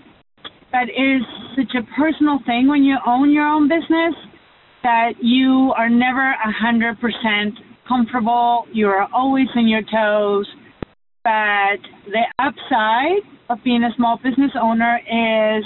but 0.71 0.87
it 0.87 0.95
is 0.95 1.21
such 1.57 1.75
a 1.75 1.83
personal 1.99 2.39
thing 2.45 2.69
when 2.69 2.83
you 2.85 2.95
own 3.05 3.33
your 3.33 3.45
own 3.45 3.67
business 3.67 4.15
that 4.83 5.11
you 5.21 5.73
are 5.77 5.89
never 5.89 6.33
hundred 6.39 6.97
percent 7.01 7.53
comfortable. 7.85 8.63
You 8.71 8.87
are 8.87 9.09
always 9.13 9.47
on 9.57 9.67
your 9.67 9.81
toes. 9.81 10.47
But 11.25 11.83
the 12.07 12.23
upside 12.39 13.27
of 13.49 13.59
being 13.65 13.83
a 13.83 13.93
small 13.97 14.17
business 14.23 14.51
owner 14.59 14.99
is 15.05 15.65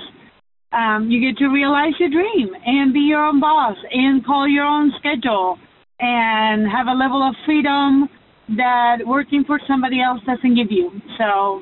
um, 0.75 1.09
you 1.09 1.21
get 1.21 1.37
to 1.39 1.47
realize 1.47 1.93
your 1.99 2.09
dream 2.09 2.49
and 2.65 2.93
be 2.93 2.99
your 2.99 3.23
own 3.23 3.39
boss 3.39 3.77
and 3.91 4.25
call 4.25 4.47
your 4.47 4.65
own 4.65 4.91
schedule 4.99 5.57
and 5.99 6.69
have 6.69 6.87
a 6.87 6.93
level 6.93 7.23
of 7.23 7.33
freedom 7.45 8.09
that 8.57 8.97
working 9.05 9.43
for 9.45 9.59
somebody 9.67 10.01
else 10.01 10.19
doesn't 10.25 10.55
give 10.55 10.71
you. 10.71 10.91
So 11.17 11.61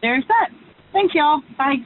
there's 0.00 0.24
that. 0.28 0.48
Thanks, 0.92 1.14
y'all. 1.14 1.42
Bye. 1.58 1.76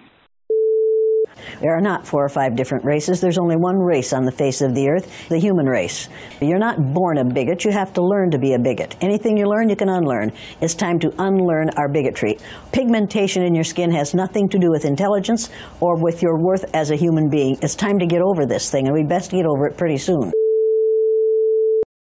There 1.60 1.76
are 1.76 1.80
not 1.80 2.06
four 2.06 2.24
or 2.24 2.28
five 2.28 2.56
different 2.56 2.84
races. 2.84 3.20
There's 3.20 3.38
only 3.38 3.56
one 3.56 3.78
race 3.78 4.12
on 4.12 4.24
the 4.24 4.32
face 4.32 4.60
of 4.60 4.74
the 4.74 4.88
earth, 4.88 5.28
the 5.28 5.38
human 5.38 5.66
race. 5.66 6.08
You're 6.40 6.58
not 6.58 6.94
born 6.94 7.18
a 7.18 7.24
bigot. 7.24 7.64
You 7.64 7.72
have 7.72 7.92
to 7.94 8.02
learn 8.02 8.30
to 8.30 8.38
be 8.38 8.54
a 8.54 8.58
bigot. 8.58 8.96
Anything 9.00 9.36
you 9.36 9.46
learn, 9.46 9.68
you 9.68 9.76
can 9.76 9.88
unlearn. 9.88 10.32
It's 10.60 10.74
time 10.74 10.98
to 11.00 11.12
unlearn 11.18 11.70
our 11.76 11.88
bigotry. 11.88 12.38
Pigmentation 12.72 13.42
in 13.42 13.54
your 13.54 13.64
skin 13.64 13.90
has 13.92 14.14
nothing 14.14 14.48
to 14.48 14.58
do 14.58 14.70
with 14.70 14.84
intelligence 14.84 15.50
or 15.80 16.02
with 16.02 16.22
your 16.22 16.38
worth 16.38 16.64
as 16.74 16.90
a 16.90 16.96
human 16.96 17.28
being. 17.28 17.56
It's 17.62 17.74
time 17.74 17.98
to 17.98 18.06
get 18.06 18.22
over 18.22 18.46
this 18.46 18.70
thing, 18.70 18.86
and 18.86 18.94
we 18.94 19.04
best 19.04 19.30
get 19.30 19.46
over 19.46 19.66
it 19.66 19.76
pretty 19.76 19.98
soon. 19.98 20.32